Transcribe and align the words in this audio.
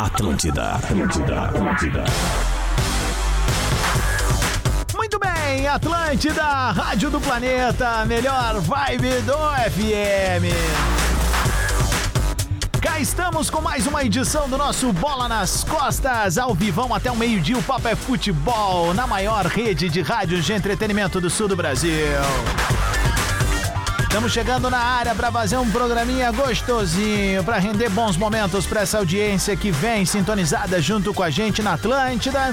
Atlântida, 0.00 0.72
Atlântida, 0.72 1.40
Atlântida. 1.42 2.04
Muito 4.94 5.18
bem, 5.18 5.66
Atlântida, 5.68 6.42
Rádio 6.72 7.10
do 7.10 7.20
Planeta, 7.20 8.04
melhor 8.04 8.60
vibe 8.60 9.20
do 9.22 9.36
FM. 9.70 10.54
Cá 12.80 13.00
estamos 13.00 13.50
com 13.50 13.60
mais 13.60 13.86
uma 13.86 14.04
edição 14.04 14.48
do 14.48 14.56
nosso 14.56 14.92
Bola 14.92 15.28
nas 15.28 15.64
Costas, 15.64 16.38
ao 16.38 16.54
vivão 16.54 16.94
até 16.94 17.10
o 17.10 17.16
meio-dia. 17.16 17.58
O 17.58 17.62
Papo 17.62 17.88
é 17.88 17.94
Futebol, 17.94 18.94
na 18.94 19.06
maior 19.06 19.46
rede 19.46 19.88
de 19.88 20.00
rádios 20.00 20.44
de 20.44 20.52
entretenimento 20.52 21.20
do 21.20 21.28
sul 21.28 21.48
do 21.48 21.56
Brasil. 21.56 21.92
Estamos 24.08 24.32
chegando 24.32 24.70
na 24.70 24.78
área 24.78 25.14
para 25.14 25.30
fazer 25.30 25.58
um 25.58 25.70
programinha 25.70 26.32
gostosinho, 26.32 27.44
para 27.44 27.58
render 27.58 27.90
bons 27.90 28.16
momentos 28.16 28.66
para 28.66 28.80
essa 28.80 28.96
audiência 28.96 29.54
que 29.54 29.70
vem 29.70 30.06
sintonizada 30.06 30.80
junto 30.80 31.12
com 31.12 31.22
a 31.22 31.28
gente 31.28 31.62
na 31.62 31.74
Atlântida. 31.74 32.50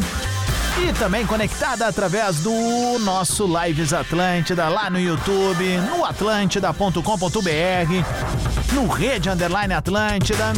E 0.83 0.91
também 0.99 1.25
conectada 1.25 1.87
através 1.87 2.41
do 2.41 2.99
nosso 2.99 3.47
Lives 3.47 3.93
Atlântida 3.93 4.67
lá 4.67 4.89
no 4.89 4.99
YouTube, 4.99 5.77
no 5.89 6.03
atlântida.com.br, 6.03 8.73
no 8.73 8.87
Rede 8.87 9.29
Underline 9.29 9.73
Atlântida 9.73 10.51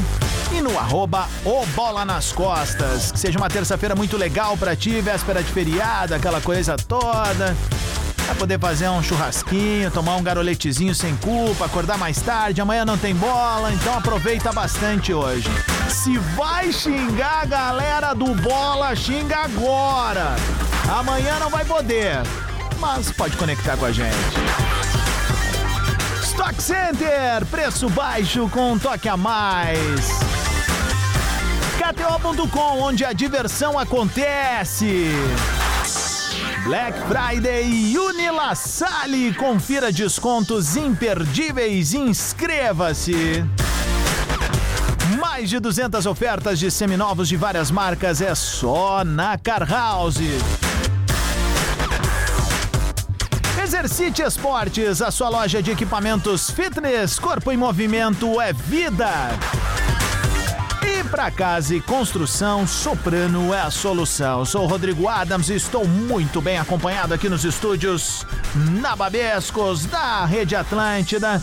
e 0.51 0.61
no 0.61 0.79
arroba 0.79 1.27
o 1.45 1.63
Bola 1.67 2.05
nas 2.05 2.31
Costas. 2.31 3.11
Que 3.11 3.19
seja 3.19 3.37
uma 3.37 3.49
terça-feira 3.49 3.95
muito 3.95 4.17
legal 4.17 4.57
pra 4.57 4.75
ti, 4.75 4.99
véspera 4.99 5.43
de 5.43 5.51
feriado, 5.51 6.15
aquela 6.15 6.41
coisa 6.41 6.75
toda. 6.75 7.55
Vai 8.27 8.35
poder 8.35 8.59
fazer 8.59 8.89
um 8.89 9.01
churrasquinho, 9.01 9.89
tomar 9.89 10.17
um 10.17 10.21
garoletezinho 10.21 10.93
sem 10.93 11.15
culpa, 11.15 11.65
acordar 11.65 11.97
mais 11.97 12.21
tarde. 12.21 12.59
Amanhã 12.59 12.83
não 12.83 12.97
tem 12.97 13.15
bola, 13.15 13.71
então 13.71 13.97
aproveita 13.97 14.51
bastante 14.51 15.13
hoje. 15.13 15.49
Se 15.87 16.17
vai 16.35 16.71
xingar 16.73 17.43
a 17.43 17.45
galera 17.45 18.13
do 18.13 18.35
bola, 18.35 18.93
xinga 18.97 19.37
agora. 19.37 20.35
Amanhã 20.89 21.39
não 21.39 21.49
vai 21.49 21.63
poder, 21.63 22.17
mas 22.79 23.09
pode 23.11 23.37
conectar 23.37 23.77
com 23.77 23.85
a 23.85 23.91
gente. 23.93 24.13
Stock 26.21 26.61
Center, 26.61 27.45
preço 27.49 27.89
baixo 27.89 28.49
com 28.49 28.73
um 28.73 28.77
toque 28.77 29.07
a 29.07 29.15
mais. 29.15 30.19
KTO.com, 31.77 32.81
onde 32.81 33.05
a 33.05 33.13
diversão 33.13 33.79
acontece. 33.79 35.11
Black 36.67 36.99
Friday 37.07 37.97
Unilassale. 37.97 39.33
Confira 39.35 39.89
descontos 39.89 40.75
imperdíveis. 40.75 41.93
Inscreva-se. 41.93 43.45
Mais 45.17 45.49
de 45.49 45.61
200 45.61 46.05
ofertas 46.05 46.59
de 46.59 46.69
seminovos 46.69 47.29
de 47.29 47.37
várias 47.37 47.71
marcas 47.71 48.19
é 48.19 48.35
só 48.35 49.05
na 49.05 49.37
Car 49.37 49.65
House. 49.65 50.19
Exercite 53.63 54.21
Esportes, 54.21 55.01
a 55.01 55.09
sua 55.09 55.29
loja 55.29 55.63
de 55.63 55.71
equipamentos 55.71 56.49
fitness, 56.49 57.17
corpo 57.17 57.49
em 57.49 57.55
movimento 57.55 58.41
é 58.41 58.51
vida. 58.51 59.09
Para 61.11 61.31
casa 61.31 61.75
e 61.75 61.81
construção, 61.81 62.67
Soprano 62.67 63.53
é 63.53 63.61
a 63.61 63.71
solução. 63.71 64.43
Sou 64.45 64.63
o 64.63 64.67
Rodrigo 64.67 65.07
Adams 65.07 65.49
e 65.49 65.55
estou 65.55 65.87
muito 65.87 66.41
bem 66.41 66.57
acompanhado 66.57 67.13
aqui 67.13 67.29
nos 67.29 67.45
estúdios 67.45 68.25
Nababescos 68.81 69.85
da 69.85 70.25
Rede 70.25 70.55
Atlântida, 70.55 71.41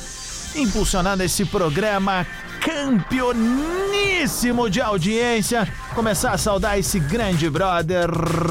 impulsionando 0.55 1.23
esse 1.23 1.45
programa 1.47 2.27
campeoníssimo 2.61 4.69
de 4.69 4.81
audiência. 4.81 5.67
Começar 5.95 6.33
a 6.33 6.39
saudar 6.39 6.79
esse 6.79 6.99
grande 7.01 7.49
brother 7.49 8.11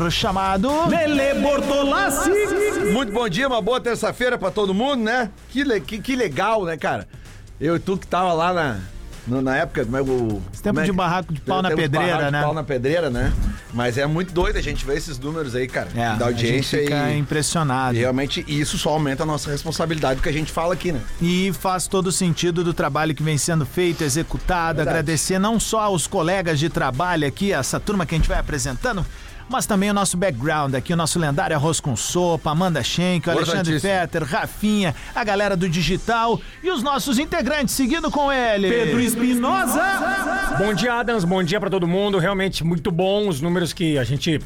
chamado 0.09 0.87
Lele 0.87 1.39
Bortolassi. 1.41 2.29
Muito 2.91 3.13
bom 3.13 3.29
dia, 3.29 3.47
uma 3.47 3.61
boa 3.61 3.79
terça-feira 3.79 4.37
pra 4.37 4.49
todo 4.51 4.73
mundo, 4.73 5.03
né? 5.03 5.29
Que, 5.49 5.63
le- 5.63 5.79
que, 5.81 5.99
que 5.99 6.15
legal, 6.15 6.65
né, 6.65 6.75
cara? 6.75 7.07
Eu 7.61 7.75
e 7.75 7.79
tu 7.79 7.97
que 7.97 8.07
tava 8.07 8.33
lá 8.33 8.51
na, 8.53 8.77
no- 9.27 9.41
na 9.41 9.55
época, 9.57 9.85
como 9.85 9.97
é 9.97 10.01
o... 10.01 10.05
tempo 10.05 10.41
como 10.63 10.79
é 10.79 10.83
de 10.83 10.91
que- 10.91 10.97
barraco 10.97 11.33
de 11.33 11.41
pau 11.41 11.61
na 11.61 11.69
Tempo 11.69 11.81
pedreira, 11.81 12.07
barraco 12.07 12.25
de 12.25 12.31
né? 12.31 12.41
pau 12.43 12.53
na 12.53 12.63
pedreira, 12.63 13.09
né? 13.09 13.33
Mas 13.73 13.97
é 13.97 14.05
muito 14.05 14.33
doido 14.33 14.57
a 14.57 14.61
gente 14.61 14.85
ver 14.85 14.97
esses 14.97 15.17
números 15.17 15.55
aí, 15.55 15.67
cara, 15.67 15.89
É, 15.95 16.15
da 16.15 16.25
audiência 16.25 16.77
a 16.77 16.81
gente 16.81 16.91
fica 16.91 17.11
e... 17.11 17.17
impressionado. 17.19 17.95
E 17.95 17.99
realmente 17.99 18.43
isso 18.47 18.77
só 18.77 18.91
aumenta 18.91 19.23
a 19.23 19.25
nossa 19.25 19.49
responsabilidade 19.49 20.21
que 20.21 20.29
a 20.29 20.33
gente 20.33 20.51
fala 20.51 20.73
aqui, 20.73 20.91
né? 20.91 21.01
E 21.21 21.51
faz 21.59 21.87
todo 21.87 22.11
sentido 22.11 22.63
do 22.63 22.73
trabalho 22.73 23.15
que 23.15 23.23
vem 23.23 23.37
sendo 23.37 23.65
feito, 23.65 24.03
executado. 24.03 24.77
Verdade. 24.77 24.89
Agradecer 24.97 25.39
não 25.39 25.59
só 25.59 25.79
aos 25.81 26.05
colegas 26.07 26.59
de 26.59 26.69
trabalho 26.69 27.27
aqui, 27.27 27.51
essa 27.51 27.79
turma 27.79 28.05
que 28.05 28.13
a 28.13 28.17
gente 28.17 28.27
vai 28.29 28.37
apresentando, 28.39 29.05
mas 29.49 29.65
também 29.65 29.89
o 29.89 29.93
nosso 29.93 30.17
background 30.17 30.73
aqui, 30.75 30.93
o 30.93 30.95
nosso 30.95 31.19
lendário 31.19 31.55
Arroz 31.55 31.79
com 31.79 31.95
Sopa, 31.95 32.51
Amanda 32.51 32.83
Schenck, 32.83 33.27
o 33.27 33.31
Alexandre. 33.31 33.79
Fetter, 33.79 34.23
Rafinha, 34.23 34.95
a 35.13 35.23
galera 35.23 35.55
do 35.55 35.67
digital 35.69 36.39
e 36.61 36.69
os 36.69 36.81
nossos 36.83 37.19
integrantes, 37.19 37.73
seguindo 37.73 38.09
com 38.09 38.31
ele. 38.31 38.69
Pedro 38.69 38.99
Espinosa. 38.99 39.81
Bom 40.57 40.73
dia, 40.73 40.93
Adams. 40.95 41.23
Bom 41.23 41.43
dia 41.43 41.59
pra 41.59 41.69
todo 41.69 41.87
mundo. 41.87 42.17
Realmente 42.17 42.63
muito 42.63 42.91
bom 42.91 43.27
os 43.27 43.41
números 43.41 43.73
que 43.73 43.97
a 43.97 44.03
gente 44.03 44.39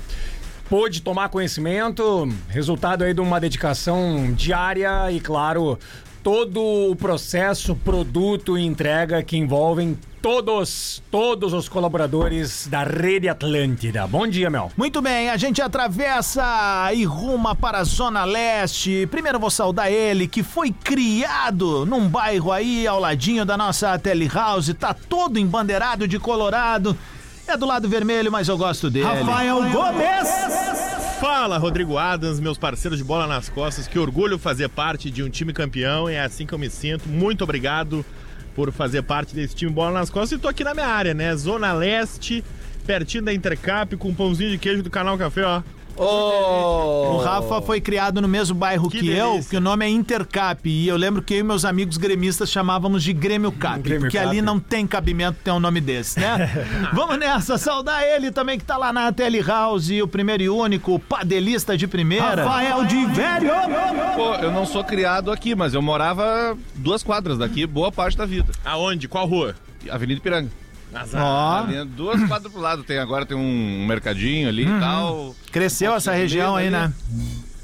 pôde 0.69 1.01
tomar 1.01 1.29
conhecimento. 1.29 2.27
Resultado 2.49 3.03
aí 3.03 3.13
de 3.13 3.21
uma 3.21 3.39
dedicação 3.39 4.33
diária 4.33 5.11
e, 5.11 5.19
claro, 5.19 5.79
todo 6.27 6.91
o 6.91 6.93
processo, 6.93 7.73
produto 7.73 8.57
e 8.57 8.65
entrega 8.65 9.23
que 9.23 9.37
envolvem 9.37 9.97
todos, 10.21 11.01
todos 11.09 11.53
os 11.53 11.69
colaboradores 11.69 12.67
da 12.67 12.83
Rede 12.83 13.29
Atlântida. 13.29 14.05
Bom 14.05 14.27
dia, 14.27 14.49
Mel. 14.49 14.69
Muito 14.75 15.01
bem, 15.01 15.29
a 15.29 15.37
gente 15.37 15.61
atravessa 15.61 16.91
e 16.93 17.05
ruma 17.05 17.55
para 17.55 17.77
a 17.77 17.83
Zona 17.85 18.25
Leste. 18.25 19.07
Primeiro 19.09 19.39
vou 19.39 19.49
saudar 19.49 19.89
ele, 19.89 20.27
que 20.27 20.43
foi 20.43 20.69
criado 20.69 21.85
num 21.85 22.09
bairro 22.09 22.51
aí 22.51 22.85
ao 22.85 22.99
ladinho 22.99 23.45
da 23.45 23.55
nossa 23.55 23.97
telehouse, 23.97 24.73
tá 24.73 24.93
todo 24.93 25.39
embandeirado 25.39 26.05
de 26.09 26.19
colorado. 26.19 26.97
É 27.47 27.55
do 27.55 27.65
lado 27.65 27.87
vermelho, 27.87 28.29
mas 28.29 28.49
eu 28.49 28.57
gosto 28.57 28.89
dele. 28.89 29.05
Rafael 29.05 29.63
Gomes. 29.71 30.76
Fala, 31.19 31.57
Rodrigo 31.57 31.97
Adams, 31.97 32.39
meus 32.39 32.59
parceiros 32.59 32.99
de 32.99 33.03
bola 33.03 33.25
nas 33.25 33.49
costas. 33.49 33.87
Que 33.87 33.97
orgulho 33.97 34.37
fazer 34.37 34.69
parte 34.69 35.09
de 35.09 35.23
um 35.23 35.29
time 35.29 35.51
campeão. 35.51 36.07
É 36.07 36.19
assim 36.19 36.45
que 36.45 36.53
eu 36.53 36.59
me 36.59 36.69
sinto. 36.69 37.09
Muito 37.09 37.43
obrigado 37.43 38.05
por 38.55 38.71
fazer 38.71 39.01
parte 39.01 39.33
desse 39.33 39.55
time 39.55 39.71
bola 39.71 39.99
nas 39.99 40.11
costas. 40.11 40.37
E 40.37 40.41
tô 40.41 40.47
aqui 40.47 40.63
na 40.63 40.75
minha 40.75 40.85
área, 40.85 41.15
né? 41.15 41.35
Zona 41.35 41.73
Leste, 41.73 42.43
pertinho 42.85 43.23
da 43.23 43.33
Intercap, 43.33 43.97
com 43.97 44.09
um 44.09 44.13
pãozinho 44.13 44.51
de 44.51 44.59
queijo 44.59 44.83
do 44.83 44.91
Canal 44.91 45.17
Café, 45.17 45.43
ó. 45.43 45.63
O 46.03 47.17
Rafa 47.17 47.61
foi 47.61 47.81
criado 47.81 48.21
no 48.21 48.27
mesmo 48.27 48.55
bairro 48.55 48.89
que, 48.89 48.99
Que 48.99 49.09
eu, 49.09 49.39
que 49.49 49.57
o 49.57 49.61
nome 49.61 49.85
é 49.85 49.89
Intercap. 49.89 50.67
E 50.67 50.87
eu 50.87 50.97
lembro 50.97 51.21
que 51.21 51.33
eu 51.33 51.39
e 51.39 51.43
meus 51.43 51.65
amigos 51.65 51.97
gremistas 51.97 52.51
chamávamos 52.51 53.03
de 53.03 53.13
Grêmio 53.13 53.51
Cap, 53.51 53.79
Grêmio 53.79 54.01
porque 54.01 54.17
Cap. 54.17 54.29
ali 54.29 54.41
não 54.41 54.59
tem 54.59 54.85
cabimento 54.85 55.39
ter 55.43 55.51
um 55.51 55.59
nome 55.59 55.81
desse, 55.81 56.19
né? 56.19 56.67
Vamos 56.93 57.17
nessa, 57.17 57.57
saudar 57.57 58.03
ele 58.03 58.31
também 58.31 58.57
que 58.57 58.65
tá 58.65 58.77
lá 58.77 58.93
na 58.93 59.11
Telehouse, 59.11 60.01
o 60.01 60.07
primeiro 60.07 60.43
e 60.43 60.49
único 60.49 60.99
padelista 60.99 61.77
de 61.77 61.87
primeira. 61.87 62.43
Rafael 62.43 62.85
de 62.85 63.05
Velho. 63.07 63.51
Pô, 64.15 64.35
eu 64.35 64.51
não 64.51 64.65
sou 64.65 64.83
criado 64.83 65.31
aqui, 65.31 65.55
mas 65.55 65.73
eu 65.73 65.81
morava 65.81 66.57
duas 66.75 67.03
quadras 67.03 67.37
daqui, 67.37 67.65
boa 67.65 67.91
parte 67.91 68.17
da 68.17 68.25
vida. 68.25 68.51
Aonde? 68.63 69.07
Qual 69.07 69.25
rua? 69.25 69.55
Avenida 69.89 70.19
Ipiranga. 70.91 71.17
Ó, 71.23 71.57
Ali, 71.63 71.85
duas 71.85 72.23
quadras 72.27 72.51
pro 72.51 72.61
lado. 72.61 72.83
Tem, 72.83 72.97
agora 72.99 73.25
tem 73.25 73.37
um 73.37 73.85
mercadinho 73.85 74.47
ali 74.49 74.63
e 74.63 74.79
tal. 74.79 75.35
cresceu 75.51 75.93
essa 75.93 76.11
região 76.13 76.55
aí, 76.55 76.69
né? 76.69 76.93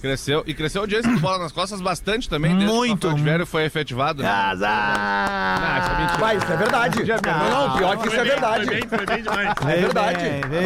Cresceu. 0.04 0.44
E 0.46 0.54
cresceu 0.54 0.82
a 0.82 0.84
audiência 0.84 1.10
do 1.10 1.18
Bola 1.18 1.38
nas 1.38 1.54
Costas 1.54 1.80
bastante 1.80 2.28
também, 2.28 2.54
desde 2.58 2.76
Muito. 2.76 3.08
o 3.08 3.16
Velho 3.16 3.46
foi 3.46 3.64
efetivado. 3.64 4.22
né? 4.22 4.28
Azar! 4.28 5.80
isso 5.82 5.92
é 5.92 5.98
mentira. 6.02 6.18
Vai, 6.18 6.36
isso 6.38 6.52
é 6.52 6.58
verdade. 6.58 7.00
Não, 7.26 7.68
não, 7.70 7.78
pior 7.78 7.98
que 7.98 8.08
isso 8.10 8.18
é 8.20 8.24
verdade. 8.26 8.66
Foi 8.66 8.76
bem, 8.76 8.90
foi 8.90 9.06
bem 9.06 9.24
demais. 9.24 9.54
Veio 9.66 9.82
verdade. 9.84 10.20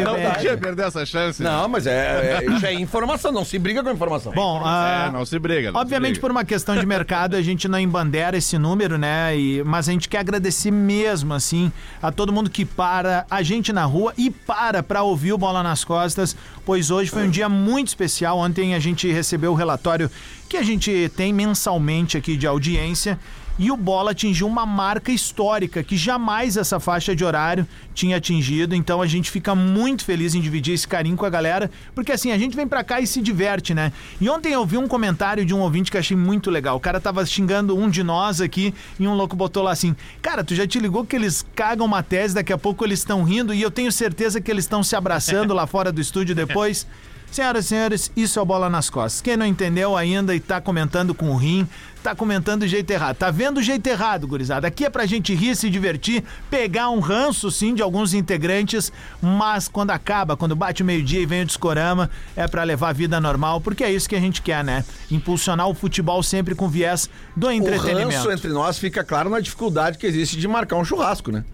Não 0.04 0.32
podia 0.32 0.58
perder 0.58 0.86
essa 0.88 1.06
chance. 1.06 1.40
Não, 1.40 1.68
mas 1.68 1.86
é, 1.86 2.40
é- 2.42 2.50
isso 2.50 2.66
é 2.66 2.74
informação, 2.74 3.30
não 3.30 3.44
se 3.44 3.56
briga 3.60 3.80
com 3.80 3.90
informação. 3.92 4.32
Bom, 4.32 4.60
ah, 4.64 5.04
É, 5.06 5.12
não 5.12 5.24
se 5.24 5.38
briga. 5.38 5.70
não 5.70 5.78
se 5.78 5.84
Obviamente, 5.84 6.10
briga. 6.14 6.20
por 6.20 6.32
uma 6.32 6.44
questão 6.44 6.76
de 6.76 6.84
mercado, 6.84 7.36
a 7.36 7.40
gente 7.42 7.68
não 7.68 7.78
embandera 7.78 8.36
esse 8.36 8.58
número, 8.58 8.98
né? 8.98 9.38
E, 9.38 9.62
mas 9.62 9.88
a 9.88 9.92
gente 9.92 10.08
quer 10.08 10.18
agradecer 10.18 10.72
mesmo, 10.72 11.32
assim, 11.32 11.70
a 12.02 12.10
todo 12.10 12.32
mundo 12.32 12.50
que 12.50 12.64
para, 12.64 13.24
a 13.30 13.40
gente 13.40 13.72
na 13.72 13.84
rua 13.84 14.12
e 14.18 14.30
para 14.32 14.82
pra 14.82 15.02
ouvir 15.04 15.32
o 15.32 15.38
Bola 15.38 15.62
nas 15.62 15.84
Costas, 15.84 16.36
pois 16.66 16.90
hoje 16.90 17.08
foi 17.08 17.24
um 17.24 17.30
dia 17.30 17.48
muito 17.48 17.86
especial. 17.86 18.36
Ontem 18.38 18.74
a 18.74 18.80
gente 18.80 19.06
recebeu 19.12 19.27
o 19.36 19.54
relatório 19.54 20.10
que 20.48 20.56
a 20.56 20.62
gente 20.62 21.10
tem 21.14 21.32
mensalmente 21.32 22.16
aqui 22.16 22.36
de 22.36 22.46
audiência. 22.46 23.18
e 23.58 23.72
o 23.72 23.76
Bola 23.76 24.12
atingiu 24.12 24.46
uma 24.46 24.64
marca 24.64 25.10
histórica 25.10 25.82
que 25.82 25.96
jamais 25.96 26.56
essa 26.56 26.78
faixa 26.78 27.14
de 27.16 27.24
horário 27.24 27.66
tinha 27.92 28.16
atingido. 28.16 28.72
Então 28.72 29.02
a 29.02 29.06
gente 29.06 29.32
fica 29.32 29.52
muito 29.52 30.04
feliz 30.04 30.32
em 30.32 30.40
dividir 30.40 30.74
esse 30.74 30.86
carinho 30.86 31.16
com 31.16 31.26
a 31.26 31.30
galera, 31.30 31.68
porque 31.92 32.12
assim, 32.12 32.30
a 32.30 32.38
gente 32.38 32.54
vem 32.54 32.68
pra 32.68 32.84
cá 32.84 33.00
e 33.00 33.06
se 33.06 33.20
diverte, 33.20 33.74
né? 33.74 33.92
E 34.20 34.30
ontem 34.30 34.52
eu 34.52 34.64
vi 34.64 34.78
um 34.78 34.86
comentário 34.86 35.44
de 35.44 35.52
um 35.52 35.58
ouvinte 35.58 35.90
que 35.90 35.98
achei 35.98 36.16
muito 36.16 36.52
legal. 36.52 36.76
O 36.76 36.80
cara 36.80 37.00
tava 37.00 37.26
xingando 37.26 37.76
um 37.76 37.90
de 37.90 38.04
nós 38.04 38.40
aqui 38.40 38.72
e 38.96 39.08
um 39.08 39.14
louco 39.14 39.34
botou 39.34 39.64
lá 39.64 39.72
assim: 39.72 39.96
Cara, 40.22 40.44
tu 40.44 40.54
já 40.54 40.64
te 40.64 40.78
ligou 40.78 41.04
que 41.04 41.16
eles 41.16 41.44
cagam 41.56 41.84
uma 41.84 42.00
tese, 42.00 42.36
daqui 42.36 42.52
a 42.52 42.58
pouco 42.58 42.84
eles 42.84 43.00
estão 43.00 43.24
rindo 43.24 43.52
e 43.52 43.60
eu 43.60 43.72
tenho 43.72 43.90
certeza 43.90 44.40
que 44.40 44.52
eles 44.52 44.66
estão 44.66 44.84
se 44.84 44.94
abraçando 44.94 45.52
lá 45.52 45.66
fora 45.66 45.90
do 45.90 46.00
estúdio 46.00 46.32
depois. 46.32 46.86
Senhoras 47.30 47.66
e 47.66 47.68
senhores, 47.68 48.10
isso 48.16 48.38
é 48.38 48.42
o 48.42 48.44
Bola 48.44 48.70
nas 48.70 48.88
Costas. 48.88 49.20
Quem 49.20 49.36
não 49.36 49.44
entendeu 49.46 49.96
ainda 49.96 50.34
e 50.34 50.40
tá 50.40 50.60
comentando 50.60 51.14
com 51.14 51.30
o 51.30 51.36
rim, 51.36 51.68
tá 52.02 52.14
comentando 52.14 52.60
do 52.60 52.66
jeito 52.66 52.90
errado. 52.90 53.16
Tá 53.16 53.30
vendo 53.30 53.58
o 53.58 53.62
jeito 53.62 53.86
errado, 53.86 54.26
gurizada. 54.26 54.66
Aqui 54.66 54.84
é 54.86 54.90
pra 54.90 55.04
gente 55.06 55.34
rir, 55.34 55.54
se 55.54 55.68
divertir, 55.68 56.24
pegar 56.50 56.88
um 56.88 57.00
ranço, 57.00 57.50
sim, 57.50 57.74
de 57.74 57.82
alguns 57.82 58.14
integrantes, 58.14 58.90
mas 59.20 59.68
quando 59.68 59.90
acaba, 59.90 60.36
quando 60.38 60.56
bate 60.56 60.82
o 60.82 60.86
meio-dia 60.86 61.20
e 61.20 61.26
vem 61.26 61.42
o 61.42 61.44
discorama, 61.44 62.10
é 62.34 62.48
pra 62.48 62.64
levar 62.64 62.88
a 62.88 62.92
vida 62.92 63.20
normal, 63.20 63.60
porque 63.60 63.84
é 63.84 63.92
isso 63.92 64.08
que 64.08 64.16
a 64.16 64.20
gente 64.20 64.40
quer, 64.40 64.64
né? 64.64 64.82
Impulsionar 65.10 65.68
o 65.68 65.74
futebol 65.74 66.22
sempre 66.22 66.54
com 66.54 66.66
viés 66.68 67.10
do 67.36 67.48
O 67.48 67.52
entretenimento. 67.52 68.16
ranço 68.16 68.32
entre 68.32 68.48
nós 68.50 68.78
fica 68.78 69.04
claro 69.04 69.28
na 69.28 69.38
dificuldade 69.38 69.98
que 69.98 70.06
existe 70.06 70.38
de 70.38 70.48
marcar 70.48 70.76
um 70.76 70.84
churrasco, 70.84 71.30
né? 71.30 71.44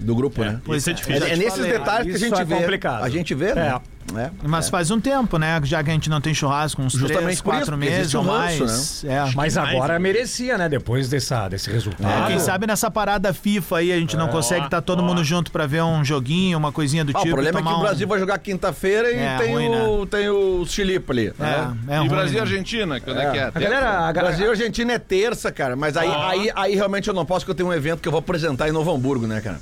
Do 0.00 0.14
grupo, 0.14 0.42
né? 0.42 0.60
Pois 0.64 0.86
Isso 0.86 0.90
é 0.90 0.92
é. 0.92 0.94
É, 0.94 0.96
difícil. 0.96 1.26
é 1.26 1.36
nesses 1.36 1.54
falei, 1.58 1.72
detalhes 1.72 2.06
que 2.18 2.24
a 2.24 2.28
gente 2.28 2.40
é 2.40 2.44
vê. 2.44 2.54
complicado. 2.56 3.04
A 3.04 3.08
gente 3.10 3.34
vê, 3.34 3.54
né? 3.54 3.68
É. 3.84 3.97
Mas 4.42 4.66
É. 4.66 4.70
faz 4.70 4.90
um 4.90 5.00
tempo, 5.00 5.38
né? 5.38 5.60
Já 5.64 5.82
que 5.82 5.90
a 5.90 5.92
gente 5.92 6.08
não 6.10 6.20
tem 6.20 6.34
churrasco, 6.34 6.80
uns 6.82 6.92
Justamente 6.92 7.22
três, 7.22 7.40
quatro 7.40 7.76
meses 7.76 8.14
ou 8.14 8.22
ranço, 8.22 8.64
mais. 8.64 9.04
É. 9.04 9.30
Mas 9.34 9.56
agora 9.56 9.94
né? 9.94 9.98
merecia, 9.98 10.56
né? 10.58 10.68
Depois 10.68 11.08
dessa, 11.08 11.48
desse 11.48 11.70
resultado. 11.70 12.24
É, 12.24 12.26
quem 12.26 12.38
sabe 12.38 12.66
nessa 12.66 12.90
parada 12.90 13.32
FIFA 13.32 13.78
aí 13.78 13.92
a 13.92 13.96
gente 13.98 14.16
não 14.16 14.28
consegue 14.28 14.64
estar 14.64 14.80
todo 14.80 15.02
mundo 15.02 15.22
junto 15.24 15.50
pra 15.50 15.66
ver 15.66 15.82
um 15.82 16.04
joguinho, 16.04 16.56
uma 16.58 16.72
coisinha 16.72 17.04
do 17.04 17.10
Ah, 17.10 17.20
tipo. 17.20 17.28
o 17.28 17.32
problema 17.32 17.60
é 17.60 17.62
que 17.62 17.68
o 17.68 17.80
Brasil 17.80 18.06
um... 18.06 18.10
vai 18.10 18.18
jogar 18.18 18.38
quinta-feira 18.38 19.10
e 19.10 19.18
É, 19.18 19.36
tem, 19.38 19.52
ruim, 19.54 19.68
o, 19.68 20.06
tem 20.06 20.28
o 20.28 20.64
ali. 21.08 21.32
né? 21.38 21.74
É, 21.88 21.92
é 21.92 21.96
e 21.96 21.98
ruim, 22.00 22.08
Brasil 22.08 22.32
e 22.32 22.36
né? 22.36 22.40
Argentina, 22.40 23.00
quando 23.00 23.20
é, 23.20 23.30
que 23.30 23.38
é? 23.38 23.44
A 23.44 23.50
galera, 23.50 23.90
a 23.90 24.12
galera 24.12 24.22
Brasil 24.22 24.46
e 24.46 24.50
Argentina 24.50 24.92
é 24.92 24.98
terça, 24.98 25.50
cara. 25.52 25.76
Mas 25.76 25.96
aí, 25.96 26.08
aí, 26.10 26.50
aí 26.54 26.74
realmente 26.74 27.08
eu 27.08 27.14
não 27.14 27.24
posso, 27.24 27.40
porque 27.40 27.50
eu 27.52 27.54
tenho 27.56 27.68
um 27.68 27.72
evento 27.72 28.00
que 28.00 28.08
eu 28.08 28.12
vou 28.12 28.18
apresentar 28.20 28.68
em 28.68 28.72
Novo 28.72 28.92
Hamburgo, 28.92 29.26
né, 29.26 29.40
cara? 29.40 29.60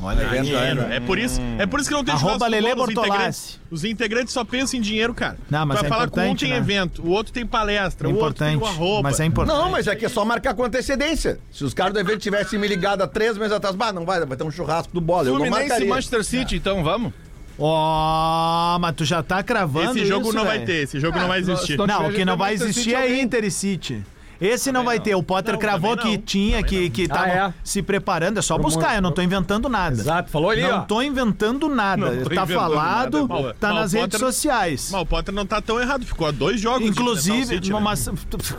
Olha 0.00 0.28
aí. 0.28 0.42
Dinheiro. 0.42 0.82
É 0.82 1.00
por 1.00 1.18
isso, 1.18 1.40
é 1.58 1.66
por 1.66 1.80
isso 1.80 1.88
que 1.88 1.94
não 1.94 2.04
tem 2.04 2.14
Arroba 2.14 2.46
churrasco 2.46 2.50
Lelê 2.50 2.74
os 2.74 2.88
integrantes, 2.90 3.60
os 3.70 3.84
integrantes 3.84 4.34
só 4.34 4.44
pensam 4.44 4.78
em 4.78 4.82
dinheiro, 4.82 5.14
cara. 5.14 5.38
Não, 5.50 5.64
mas 5.64 5.78
Vai 5.78 5.86
é 5.86 5.88
falar 5.88 6.10
que 6.10 6.20
um 6.20 6.36
tem 6.36 6.50
né? 6.50 6.56
evento, 6.56 7.02
o 7.02 7.10
outro 7.10 7.32
tem 7.32 7.46
palestra, 7.46 8.08
É 8.08 8.12
o 8.12 8.16
outro 8.16 8.44
tem 8.44 8.56
roupa. 8.56 9.02
Mas 9.02 9.20
é 9.20 9.24
importante. 9.24 9.56
Não, 9.56 9.70
mas 9.70 9.86
é 9.86 9.96
que 9.96 10.04
é 10.04 10.08
só 10.08 10.24
marcar 10.24 10.54
com 10.54 10.64
antecedência. 10.64 11.40
Se 11.50 11.64
os 11.64 11.72
caras 11.72 11.94
do 11.94 11.98
evento 12.00 12.18
tivessem 12.18 12.58
me 12.58 12.68
ligado 12.68 13.02
há 13.02 13.06
três 13.06 13.38
meses 13.38 13.52
atrás, 13.52 13.74
bah, 13.74 13.92
não 13.92 14.04
vai, 14.04 14.24
vai 14.24 14.36
ter 14.36 14.44
um 14.44 14.50
churrasco 14.50 14.92
do 14.92 15.00
bola. 15.00 15.28
Eu 15.28 15.32
não 15.32 15.40
Fluminense 15.40 15.68
marcaria. 15.68 15.88
Manchester 15.88 16.24
City, 16.24 16.56
então 16.56 16.84
vamos? 16.84 17.12
Ó, 17.58 18.78
mas 18.78 18.94
tu 18.94 19.04
já 19.04 19.22
tá 19.22 19.42
cravando 19.42 19.98
Esse 19.98 20.04
jogo 20.06 20.26
isso, 20.26 20.36
não 20.36 20.44
vai 20.44 20.58
velho. 20.58 20.66
ter, 20.66 20.82
esse 20.82 21.00
jogo 21.00 21.18
não 21.18 21.26
vai 21.28 21.40
existir. 21.40 21.78
Não, 21.78 22.06
o 22.08 22.12
que 22.12 22.24
não 22.24 22.36
vai 22.36 22.52
existir 22.52 22.94
é 22.94 23.18
Inter 23.20 23.44
e 23.44 23.50
City. 23.50 24.04
Esse 24.40 24.70
não 24.72 24.84
vai 24.84 25.00
ter. 25.00 25.14
O 25.14 25.22
Potter 25.22 25.52
Não, 25.54 25.60
cravou 25.60 25.96
também 25.96 26.12
que 26.12 26.16
não. 26.18 26.24
tinha, 26.24 26.62
que, 26.62 26.90
que 26.90 27.08
tava 27.08 27.26
é? 27.28 27.54
se 27.64 27.82
preparando. 27.82 28.38
É 28.38 28.42
só 28.42 28.54
Pro 28.54 28.64
buscar, 28.64 28.88
mundo- 28.88 28.94
eu 28.96 29.02
não 29.02 29.12
tô 29.12 29.22
inventando 29.22 29.68
nada. 29.68 29.96
Exato, 30.00 30.30
falou 30.30 30.50
ali, 30.50 30.62
Não 30.62 30.78
ó. 30.78 30.80
tô 30.82 31.00
inventando 31.02 31.68
nada. 31.68 32.10
Não 32.10 32.22
tô 32.22 32.30
tá 32.30 32.42
inventando 32.42 32.54
falado, 32.58 33.28
nada. 33.28 33.54
tá 33.58 33.68
Mal, 33.68 33.76
nas 33.82 33.92
o 33.92 33.96
redes 33.96 34.10
Potter- 34.12 34.20
sociais. 34.20 34.88
Mas 34.92 35.00
o 35.00 35.06
Potter 35.06 35.34
não 35.34 35.46
tá 35.46 35.60
tão 35.60 35.80
errado, 35.80 36.04
ficou 36.04 36.26
a 36.26 36.30
dois 36.30 36.60
jogos 36.60 36.80
de 36.82 36.88
enfrentar 36.88 37.00
o 37.10 37.12
Inclusive, 37.14 37.46
City, 37.54 37.72
né? 37.72 37.80
mas 37.80 38.08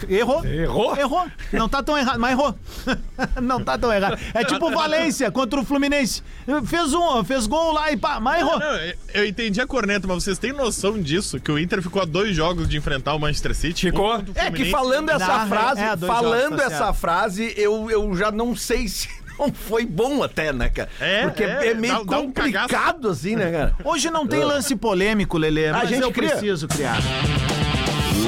errou. 0.09 0.45
Errou? 0.45 0.95
Errou. 0.97 1.25
Não 1.53 1.69
tá 1.69 1.83
tão 1.83 1.97
errado, 1.97 2.19
mas 2.19 2.31
errou. 2.31 2.55
não 3.41 3.63
tá 3.63 3.77
tão 3.77 3.91
errado. 3.93 4.17
É 4.33 4.43
tipo 4.43 4.67
o 4.67 4.71
Valência 4.71 5.29
contra 5.31 5.59
o 5.59 5.65
Fluminense. 5.65 6.23
Fez 6.65 6.93
um, 6.93 7.23
fez 7.23 7.45
gol 7.47 7.73
lá 7.73 7.91
e 7.91 7.97
pá, 7.97 8.19
mas 8.19 8.41
errou. 8.41 8.59
Não, 8.59 8.75
eu- 8.75 8.95
eu 9.13 9.25
entendi 9.25 9.59
a 9.61 9.67
corneta, 9.67 10.07
mas 10.07 10.23
vocês 10.23 10.37
têm 10.37 10.53
noção 10.53 10.99
disso? 11.01 11.39
Que 11.39 11.51
o 11.51 11.59
Inter 11.59 11.81
ficou 11.81 12.01
a 12.01 12.05
dois 12.05 12.35
jogos 12.35 12.67
de 12.67 12.77
enfrentar 12.77 13.13
o 13.15 13.19
Manchester 13.19 13.53
City? 13.55 13.81
Ficou. 13.87 14.13
Um 14.13 14.17
contra 14.17 14.31
o 14.31 14.37
É 14.37 14.51
que 14.51 14.65
Fluminense. 14.65 14.71
falando 14.71 15.09
essa 15.09 15.27
Na- 15.27 15.45
frase, 15.75 16.03
é, 16.03 16.07
falando 16.07 16.41
jogos, 16.41 16.57
tá 16.57 16.65
essa 16.65 16.77
certo. 16.85 16.93
frase, 16.95 17.53
eu, 17.57 17.89
eu 17.91 18.15
já 18.15 18.31
não 18.31 18.55
sei 18.55 18.87
se 18.89 19.07
não 19.39 19.51
foi 19.53 19.85
bom 19.85 20.23
até, 20.23 20.51
né, 20.51 20.69
cara? 20.69 20.89
É, 20.99 21.23
Porque 21.23 21.43
é, 21.43 21.67
é, 21.67 21.73
meio 21.75 21.93
dá- 22.05 22.15
dá 22.17 22.19
um 22.21 22.25
complicado 22.31 23.09
assim, 23.09 23.35
né, 23.35 23.51
cara? 23.51 23.75
Hoje 23.85 24.09
não 24.09 24.25
tem 24.25 24.43
lance 24.43 24.75
polêmico, 24.75 25.37
Lelê, 25.37 25.71
mas 25.71 25.89
gente 25.89 26.01
eu 26.01 26.11
cria. 26.11 26.29
preciso 26.31 26.67
criar. 26.67 26.97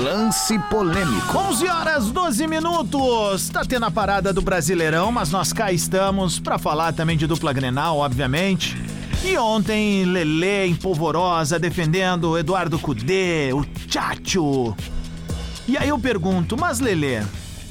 Lance 0.04 0.58
polêmico. 0.70 1.36
11 1.38 1.68
horas 1.68 2.12
12 2.12 2.48
minutos. 2.48 3.50
Tá 3.50 3.62
tendo 3.68 3.86
a 3.86 3.92
parada 3.92 4.32
do 4.32 4.42
Brasileirão, 4.42 5.12
mas 5.12 5.32
nós 5.32 5.52
cá 5.52 5.72
estamos 5.72 6.40
pra 6.40 6.58
falar 6.58 6.94
também 6.94 7.18
de 7.18 7.26
dupla 7.28 7.52
Grenal, 7.52 7.98
obviamente. 7.98 8.78
E 9.26 9.38
ontem, 9.38 10.06
Lelê 10.06 10.68
em 10.68 10.76
polvorosa 10.76 11.60
defendendo 11.60 12.30
o 12.32 12.38
Eduardo 12.38 12.80
Cudê, 12.80 13.50
o 13.52 13.66
Tchatcho. 13.66 14.76
E 15.70 15.78
aí 15.78 15.90
eu 15.90 16.00
pergunto, 16.00 16.58
mas 16.58 16.80
Lelê, 16.80 17.22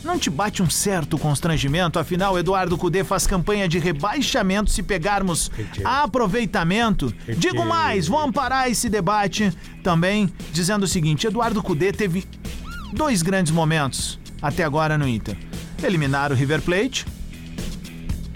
não 0.04 0.16
te 0.16 0.30
bate 0.30 0.62
um 0.62 0.70
certo 0.70 1.18
constrangimento? 1.18 1.98
Afinal, 1.98 2.38
Eduardo 2.38 2.78
Cudê 2.78 3.02
faz 3.02 3.26
campanha 3.26 3.68
de 3.68 3.80
rebaixamento 3.80 4.70
se 4.70 4.84
pegarmos 4.84 5.50
aproveitamento. 5.84 7.12
Digo 7.36 7.66
mais, 7.66 8.06
vou 8.06 8.20
amparar 8.20 8.70
esse 8.70 8.88
debate 8.88 9.52
também 9.82 10.32
dizendo 10.52 10.84
o 10.84 10.86
seguinte: 10.86 11.26
Eduardo 11.26 11.60
Cudê 11.60 11.92
teve 11.92 12.24
dois 12.92 13.20
grandes 13.20 13.50
momentos 13.50 14.16
até 14.40 14.62
agora 14.62 14.96
no 14.96 15.08
Inter. 15.08 15.36
Eliminar 15.82 16.30
o 16.30 16.36
River 16.36 16.62
Plate, 16.62 17.04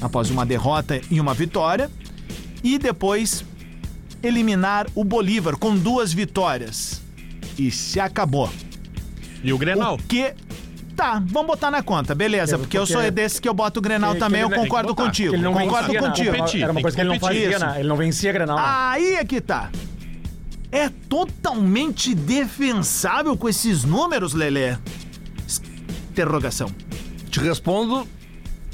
após 0.00 0.28
uma 0.28 0.44
derrota 0.44 1.00
e 1.08 1.20
uma 1.20 1.34
vitória, 1.34 1.88
e 2.64 2.78
depois 2.78 3.44
eliminar 4.24 4.88
o 4.92 5.04
Bolívar 5.04 5.56
com 5.56 5.76
duas 5.76 6.12
vitórias. 6.12 7.00
E 7.56 7.70
se 7.70 8.00
acabou. 8.00 8.50
E 9.42 9.52
o 9.52 9.58
Grenal. 9.58 9.94
O 9.94 9.98
que. 9.98 10.34
Tá, 10.94 11.22
vamos 11.24 11.46
botar 11.46 11.70
na 11.70 11.82
conta, 11.82 12.14
beleza, 12.14 12.58
porque 12.58 12.76
eu 12.76 12.86
sou 12.86 12.96
porque- 12.96 13.10
desse 13.10 13.40
que 13.40 13.48
eu 13.48 13.54
boto 13.54 13.80
o 13.80 13.82
Grenal 13.82 14.12
que- 14.12 14.18
também, 14.20 14.46
que 14.46 14.54
eu 14.54 14.58
concordo 14.60 14.88
botar. 14.94 15.04
contigo. 15.04 15.34
Ele 15.34 15.42
não 15.42 15.52
Concordo 15.54 15.86
vencia, 15.88 16.00
contigo. 16.00 16.30
Não, 16.30 16.38
Competir, 16.38 16.62
era 16.62 16.70
uma 16.72 16.80
coisa 16.82 16.94
que 16.96 17.02
que 17.02 17.06
ele 17.08 17.14
não 17.14 17.20
fazia, 17.20 17.50
Isso. 17.50 17.58
né? 17.66 17.74
Ele 17.80 17.88
não 17.88 17.96
vencia 17.96 18.30
Grenal. 18.32 18.56
né? 18.56 18.62
Aí 18.66 19.14
é 19.14 19.24
que 19.24 19.40
tá. 19.40 19.70
É 20.70 20.88
totalmente 21.08 22.14
defensável 22.14 23.36
com 23.36 23.48
esses 23.48 23.84
números, 23.84 24.34
Lelê? 24.34 24.76
Interrogação. 26.10 26.70
Te 27.30 27.40
respondo 27.40 28.06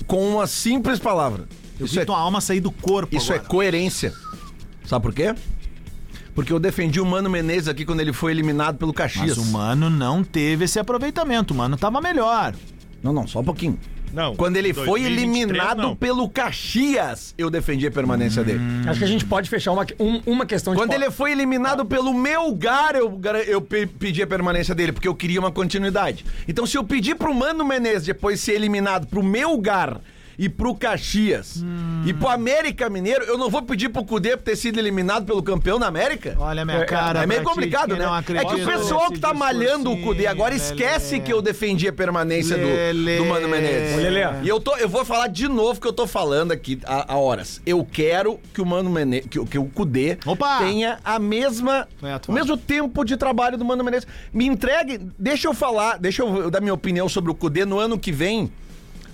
com 0.07 0.29
uma 0.35 0.47
simples 0.47 0.99
palavra. 0.99 1.45
Eu 1.79 1.87
Isso 1.87 1.95
vi 1.95 2.01
é, 2.01 2.05
tua 2.05 2.19
alma 2.19 2.41
sair 2.41 2.61
do 2.61 2.73
corpo 2.73 3.17
isso 3.17 3.33
é 3.33 3.37
agora. 3.37 3.49
coerência. 3.49 4.13
Sabe 4.85 5.03
por 5.05 5.15
quê? 5.15 5.35
Porque 6.39 6.53
eu 6.53 6.61
defendi 6.61 7.01
o 7.01 7.05
Mano 7.05 7.29
Menezes 7.29 7.67
aqui 7.67 7.85
quando 7.85 7.99
ele 7.99 8.13
foi 8.13 8.31
eliminado 8.31 8.77
pelo 8.79 8.93
Caxias. 8.93 9.37
Mas 9.37 9.39
o 9.39 9.51
Mano 9.51 9.91
não 9.91 10.23
teve 10.23 10.67
esse 10.67 10.79
aproveitamento, 10.79 11.53
o 11.53 11.57
Mano 11.57 11.77
tava 11.77 12.01
melhor. 12.01 12.55
Não, 13.03 13.13
não, 13.13 13.27
só 13.27 13.41
um 13.41 13.45
pouquinho. 13.45 13.77
Não. 14.13 14.37
Quando 14.37 14.57
ele 14.57 14.73
foi 14.73 15.01
2023, 15.01 15.35
eliminado 15.43 15.83
não. 15.83 15.97
pelo 15.97 16.29
Caxias, 16.29 17.35
eu 17.37 17.51
defendi 17.51 17.89
a 17.89 17.91
permanência 17.91 18.45
dele. 18.45 18.61
Acho 18.87 19.01
que 19.01 19.05
a 19.05 19.09
gente 19.09 19.25
pode 19.25 19.51
fechar 19.51 19.73
uma, 19.73 19.85
um- 19.99 20.23
uma 20.27 20.47
questão 20.47 20.75
de. 20.75 20.79
Quando 20.81 20.93
ele 20.93 21.11
foi 21.11 21.33
eliminado 21.33 21.85
pelo 21.85 22.15
meu 22.15 22.45
lugar, 22.47 22.95
eu, 22.95 23.21
eu 23.49 23.61
pe- 23.61 23.89
pedi 23.89 24.23
a 24.23 24.27
permanência 24.27 24.77
dele, 24.77 24.93
porque 24.93 25.09
eu 25.09 25.17
queria 25.17 25.41
uma 25.41 25.51
continuidade. 25.51 26.25
Então, 26.47 26.65
se 26.67 26.79
eu 26.79 26.85
pedir 26.85 27.17
pro 27.17 27.35
Mano 27.35 27.65
Menezes 27.65 28.07
depois 28.07 28.41
ser 28.41 28.53
eliminado 28.53 29.09
pro 29.09 29.25
meu 29.25 29.51
lugar 29.51 30.01
e 30.39 30.49
pro 30.49 30.75
Caxias 30.75 31.65
e 32.07 32.15
pro 32.15 32.29
América 32.29 32.89
Mineiro, 32.89 33.25
eu 33.25 33.37
não 33.37 33.51
vou 33.51 33.61
pedir 33.63 33.89
pro 33.89 34.05
Cudê 34.05 34.37
ter 34.37 34.55
sido 34.57 34.79
eliminado 34.79 35.27
pelo 35.27 35.43
campeão 35.43 35.79
da 35.81 35.87
América? 35.89 36.37
Olha 36.39 36.63
a 36.63 36.65
minha 36.65 36.79
É, 36.79 36.85
cara. 36.85 37.23
É 37.25 37.27
meio 37.27 37.43
pra 37.43 37.51
ti, 37.51 37.55
complicado, 37.57 37.97
né? 37.97 38.05
É 38.37 38.45
que 38.45 38.55
o 38.63 38.65
pessoal 38.67 39.11
que 39.11 39.19
tá 39.19 39.35
malhando 39.35 39.91
o 39.91 40.01
Cudê 40.01 40.27
agora 40.27 40.55
discursinho, 40.55 40.87
esquece 40.87 41.15
Lelê. 41.17 41.25
que 41.27 41.33
eu 41.33 41.43
defendi 41.43 41.89
a 41.89 41.93
permanência 41.93 42.57
do, 42.57 42.67
Lelê. 42.67 43.17
do 43.19 43.25
Mano 43.27 43.49
Menezes. 43.49 43.97
Lelê. 43.97 44.21
E 44.45 44.49
eu, 44.49 44.61
tô, 44.61 44.77
eu 44.77 44.89
vou 44.89 45.05
falar 45.05 45.27
de 45.27 45.49
novo 45.49 45.81
que 45.81 45.87
eu 45.89 45.93
tô 45.93 46.07
falando 46.07 46.53
aqui 46.53 46.79
há, 46.85 47.13
há 47.13 47.17
horas. 47.17 47.61
Eu 47.67 47.85
quero 47.85 48.39
que 48.55 48.61
o 48.61 48.67
Mano 48.67 48.89
Menezes, 48.91 49.27
que, 49.29 49.39
o- 49.41 49.45
que 49.47 49.59
o 49.59 49.65
Cudê 49.65 50.19
Opa! 50.25 50.59
tenha 50.59 50.99
a 51.05 51.19
mesma, 51.19 51.89
o 52.29 52.33
mesmo 52.33 52.57
tempo 52.57 53.05
de 53.05 53.17
trabalho 53.17 53.59
do 53.59 53.65
Mano 53.65 53.83
Menezes. 53.83 54.07
Me 54.33 54.47
entregue, 54.47 55.01
deixa 55.19 55.49
eu 55.49 55.55
falar, 55.55 55.99
deixa 55.99 56.23
eu 56.23 56.51
dar 56.51 56.61
minha 56.61 56.75
opinião 56.75 57.09
sobre 57.09 57.31
o 57.31 57.35
Cudê 57.35 57.65
no 57.65 57.79
ano 57.79 57.99
que 57.99 58.13
vem, 58.13 58.53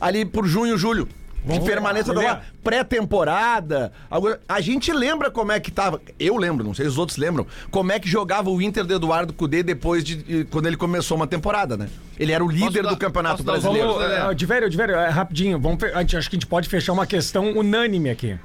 ali 0.00 0.24
por 0.24 0.46
junho, 0.46 0.76
julho. 0.78 1.08
De 1.46 1.60
permanência 1.60 2.10
Lelê. 2.10 2.26
da 2.26 2.40
pré-temporada. 2.62 3.92
algo- 4.10 4.34
A 4.48 4.60
gente 4.62 4.90
lembra 4.92 5.30
como 5.30 5.52
é 5.52 5.60
que 5.60 5.70
tava. 5.70 6.00
Eu 6.18 6.36
lembro, 6.38 6.64
não 6.64 6.72
sei 6.72 6.86
se 6.86 6.92
os 6.92 6.96
outros 6.98 7.18
lembram. 7.18 7.46
Como 7.70 7.92
é 7.92 8.00
que 8.00 8.08
jogava 8.08 8.48
o 8.48 8.62
Inter 8.62 8.82
do 8.84 8.94
Eduardo 8.94 9.30
Cudê 9.32 9.62
depois 9.62 10.02
de. 10.02 10.46
quando 10.50 10.66
ele 10.66 10.76
começou 10.76 11.16
uma 11.18 11.26
temporada, 11.26 11.76
né? 11.76 11.88
Ele 12.18 12.32
era 12.32 12.42
o 12.42 12.48
líder 12.50 12.82
dar- 12.82 12.88
do 12.90 12.96
Campeonato 12.96 13.42
posso 13.42 13.46
dar 13.46 13.54
os 13.54 13.60
Brasileiro. 13.60 13.88
números, 13.88 14.08
Lelê? 14.08 14.20
Vamos, 14.22 14.32
uh, 14.32 14.34
Diverio, 14.34 14.70
Diverio, 14.70 14.94
é, 14.96 15.08
rapidinho. 15.10 15.60
Vamos, 15.60 15.80
fe- 15.80 15.92
a 15.94 16.00
gente- 16.00 16.16
acho 16.16 16.30
que 16.30 16.36
a 16.36 16.38
gente 16.38 16.46
pode 16.46 16.66
fechar 16.66 16.94
uma 16.94 17.06
questão 17.06 17.50
unânime 17.52 18.08
aqui. 18.08 18.38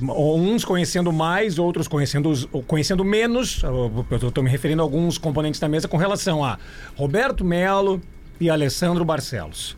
Uns 0.00 0.64
conhecendo 0.64 1.10
mais, 1.12 1.58
outros 1.58 1.88
conhecendo, 1.88 2.28
os- 2.30 2.46
conhecendo 2.66 3.02
menos. 3.04 3.60
Eu 3.64 4.28
estou 4.28 4.44
me 4.44 4.50
referindo 4.50 4.82
a 4.82 4.84
alguns 4.84 5.16
componentes 5.18 5.58
da 5.58 5.68
mesa 5.68 5.88
com 5.88 5.96
relação 5.96 6.44
a 6.44 6.58
Roberto 6.94 7.44
Melo 7.44 8.00
e 8.38 8.48
Alessandro 8.50 9.04
Barcelos. 9.04 9.76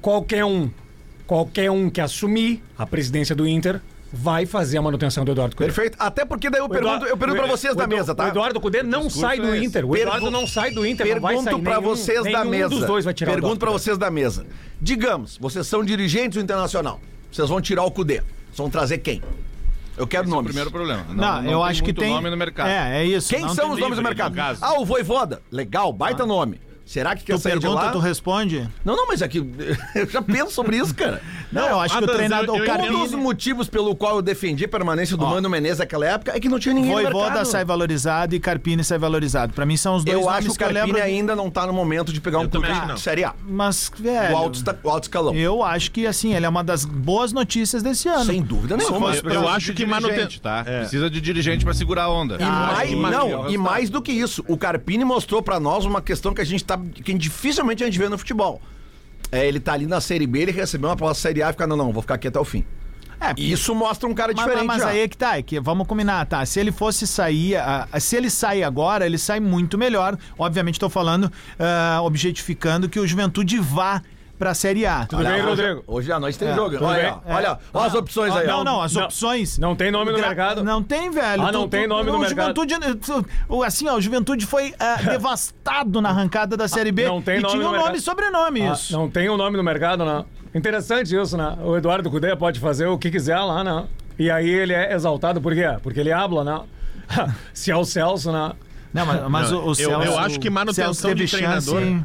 Qualquer 0.00 0.44
um 0.44 0.70
qualquer 1.26 1.70
um 1.70 1.90
que 1.90 2.00
assumir 2.00 2.62
a 2.78 2.86
presidência 2.86 3.34
do 3.36 3.46
Inter 3.46 3.80
vai 4.10 4.46
fazer 4.46 4.78
a 4.78 4.82
manutenção 4.82 5.22
do 5.26 5.32
Eduardo 5.32 5.54
Cudê. 5.54 5.66
Perfeito. 5.66 5.96
Até 6.00 6.24
porque 6.24 6.48
daí 6.48 6.60
eu 6.62 6.68
pergunto, 6.68 6.86
Eduardo- 6.94 7.06
eu 7.06 7.16
pergunto 7.18 7.40
pra 7.42 7.46
vocês 7.50 7.76
da 7.76 7.84
Edu- 7.84 7.94
mesa, 7.96 8.14
tá? 8.14 8.24
O 8.24 8.28
Eduardo 8.28 8.58
Cudê 8.58 8.82
não 8.82 9.10
sai 9.10 9.38
do 9.38 9.54
é. 9.54 9.62
Inter. 9.62 9.84
O 9.84 9.94
Eduardo 9.94 10.30
não 10.30 10.46
sai 10.46 10.70
do 10.70 10.86
Inter. 10.86 11.06
não 11.06 11.20
Pergunto 11.20 11.60
Nenhum- 11.62 11.82
vocês 11.82 12.22
da 12.32 12.44
mesa. 12.44 12.68
dos 12.70 12.86
dois 12.86 13.04
vai 13.04 13.12
tirar 13.12 13.32
o 13.32 13.34
Pergunto 13.34 13.60
Cudê. 13.66 13.72
vocês 13.72 13.98
da 13.98 14.10
mesa. 14.10 14.46
Digamos, 14.80 15.36
vocês 15.36 15.66
são 15.66 15.84
dirigentes 15.84 16.38
do 16.38 16.40
Internacional. 16.42 16.98
Vocês 17.30 17.46
vão 17.50 17.60
tirar 17.60 17.82
o 17.84 17.90
Cudê. 17.90 18.20
Vocês 18.46 18.56
vão 18.56 18.70
trazer 18.70 18.96
quem? 18.98 19.22
Eu 19.98 20.06
quero 20.06 20.22
Esse 20.22 20.30
é 20.30 20.32
o 20.32 20.36
nomes. 20.36 20.46
primeiro 20.48 20.70
problema. 20.70 21.04
Não, 21.10 21.38
eu 21.44 21.58
tem 21.58 21.68
acho 21.68 21.82
que 21.84 21.92
tem. 21.92 22.10
nome 22.14 22.30
no 22.30 22.36
mercado. 22.38 22.68
É, 22.70 23.02
é 23.02 23.04
isso. 23.04 23.28
Quem 23.28 23.40
não 23.42 23.48
são 23.50 23.72
os 23.72 23.78
nomes 23.78 23.96
do 23.98 24.02
mercado? 24.02 24.32
no. 24.32 24.62
Ah, 24.62 24.78
o 24.80 24.86
Voivoda. 24.86 25.42
Legal, 25.50 25.92
baita 25.92 26.24
nome. 26.24 26.60
Será 26.88 27.14
que 27.14 27.22
quer 27.22 27.34
Tu 27.34 27.40
sair 27.40 27.52
de 27.54 27.60
pergunta, 27.60 27.82
lá? 27.84 27.90
tu 27.92 27.98
responde. 27.98 28.66
Não, 28.84 28.96
não, 28.96 29.06
mas 29.06 29.20
é 29.22 29.28
que 29.28 29.38
eu 29.94 30.08
já 30.08 30.22
penso 30.22 30.50
sobre 30.52 30.78
isso, 30.78 30.94
cara. 30.94 31.20
Não, 31.50 31.66
eu 31.66 31.80
acho 31.80 31.94
que 31.96 32.00
o 32.02 32.04
Adams, 32.04 32.16
treinador. 32.18 32.56
eu- 32.58 32.62
o 32.62 32.84
eu 32.84 32.92
Um 32.98 33.02
dos 33.04 33.14
motivos 33.14 33.68
pelo 33.70 33.96
qual 33.96 34.16
eu 34.16 34.22
defendi 34.22 34.66
a 34.66 34.68
permanência 34.68 35.16
do 35.16 35.24
Ó. 35.24 35.30
Mano 35.30 35.48
Menezes 35.48 35.78
naquela 35.78 36.04
época 36.06 36.32
é 36.36 36.38
que 36.40 36.46
não 36.46 36.58
tinha 36.58 36.74
ninguém 36.74 36.90
no 36.90 36.96
Voivoda 37.02 37.24
mercado. 37.26 37.46
sai 37.46 37.64
valorizado 37.64 38.34
e 38.34 38.40
Carpini 38.40 38.84
sai 38.84 38.98
valorizado. 38.98 39.54
Pra 39.54 39.64
mim 39.64 39.74
são 39.76 39.96
os 39.96 40.04
dois 40.04 40.14
Eu 40.18 40.24
nomes 40.24 40.36
acho 40.36 40.48
que 40.48 40.54
o 40.54 40.58
Carpini 40.58 40.84
lembro. 40.92 41.02
ainda 41.02 41.34
não 41.34 41.48
tá 41.50 41.66
no 41.66 41.72
momento 41.72 42.12
de 42.12 42.20
pegar 42.20 42.38
um 42.40 42.48
clube 42.48 42.68
de 42.68 43.00
Série 43.00 43.24
A. 43.24 43.34
Mas, 43.48 43.90
O 43.98 44.02
velho. 44.02 44.36
alto, 44.36 44.58
esta- 44.58 44.78
o 44.82 44.90
alto 44.90 45.04
escalão. 45.04 45.34
Eu 45.34 45.62
acho 45.64 45.90
que, 45.90 46.06
assim, 46.06 46.34
ele 46.34 46.44
é 46.44 46.48
uma 46.50 46.62
das 46.62 46.84
boas 46.84 47.32
notícias 47.32 47.82
desse 47.82 48.08
ano. 48.08 48.26
Sem 48.26 48.42
dúvida 48.42 48.76
nenhuma. 48.76 49.14
Eu, 49.16 49.30
eu 49.30 49.48
acho 49.48 49.72
que 49.72 49.86
manutenção. 49.86 50.40
tá? 50.42 50.64
Precisa 50.64 51.08
de 51.08 51.18
dirigente 51.18 51.64
pra 51.64 51.72
segurar 51.72 52.04
a 52.04 52.10
onda. 52.10 52.36
E, 52.38 52.44
mais, 52.44 52.88
que 52.90 52.96
não, 52.96 53.48
e 53.50 53.56
mais 53.56 53.88
do 53.88 54.02
que 54.02 54.12
isso, 54.12 54.44
o 54.46 54.56
Carpini 54.58 55.02
mostrou 55.04 55.42
pra 55.42 55.58
nós 55.58 55.86
uma 55.86 56.02
questão 56.02 56.34
que 56.34 56.42
a 56.42 56.44
gente 56.44 56.62
tá. 56.62 56.77
Que 56.78 57.14
dificilmente 57.14 57.82
a 57.82 57.86
gente 57.86 57.98
vê 57.98 58.08
no 58.08 58.18
futebol. 58.18 58.60
É, 59.30 59.46
ele 59.46 59.60
tá 59.60 59.74
ali 59.74 59.86
na 59.86 60.00
Série 60.00 60.26
B, 60.26 60.40
ele 60.40 60.52
recebeu 60.52 60.88
uma 60.88 60.96
proposta 60.96 61.22
Série 61.22 61.42
A 61.42 61.50
e 61.50 61.52
fica, 61.52 61.66
não, 61.66 61.76
não, 61.76 61.92
vou 61.92 62.02
ficar 62.02 62.14
aqui 62.14 62.28
até 62.28 62.38
o 62.38 62.44
fim. 62.44 62.64
É, 63.20 63.34
isso 63.36 63.74
mostra 63.74 64.08
um 64.08 64.14
cara 64.14 64.32
Mas, 64.34 64.44
diferente. 64.44 64.66
mas 64.66 64.82
já. 64.82 64.88
aí 64.90 65.00
é 65.00 65.08
que 65.08 65.16
tá, 65.16 65.38
é 65.38 65.42
que 65.42 65.58
vamos 65.58 65.86
combinar, 65.88 66.24
tá? 66.26 66.44
Se 66.46 66.60
ele 66.60 66.70
fosse 66.70 67.04
sair, 67.04 67.56
se 68.00 68.16
ele 68.16 68.30
sair 68.30 68.62
agora, 68.62 69.04
ele 69.04 69.18
sai 69.18 69.40
muito 69.40 69.76
melhor. 69.76 70.16
Obviamente, 70.38 70.76
estou 70.76 70.88
falando, 70.88 71.30
ah, 71.58 72.00
objetificando 72.02 72.88
que 72.88 73.00
o 73.00 73.06
Juventude 73.06 73.58
vá 73.58 74.02
pra 74.38 74.54
Série 74.54 74.86
A. 74.86 75.04
Tudo 75.06 75.22
bem, 75.24 75.32
hoje, 75.34 75.42
Rodrigo? 75.42 75.84
Hoje 75.86 76.12
à 76.12 76.20
noite 76.20 76.38
tem 76.38 76.48
É, 76.48 76.54
jogo. 76.54 76.70
tudo 76.70 76.84
Olha, 76.84 77.02
bem. 77.02 77.12
ó, 77.26 77.34
olha, 77.36 77.58
as 77.74 77.94
opções 77.94 78.34
aí. 78.36 78.46
Não, 78.46 78.60
ó. 78.60 78.64
não, 78.64 78.82
as 78.82 78.92
Não. 78.94 79.04
opções. 79.04 79.58
Não 79.58 79.74
tem 79.74 79.90
nome 79.90 80.12
no 80.12 80.18
Gra- 80.18 80.28
mercado? 80.28 80.62
Não 80.64 80.82
tem, 80.82 81.10
velho. 81.10 81.42
Ah, 81.42 81.50
não 81.52 81.68
tem 81.68 81.86
nome 81.86 82.10
no 82.10 82.18
mercado. 82.18 82.54
Juventude, 82.56 82.74
o- 83.48 83.62
assim, 83.62 83.88
ó, 83.88 83.96
o 83.96 84.00
Juventude 84.00 84.46
foi 84.46 84.74
ah, 84.78 84.96
devastado 85.02 86.00
na 86.00 86.10
arrancada 86.10 86.56
da 86.56 86.68
Série 86.68 86.92
B. 86.92 87.04
não 87.06 87.20
tem 87.20 87.38
e 87.38 87.40
nome 87.40 87.52
tinha 87.54 87.62
no 87.62 87.68
um 87.68 87.72
nome 87.72 87.78
mercado. 87.84 87.96
e 87.98 88.00
sobrenome, 88.00 88.62
Ah, 88.62 88.72
isso. 88.72 88.92
não 88.92 89.10
tem 89.10 89.28
o 89.28 89.36
nome 89.36 89.56
no 89.56 89.62
mercado, 89.64 90.04
não. 90.04 90.24
Interessante 90.54 91.14
isso, 91.14 91.36
né? 91.36 91.56
O 91.62 91.76
Eduardo 91.76 92.10
Cudê 92.10 92.34
pode 92.36 92.58
fazer 92.60 92.86
o 92.86 92.96
que 92.96 93.10
quiser 93.10 93.38
lá, 93.38 93.62
né? 93.62 93.84
E 94.18 94.30
aí 94.30 94.48
ele 94.48 94.72
é 94.72 94.94
exaltado 94.94 95.40
por 95.40 95.52
quê? 95.54 95.76
Porque 95.82 96.00
ele 96.00 96.10
habla, 96.12 96.42
né? 96.44 96.60
Se 97.52 97.70
é 97.70 97.76
o 97.76 97.84
Celso, 97.84 98.32
né? 98.32 98.52
Não, 98.92 99.04
mas, 99.04 99.28
mas 99.28 99.50
Não, 99.50 99.58
o, 99.58 99.66
o 99.66 99.70
eu- 99.70 99.74
Celso, 99.74 100.06
eu 100.08 100.18
acho 100.18 100.40
que 100.40 100.48
manutenção 100.48 100.94
Celso 100.94 101.14
de 101.14 101.26
treinador- 101.30 101.80
chance- 101.80 102.04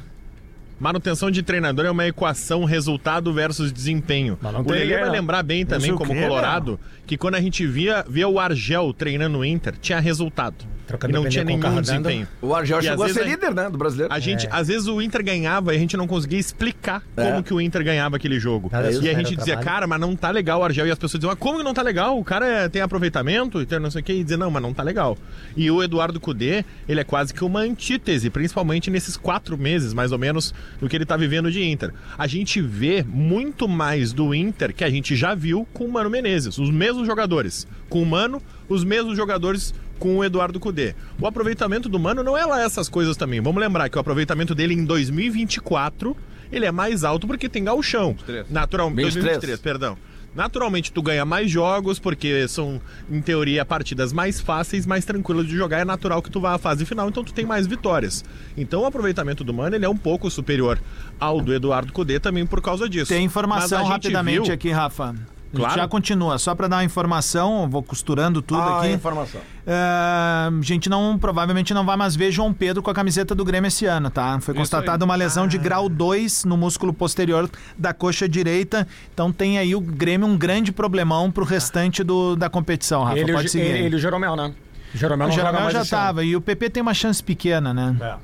Manutenção 0.83 1.31
de 1.31 1.41
treinador 1.41 1.85
é 1.85 1.91
uma 1.91 2.05
equação 2.05 2.65
resultado 2.65 3.31
versus 3.31 3.71
desempenho. 3.71 4.37
O 4.43 4.73
ninguém, 4.73 4.99
vai 4.99 5.09
lembrar 5.09 5.41
bem 5.41 5.65
também, 5.65 5.95
como 5.95 6.13
Colorado, 6.13 6.77
que 7.07 7.15
quando 7.15 7.35
a 7.35 7.41
gente 7.41 7.65
via, 7.65 8.03
via 8.05 8.27
o 8.27 8.37
Argel 8.37 8.93
treinando 8.93 9.37
o 9.37 9.45
Inter, 9.45 9.75
tinha 9.79 10.01
resultado. 10.01 10.72
Trocando 10.87 11.13
e 11.13 11.15
não 11.15 11.29
tinha 11.29 11.43
nenhum 11.43 11.81
desempenho. 11.81 12.27
O 12.41 12.53
Argel 12.53 12.79
E 12.79 12.83
chegou 12.83 13.05
a 13.05 13.09
ser 13.09 13.25
líder, 13.25 13.53
né? 13.53 13.69
Do 13.69 13.77
brasileiro. 13.77 14.13
A 14.13 14.19
gente, 14.19 14.47
às 14.51 14.67
vezes 14.67 14.87
o 14.87 15.01
Inter 15.01 15.23
ganhava 15.23 15.73
e 15.73 15.77
a 15.77 15.79
gente 15.79 15.95
não 15.95 16.05
conseguia 16.05 16.39
explicar 16.39 17.01
É. 17.15 17.23
como 17.31 17.43
que 17.43 17.53
o 17.53 17.61
Inter 17.61 17.83
ganhava 17.83 18.17
aquele 18.17 18.39
jogo. 18.39 18.69
Nada 18.71 18.91
e 18.91 19.09
a 19.09 19.13
gente 19.13 19.35
dizia, 19.35 19.53
trabalho. 19.55 19.65
cara, 19.65 19.87
mas 19.87 19.99
não 19.99 20.15
tá 20.15 20.29
legal 20.29 20.59
o 20.59 20.63
Argel. 20.63 20.85
E 20.87 20.91
as 20.91 20.97
pessoas 20.99 21.19
diziam, 21.21 21.31
mas 21.31 21.39
como 21.39 21.57
que 21.57 21.63
não 21.63 21.73
tá 21.73 21.81
legal? 21.81 22.19
O 22.19 22.23
cara 22.23 22.45
é- 22.47 22.69
tem 22.69 22.81
aproveitamento 22.81 23.61
e 23.61 23.79
não 23.79 23.89
sei 23.89 24.01
o 24.01 24.03
quê. 24.03 24.13
E 24.13 24.23
dizia, 24.23 24.37
não, 24.37 24.51
mas 24.51 24.61
não 24.61 24.73
tá 24.73 24.83
legal. 24.83 25.17
E 25.55 25.69
o 25.71 25.81
Eduardo 25.81 26.19
Cudê, 26.19 26.65
ele 26.87 26.99
é 26.99 27.03
quase 27.03 27.33
que 27.33 27.43
uma 27.43 27.61
antítese, 27.61 28.29
principalmente 28.29 28.89
nesses 28.91 29.15
quatro 29.17 29.57
meses, 29.57 29.93
mais 29.93 30.11
ou 30.11 30.19
menos, 30.19 30.53
do 30.79 30.89
que 30.89 30.95
ele 30.95 31.05
tá 31.05 31.15
vivendo 31.15 31.49
de 31.51 31.63
Inter. 31.63 31.93
A 32.17 32.27
gente 32.27 32.61
vê 32.61 33.03
muito 33.07 33.67
mais 33.67 34.11
do 34.13 34.33
Inter 34.35 34.73
que 34.73 34.83
a 34.83 34.89
gente 34.89 35.15
já 35.15 35.33
viu 35.33 35.67
com 35.73 35.85
o 35.85 35.91
Mano 35.91 36.09
Menezes. 36.09 36.57
Os 36.57 36.69
mesmos 36.69 37.05
jogadores. 37.07 37.65
Com 37.89 38.01
o 38.01 38.05
Mano, 38.05 38.41
os 38.67 38.83
mesmos 38.83 39.15
jogadores 39.15 39.73
com 40.03 40.17
o 40.17 40.23
Eduardo 40.25 40.59
Cudê. 40.59 40.93
O 41.17 41.25
aproveitamento 41.25 41.87
do 41.87 41.97
Mano 41.97 42.21
não 42.21 42.37
é 42.37 42.45
lá 42.45 42.61
essas 42.61 42.89
coisas 42.89 43.15
também. 43.15 43.39
Vamos 43.39 43.61
lembrar 43.61 43.87
que 43.87 43.95
o 43.95 44.01
aproveitamento 44.01 44.53
dele 44.53 44.73
em 44.73 44.83
2024, 44.83 46.13
ele 46.51 46.65
é 46.65 46.73
mais 46.73 47.05
alto 47.05 47.25
porque 47.25 47.47
tem 47.47 47.63
gauchão. 47.63 48.09
23. 48.09 48.49
Naturalmente, 48.49 49.05
23. 49.05 49.23
2023, 49.39 49.59
perdão. 49.61 49.97
Naturalmente 50.35 50.91
tu 50.91 51.01
ganha 51.01 51.23
mais 51.23 51.49
jogos 51.49 51.99
porque 51.99 52.45
são 52.49 52.81
em 53.09 53.21
teoria 53.21 53.63
partidas 53.63 54.11
mais 54.11 54.41
fáceis, 54.41 54.85
mais 54.85 55.05
tranquilas 55.05 55.47
de 55.47 55.55
jogar, 55.55 55.79
é 55.79 55.85
natural 55.85 56.21
que 56.21 56.29
tu 56.29 56.41
vá 56.41 56.53
à 56.55 56.57
fase 56.57 56.85
final, 56.85 57.07
então 57.07 57.23
tu 57.23 57.33
tem 57.33 57.45
mais 57.45 57.65
vitórias. 57.65 58.25
Então 58.57 58.81
o 58.81 58.85
aproveitamento 58.85 59.41
do 59.41 59.53
Mano 59.53 59.73
ele 59.73 59.85
é 59.85 59.89
um 59.89 59.95
pouco 59.95 60.29
superior 60.29 60.79
ao 61.17 61.39
do 61.39 61.53
Eduardo 61.53 61.93
Cudê 61.93 62.19
também 62.19 62.45
por 62.45 62.61
causa 62.61 62.89
disso. 62.89 63.07
Tem 63.07 63.23
informação 63.23 63.85
rapidamente 63.85 64.45
viu- 64.47 64.53
aqui, 64.53 64.69
Rafa. 64.69 65.15
Claro. 65.55 65.75
Já 65.75 65.87
continua, 65.87 66.37
só 66.39 66.55
para 66.55 66.67
dar 66.67 66.77
uma 66.77 66.83
informação, 66.83 67.69
vou 67.69 67.83
costurando 67.83 68.41
tudo 68.41 68.59
Ah, 68.61 68.79
aqui. 68.79 68.89
informação. 68.89 69.39
É, 69.65 69.73
a 69.73 70.51
gente 70.61 70.89
não, 70.89 71.17
provavelmente 71.17 71.73
não 71.73 71.85
vai 71.85 71.95
mais 71.95 72.15
ver 72.15 72.31
João 72.31 72.51
Pedro 72.53 72.81
com 72.81 72.89
a 72.89 72.93
camiseta 72.93 73.35
do 73.35 73.45
Grêmio 73.45 73.67
esse 73.67 73.85
ano, 73.85 74.09
tá? 74.09 74.39
Foi 74.41 74.53
constatada 74.53 75.05
uma 75.05 75.15
lesão 75.15 75.43
Ah. 75.43 75.47
de 75.47 75.57
grau 75.57 75.87
2 75.87 76.43
no 76.43 76.57
músculo 76.57 76.93
posterior 76.93 77.49
da 77.77 77.93
coxa 77.93 78.27
direita. 78.27 78.87
Então 79.13 79.31
tem 79.31 79.57
aí 79.59 79.75
o 79.75 79.79
Grêmio 79.81 80.27
um 80.27 80.37
grande 80.37 80.71
problemão 80.71 81.31
pro 81.31 81.45
restante 81.45 82.03
do, 82.03 82.35
da 82.35 82.49
competição, 82.49 83.03
Rafa. 83.03 83.19
ele, 83.19 83.31
Pode 83.33 83.49
seguir. 83.49 83.65
ele, 83.65 83.93
e 83.93 83.95
o 83.95 83.99
Jeromel, 83.99 84.35
né? 84.35 84.53
O 84.93 84.97
Jeromel 84.97 85.27
o 85.27 85.31
Jeromel 85.31 85.69
já 85.71 85.81
esse 85.81 85.93
ano. 85.95 86.03
tava. 86.03 86.23
E 86.23 86.35
o 86.35 86.41
PP 86.41 86.69
tem 86.69 86.81
uma 86.81 86.93
chance 86.93 87.23
pequena, 87.23 87.73
né? 87.73 87.95
É. 88.01 88.15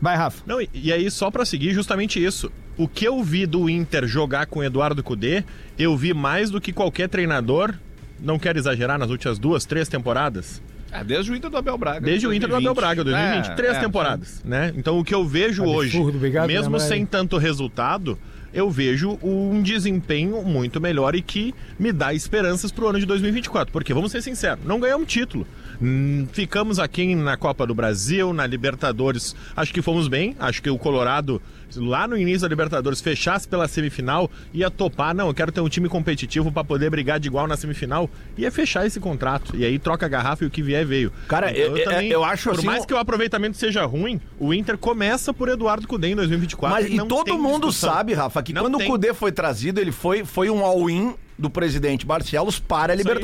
Vai, 0.00 0.16
Rafa. 0.16 0.42
Não, 0.46 0.60
e, 0.60 0.68
e 0.74 0.92
aí, 0.92 1.10
só 1.10 1.30
pra 1.30 1.44
seguir, 1.44 1.72
justamente 1.72 2.22
isso. 2.22 2.50
O 2.78 2.86
que 2.86 3.04
eu 3.04 3.20
vi 3.24 3.44
do 3.44 3.68
Inter 3.68 4.06
jogar 4.06 4.46
com 4.46 4.60
o 4.60 4.64
Eduardo 4.64 5.02
Cudê, 5.02 5.42
eu 5.76 5.96
vi 5.96 6.14
mais 6.14 6.48
do 6.48 6.60
que 6.60 6.72
qualquer 6.72 7.08
treinador, 7.08 7.74
não 8.20 8.38
quero 8.38 8.56
exagerar, 8.56 8.96
nas 8.96 9.10
últimas 9.10 9.36
duas, 9.36 9.64
três 9.64 9.88
temporadas. 9.88 10.62
É, 10.92 11.02
desde 11.02 11.32
o 11.32 11.34
Inter 11.34 11.50
do 11.50 11.56
Abel 11.56 11.76
Braga. 11.76 12.00
Desde 12.00 12.28
o 12.28 12.32
Inter 12.32 12.48
do 12.48 12.54
Abel 12.54 12.74
Braga, 12.74 13.02
2020. 13.02 13.50
É, 13.50 13.54
três 13.56 13.76
é, 13.76 13.80
temporadas, 13.80 14.42
né? 14.44 14.72
Então 14.76 14.96
o 14.96 15.04
que 15.04 15.12
eu 15.12 15.26
vejo 15.26 15.64
hoje, 15.64 15.98
obrigado, 15.98 16.46
mesmo 16.46 16.76
lembrar 16.76 16.78
sem 16.86 17.04
tanto 17.04 17.36
resultado, 17.36 18.16
eu 18.52 18.70
vejo 18.70 19.18
um 19.22 19.60
desempenho 19.60 20.42
muito 20.42 20.80
melhor 20.80 21.14
e 21.14 21.20
que 21.20 21.54
me 21.78 21.92
dá 21.92 22.14
esperanças 22.14 22.72
pro 22.72 22.88
ano 22.88 22.98
de 22.98 23.06
2024. 23.06 23.72
Porque, 23.72 23.92
vamos 23.92 24.10
ser 24.10 24.22
sinceros, 24.22 24.64
não 24.64 24.80
ganhamos 24.80 25.06
título. 25.06 25.46
Hum, 25.80 26.26
Ficamos 26.32 26.78
aqui 26.78 27.14
na 27.14 27.36
Copa 27.36 27.66
do 27.66 27.74
Brasil, 27.74 28.32
na 28.32 28.46
Libertadores. 28.46 29.36
Acho 29.56 29.72
que 29.72 29.82
fomos 29.82 30.08
bem. 30.08 30.34
Acho 30.38 30.62
que 30.62 30.70
o 30.70 30.78
Colorado, 30.78 31.40
lá 31.76 32.06
no 32.06 32.16
início 32.16 32.40
da 32.42 32.48
Libertadores, 32.48 33.00
fechasse 33.00 33.46
pela 33.46 33.68
semifinal, 33.68 34.30
ia 34.52 34.70
topar. 34.70 35.14
Não, 35.14 35.28
eu 35.28 35.34
quero 35.34 35.52
ter 35.52 35.60
um 35.60 35.68
time 35.68 35.88
competitivo 35.88 36.50
para 36.50 36.64
poder 36.64 36.90
brigar 36.90 37.18
de 37.20 37.28
igual 37.28 37.46
na 37.46 37.56
semifinal. 37.56 38.08
Ia 38.36 38.50
fechar 38.50 38.86
esse 38.86 38.98
contrato. 39.00 39.54
E 39.56 39.64
aí 39.64 39.78
troca 39.78 40.06
a 40.06 40.08
garrafa 40.08 40.44
e 40.44 40.46
o 40.46 40.50
que 40.50 40.62
vier 40.62 40.84
veio. 40.86 41.12
Cara, 41.28 41.52
eu- 41.56 41.76
eu- 41.76 42.00
eu 42.02 42.24
acho 42.24 42.48
Por 42.50 42.58
assim, 42.58 42.66
mais 42.66 42.82
um- 42.82 42.86
que 42.86 42.94
o 42.94 42.98
aproveitamento 42.98 43.56
seja 43.56 43.84
ruim, 43.84 44.20
o 44.38 44.52
Inter 44.54 44.78
começa 44.78 45.32
por 45.34 45.48
Eduardo 45.48 45.86
Cudê 45.86 46.08
em 46.08 46.16
2024. 46.16 46.76
Mas 46.84 46.92
e 46.92 46.96
todo 47.06 47.38
mundo 47.38 47.68
discussão. 47.68 47.92
sabe, 47.94 48.14
Rafa, 48.14 48.42
que 48.42 48.52
Não 48.52 48.62
quando 48.62 48.78
tem. 48.78 48.86
o 48.86 48.90
Cudê 48.90 49.12
foi 49.14 49.32
trazido, 49.32 49.80
ele 49.80 49.92
foi, 49.92 50.24
foi 50.24 50.50
um 50.50 50.64
all-in 50.64 51.14
do 51.38 51.48
presidente 51.48 52.04
Barcelos 52.04 52.58
para 52.58 52.92
a 52.92 52.96
Isso 52.96 53.06
aí. 53.08 53.14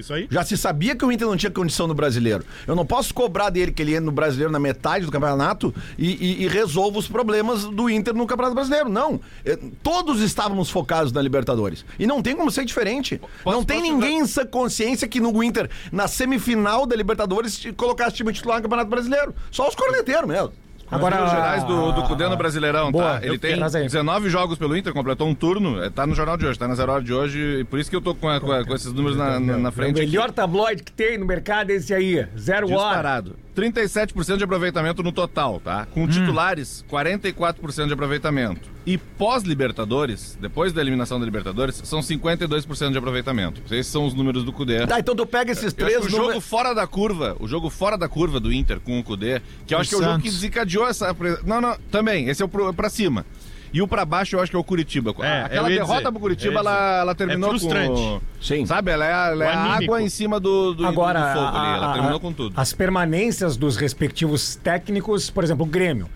Isso 0.00 0.12
aí. 0.12 0.26
Já 0.30 0.42
se 0.44 0.56
sabia 0.56 0.96
que 0.96 1.04
o 1.04 1.12
Inter 1.12 1.26
não 1.26 1.36
tinha 1.36 1.50
condição 1.50 1.86
no 1.86 1.94
brasileiro. 1.94 2.44
Eu 2.66 2.74
não 2.74 2.84
posso 2.84 3.12
cobrar 3.14 3.50
dele 3.50 3.70
que 3.72 3.80
ele 3.82 3.92
entra 3.92 4.04
no 4.06 4.12
brasileiro 4.12 4.50
na 4.52 4.58
metade 4.58 5.04
do 5.06 5.12
campeonato 5.12 5.74
e, 5.98 6.10
e- 6.40 6.44
e 6.44 6.48
resolva 6.48 6.98
os 6.98 7.06
problemas 7.08 7.64
do 7.64 7.88
Inter 7.88 8.14
no 8.14 8.26
campeonato 8.26 8.54
brasileiro. 8.54 8.88
Não. 8.88 9.20
É, 9.44 9.58
Todos 9.82 10.20
estávamos 10.20 10.70
focados 10.70 11.12
na 11.12 11.20
Libertadores. 11.22 11.84
E 11.98 12.06
não 12.06 12.22
tem 12.22 12.34
como 12.36 12.50
ser 12.50 12.64
diferente. 12.64 13.20
Posso- 13.44 13.56
não 13.56 13.64
tem 13.64 13.80
ninguém 13.82 14.18
em 14.20 14.26
sã 14.26 14.46
consciência 14.46 15.06
que 15.06 15.20
no 15.20 15.42
Inter, 15.42 15.68
na 15.92 16.08
semifinal 16.08 16.86
da 16.86 16.96
Libertadores, 16.96 17.60
colocasse 17.76 18.16
time 18.16 18.32
titular 18.32 18.56
no 18.58 18.62
campeonato 18.62 18.90
brasileiro. 18.90 19.34
Só 19.50 19.68
os 19.68 19.74
corneteiros 19.74 20.26
mesmo. 20.28 20.52
Agora, 20.90 21.24
os 21.24 21.30
gerais 21.30 21.64
do, 21.64 21.92
do 21.92 22.02
Cudê 22.02 22.26
no 22.26 22.32
Ah, 22.32 22.36
Brasileirão, 22.36 22.90
boa, 22.90 23.18
tá? 23.20 23.26
Ele 23.26 23.38
tem 23.38 23.56
traz 23.56 23.74
aí. 23.74 23.84
19 23.84 24.28
jogos 24.28 24.58
pelo 24.58 24.76
Inter, 24.76 24.92
completou 24.92 25.28
um 25.28 25.34
turno, 25.34 25.82
é, 25.82 25.88
tá 25.90 26.06
no 26.06 26.14
jornal 26.14 26.36
de 26.36 26.46
hoje, 26.46 26.58
tá 26.58 26.66
na 26.66 26.74
zero 26.74 26.92
hora 26.92 27.02
de 27.02 27.12
hoje, 27.12 27.60
e 27.60 27.64
por 27.64 27.78
isso 27.78 27.88
que 27.88 27.96
eu 27.96 28.00
tô 28.00 28.14
com, 28.14 28.28
a- 28.28 28.40
com 28.40 28.50
a- 28.50 28.64
com 28.64 28.74
esses 28.74 28.92
números 28.92 29.16
na, 29.16 29.38
na, 29.38 29.56
na 29.58 29.68
É 29.68 29.70
o 29.70 29.72
frente. 29.72 30.00
melhor 30.00 30.30
tabloide 30.32 30.82
que 30.82 30.92
tem 30.92 31.16
no 31.18 31.26
mercado 31.26 31.70
é 31.70 31.74
esse 31.74 31.94
aí. 31.94 32.26
Zero 32.38 32.68
hora. 32.72 32.86
Disparado. 32.88 33.36
37% 33.60 34.38
de 34.38 34.44
aproveitamento 34.44 35.02
no 35.02 35.12
total, 35.12 35.60
tá? 35.60 35.86
Com 35.86 36.06
titulares, 36.08 36.84
44% 36.90 37.86
de 37.86 37.92
aproveitamento. 37.92 38.68
E 38.86 38.96
pós-Libertadores, 38.96 40.38
depois 40.40 40.72
da 40.72 40.80
eliminação 40.80 41.20
da 41.20 41.24
Libertadores, 41.26 41.80
são 41.84 42.00
52% 42.00 42.92
de 42.92 42.98
aproveitamento. 42.98 43.62
Esses 43.66 43.86
são 43.86 44.06
os 44.06 44.14
números 44.14 44.42
do 44.44 44.52
Cudê. 44.52 44.86
Tá, 44.86 44.98
então 44.98 45.14
tu 45.14 45.26
pega 45.26 45.52
esses 45.52 45.72
três 45.72 45.98
que 45.98 46.06
o 46.06 46.08
jogo 46.08 46.22
números. 46.22 46.44
fora 46.44 46.74
da 46.74 46.86
curva, 46.86 47.36
o 47.38 47.46
jogo 47.46 47.68
fora 47.68 47.98
da 47.98 48.08
curva 48.08 48.40
do 48.40 48.52
Inter 48.52 48.80
com 48.80 48.98
o 48.98 49.04
Cudê, 49.04 49.42
que 49.66 49.74
eu 49.74 49.78
O 49.78 49.80
acho 49.82 49.90
que 49.90 49.96
é 49.96 49.98
o 49.98 50.02
jogo 50.02 50.18
que 50.20 50.30
desencadeou 50.30 50.88
essa. 50.88 51.14
Não, 51.44 51.60
não, 51.60 51.76
também, 51.90 52.28
esse 52.28 52.42
é 52.42 52.44
o 52.44 52.48
pro, 52.48 52.72
pra 52.72 52.88
cima. 52.88 53.26
E 53.72 53.80
o 53.80 53.86
pra 53.86 54.04
baixo 54.04 54.34
eu 54.36 54.40
acho 54.40 54.50
que 54.50 54.56
é 54.56 54.58
o 54.58 54.64
Curitiba. 54.64 55.14
É, 55.20 55.42
Aquela 55.42 55.68
derrota 55.68 55.98
dizer, 55.98 56.10
pro 56.10 56.20
Curitiba, 56.20 56.58
ela, 56.60 57.00
ela 57.00 57.14
terminou 57.14 57.50
frustrante. 57.50 57.88
com... 58.00 58.20
Sim. 58.40 58.66
Sabe, 58.66 58.90
ela 58.90 59.06
é, 59.06 59.32
ela 59.32 59.44
é 59.44 59.48
a 59.54 59.60
água 59.76 60.02
em 60.02 60.08
cima 60.08 60.40
do, 60.40 60.74
do, 60.74 60.86
Agora, 60.86 61.20
do 61.20 61.34
fogo 61.34 61.56
ali. 61.56 61.66
a- 61.68 61.76
Ela 61.76 61.90
a- 61.90 61.92
terminou 61.92 62.20
com 62.20 62.32
tudo. 62.32 62.52
as 62.56 62.72
permanências 62.72 63.56
dos 63.56 63.76
respectivos 63.76 64.56
técnicos, 64.56 65.30
por 65.30 65.44
exemplo, 65.44 65.64
o 65.64 65.68
Grêmio. 65.68 66.08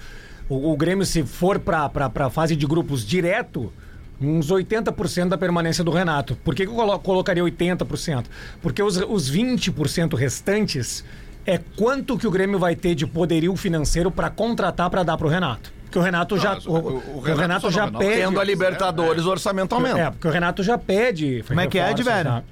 O, 0.49 0.73
o 0.73 0.77
Grêmio, 0.77 1.07
se 1.07 1.23
for 1.23 1.59
para 1.61 1.91
a 2.15 2.31
fase 2.31 2.57
de 2.57 2.67
grupos 2.67 3.07
direto, 3.07 3.73
uns 4.21 4.51
80% 4.51 5.29
da 5.29 5.39
permanência 5.39 5.85
do 5.85 5.91
Renato. 5.91 6.35
Por 6.45 6.55
que, 6.55 6.65
que 6.67 6.71
eu 6.73 6.75
colo- 6.77 6.99
colocaria 6.99 7.43
80%? 7.43 8.25
Porque 8.61 8.83
os, 8.83 8.97
os 8.97 9.31
20% 9.31 10.15
restantes 10.17 11.05
é 11.47 11.59
quanto 11.77 12.19
que 12.19 12.27
o 12.27 12.31
Grêmio 12.31 12.59
vai 12.59 12.75
ter 12.75 12.95
de 12.95 13.07
poderio 13.07 13.55
financeiro 13.55 14.11
para 14.11 14.29
contratar 14.31 14.91
para 14.91 15.03
dar 15.03 15.17
para 15.17 15.27
o 15.27 15.31
Renato. 15.31 15.73
Porque 15.95 15.99
o 16.01 16.03
Renato 16.03 16.37
já, 16.37 16.55
mas 16.55 16.67
o, 16.67 16.73
o- 16.73 16.75
o 16.75 17.19
o 17.19 17.21
Renato, 17.21 17.41
Renato 17.41 17.61
só 17.61 17.71
já 17.71 17.87
não 17.89 18.01
pede. 18.01 18.15
Tendo 18.23 18.41
a 18.41 18.45
Libertadores, 18.45 19.25
o 19.27 19.31
orçamento 19.31 19.77
aumenta. 19.77 19.99
É, 20.01 20.11
porque 20.11 20.27
o 20.27 20.31
Renato 20.33 20.61
já 20.61 20.77
pede. 20.77 21.45
Como 21.47 21.61
é 21.61 21.69
que 21.69 21.79
é, 21.79 21.95
tá? 21.95 22.43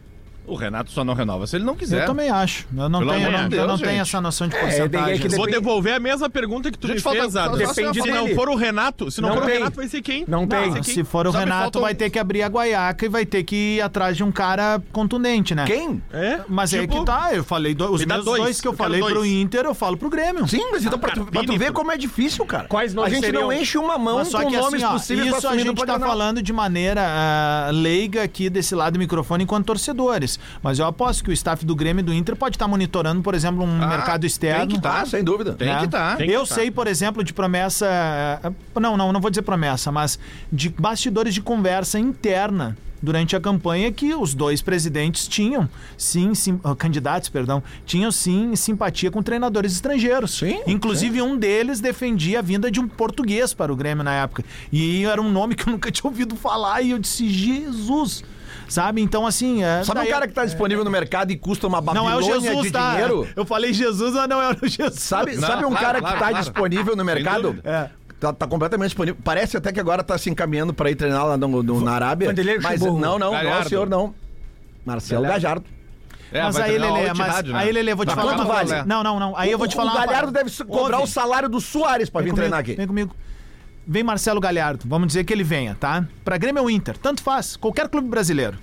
O 0.47 0.55
Renato 0.57 0.91
só 0.91 1.05
não 1.05 1.15
renova 1.15 1.47
se 1.47 1.57
ele 1.57 1.65
não 1.65 1.77
quiser. 1.77 2.03
Eu 2.03 2.07
também 2.07 2.29
acho. 2.29 2.67
Eu 2.77 2.89
não 2.89 2.99
Pelo 2.99 3.13
tenho, 3.13 3.27
eu 3.27 3.33
não, 3.33 3.49
de 3.49 3.57
eu 3.57 3.61
não 3.67 3.77
Deus, 3.77 3.81
tenho 3.89 4.03
essa 4.03 4.21
noção 4.21 4.49
de 4.49 4.57
É, 4.57 4.61
porcentagem. 4.61 5.15
é 5.15 5.19
que 5.19 5.29
Vou 5.29 5.47
devolver 5.47 5.95
a 5.95 6.01
mesma 6.01 6.29
pergunta 6.29 6.71
que 6.71 6.77
tu 6.79 6.87
Gente, 6.89 6.97
me 6.97 7.03
falta- 7.03 7.21
fez, 7.21 7.33
Depende 7.33 8.01
Se 8.01 8.03
dele. 8.03 8.13
não 8.13 8.29
for 8.35 8.49
o 8.49 8.55
Renato, 8.57 9.11
se 9.11 9.21
não, 9.21 9.29
Não 9.31 9.37
for 9.37 9.45
tem. 9.47 9.55
o 9.55 9.59
Renato, 9.59 9.77
vai 9.77 9.89
ser 9.89 10.03
quem? 10.03 10.25
Não 10.27 10.47
tem. 10.47 10.59
Vai 10.59 10.69
ser 10.73 10.81
quem? 10.83 10.95
Se 10.95 11.05
for 11.05 11.27
o 11.27 11.33
Sabe, 11.33 11.45
Renato, 11.45 11.79
um- 11.79 11.83
vai 11.83 11.95
ter 11.95 12.11
que 12.11 12.19
abrir 12.19 12.43
a 12.43 12.49
guaiaca 12.49 13.07
e 13.07 13.09
vai 13.09 13.25
ter 13.25 13.45
que 13.45 13.77
ir 13.77 13.81
atrás 13.83 14.17
de 14.17 14.25
um 14.25 14.33
cara 14.33 14.83
contundente, 14.93 15.55
né? 15.55 15.65
Quem? 15.65 16.03
É? 16.13 16.41
Mas 16.49 16.75
é 16.75 16.81
Tipo, 16.81 16.99
que 17.01 17.07
tá, 17.07 17.31
eu 17.33 17.45
falei, 17.45 17.75
do- 17.75 17.91
os 17.93 18.01
Me 18.01 18.07
mesmos 18.07 18.25
dois, 18.25 18.43
dois, 18.43 18.61
que 18.61 18.67
eu, 18.69 18.73
eu 18.73 18.77
falei 18.77 19.01
pro 19.01 19.15
dois. 19.15 19.31
Inter, 19.31 19.65
eu 19.65 19.75
falo 19.75 19.97
pro 19.97 20.11
Grêmio. 20.11 20.47
Sim, 20.49 20.71
mas 20.73 20.85
então 20.85 20.99
pra 20.99 21.13
tu, 21.13 21.25
pra 21.25 21.45
tu 21.45 21.57
ver 21.57 21.73
como 21.73 21.93
é 21.93 21.97
difícil, 21.97 22.45
cara. 22.45 22.67
Quais 22.69 22.93
A 22.93 22.97
nomes 22.97 23.13
gente 23.15 23.31
não 23.33 23.53
enche 23.53 23.79
uma 23.79 23.97
mão 23.97 24.19
com 24.25 24.25
que 24.25 24.57
nomes 24.57 24.75
assim, 24.83 24.85
ó, 24.85 24.93
possíveis 24.93 25.37
isso 25.37 25.49
a 25.49 25.57
gente 25.57 25.87
tá 25.87 25.99
falando 26.01 26.43
de 26.43 26.53
maneira 26.53 27.01
ah, 27.07 27.71
leiga 27.73 28.23
aqui 28.25 28.51
desse 28.51 28.75
lado 28.75 28.95
do 28.95 28.99
microfone 28.99 29.45
enquanto 29.45 29.67
torcedores. 29.67 30.32
Mas 30.63 30.79
eu 30.79 30.87
aposto 30.87 31.25
que 31.25 31.31
o 31.31 31.33
staff 31.33 31.65
do 31.65 31.75
Grêmio 31.75 32.01
e 32.01 32.05
do 32.05 32.13
Inter 32.13 32.37
pode 32.37 32.57
estar 32.57 32.69
monitorando, 32.69 33.23
por 33.23 33.35
exemplo, 33.35 33.65
um 33.65 33.83
Ah, 33.83 33.87
mercado 33.87 34.25
externo. 34.27 34.67
tem 34.67 34.77
que 34.77 34.81
tá. 34.83 35.01
Ah, 35.03 35.07
sem 35.07 35.23
dúvida. 35.25 35.55
Tem 35.55 35.69
né? 35.69 35.81
que 35.81 35.89
tá. 35.89 36.17
Que 36.17 36.31
eu 36.31 36.47
tá. 36.47 36.55
sei, 36.55 36.71
por 36.71 36.87
exemplo, 36.87 37.23
de 37.25 37.33
promessa. 37.33 37.87
eh, 38.43 38.51
Não, 38.81 38.97
não, 38.97 39.13
não 39.13 39.21
vou 39.21 39.31
dizer 39.31 39.43
promessa, 39.43 39.91
mas 39.93 40.19
de 40.53 40.69
bastidores 40.69 41.35
de 41.35 41.41
conversa 41.41 41.99
interna 41.99 42.77
durante 43.05 43.35
a 43.35 43.41
campanha 43.41 43.91
que 43.91 44.15
os 44.15 44.33
dois 44.33 44.63
presidentes 44.63 45.27
tinham, 45.27 45.69
sim, 45.99 46.37
sim 46.37 46.61
ah, 46.63 46.73
candidatos, 46.77 47.29
perdão, 47.29 47.61
tinham 47.85 48.13
sim 48.13 48.55
simpatia 48.55 49.11
com 49.11 49.21
treinadores 49.21 49.73
estrangeiros. 49.73 50.39
Sim, 50.39 50.61
Inclusive, 50.69 51.21
um 51.21 51.37
deles 51.37 51.81
defendia 51.81 52.39
a 52.39 52.43
vinda 52.43 52.71
de 52.71 52.79
um 52.79 52.87
português 52.87 53.53
para 53.53 53.73
o 53.73 53.77
Grêmio 53.77 54.05
na 54.05 54.15
época. 54.15 54.45
E 54.71 55.05
era 55.05 55.21
um 55.21 55.29
nome 55.33 55.57
que 55.57 55.67
eu 55.69 55.73
nunca 55.73 55.91
tinha 55.91 56.09
ouvido 56.09 56.37
falar 56.37 56.81
e 56.83 56.91
eu 56.91 56.99
disse, 57.01 57.29
Jesus. 57.29 58.23
Sabe? 58.69 59.01
Então, 59.03 59.27
assim. 59.27 59.63
é, 59.63 59.83
Sabe 59.85 60.01
um 60.01 60.07
cara 60.11 60.27
que 60.27 60.33
tá 60.35 60.45
disponível 60.45 60.85
no 60.85 60.91
mercado 60.91 61.31
e 61.31 61.37
custa 61.37 61.67
uma 61.67 61.81
Não 61.81 62.09
é 62.09 62.13
babilônia 62.15 62.37
o 62.37 62.41
Jesus, 62.43 62.63
de 62.67 62.71
tá? 62.73 62.91
dinheiro? 62.93 63.29
Eu 63.37 63.45
falei 63.45 63.73
Jesus, 63.73 64.15
mas 64.15 64.29
não 64.29 64.41
é 64.41 64.51
o 64.51 64.67
Jesus. 64.67 65.01
Sabe, 65.01 65.35
Não, 65.37 65.47
sabe 65.49 65.65
um 65.65 65.71
claro, 65.71 65.85
cara 65.85 65.99
claro, 66.01 66.15
que 66.17 66.23
tá 66.23 66.29
claro. 66.31 66.45
disponível 66.45 66.97
no 66.97 67.05
mercado? 67.05 67.59
É. 67.65 67.89
Tá, 68.21 68.33
tá 68.33 68.47
completamente 68.47 68.89
disponível. 68.91 69.21
Parece 69.25 69.57
até 69.57 69.73
que 69.73 69.81
agora 69.81 70.03
tá 70.05 70.17
se 70.17 70.31
encaminhando 70.31 70.73
pra 70.73 70.91
ir 70.91 70.95
treinar 70.95 71.27
lá 71.27 71.37
no, 71.37 71.63
no- 71.63 71.81
na 71.81 71.93
Arábia. 71.93 72.29
Vanderlei 72.29 72.59
Mas 72.61 72.81
não, 72.81 72.99
não, 72.99 73.19
não, 73.19 73.65
senhor, 73.65 73.89
não. 73.89 74.15
Marcelo 74.85 75.23
Gajardo. 75.25 75.65
É, 76.33 76.43
mas 76.45 76.57
aí, 76.57 76.79
o 76.79 76.81
Lelê, 76.81 77.09
mas 77.09 77.19
Ittihad, 77.19 77.53
né? 77.53 77.59
aí, 77.59 77.73
Lelê, 77.73 77.95
vou 77.95 78.07
te 78.07 78.15
falar 78.15 78.35
quanto 78.37 78.49
vale? 78.49 78.71
Não, 78.87 79.03
não, 79.03 79.21
não. 79.21 79.37
Aí 79.37 79.51
eu 79.51 79.59
vou 79.59 79.69
te 79.69 79.75
O- 79.75 79.77
falar 79.77 79.93
O 79.93 79.95
Galhardo 80.07 80.33
deve 80.33 80.51
cobrar 80.65 80.99
Ouve. 81.01 81.11
o 81.11 81.13
salário 81.13 81.47
do 81.49 81.61
Soares 81.61 82.09
pra 82.09 82.23
vir 82.23 82.33
treinar 82.33 82.61
aqui. 82.61 82.75
Vem 82.75 82.87
comigo. 82.87 83.15
Vem 83.87 84.03
Marcelo 84.05 84.41
Galhardo, 84.41 84.85
vamos 84.87 85.09
dizer 85.09 85.25
que 85.25 85.33
ele 85.33 85.43
venha, 85.43 85.77
tá? 85.79 86.05
Pra 86.25 86.39
Grêmio 86.39 86.63
ou 86.63 86.71
Inter, 86.71 86.97
tanto 86.97 87.23
faz, 87.23 87.57
qualquer 87.57 87.89
clube 87.89 88.09
brasileiro. 88.09 88.57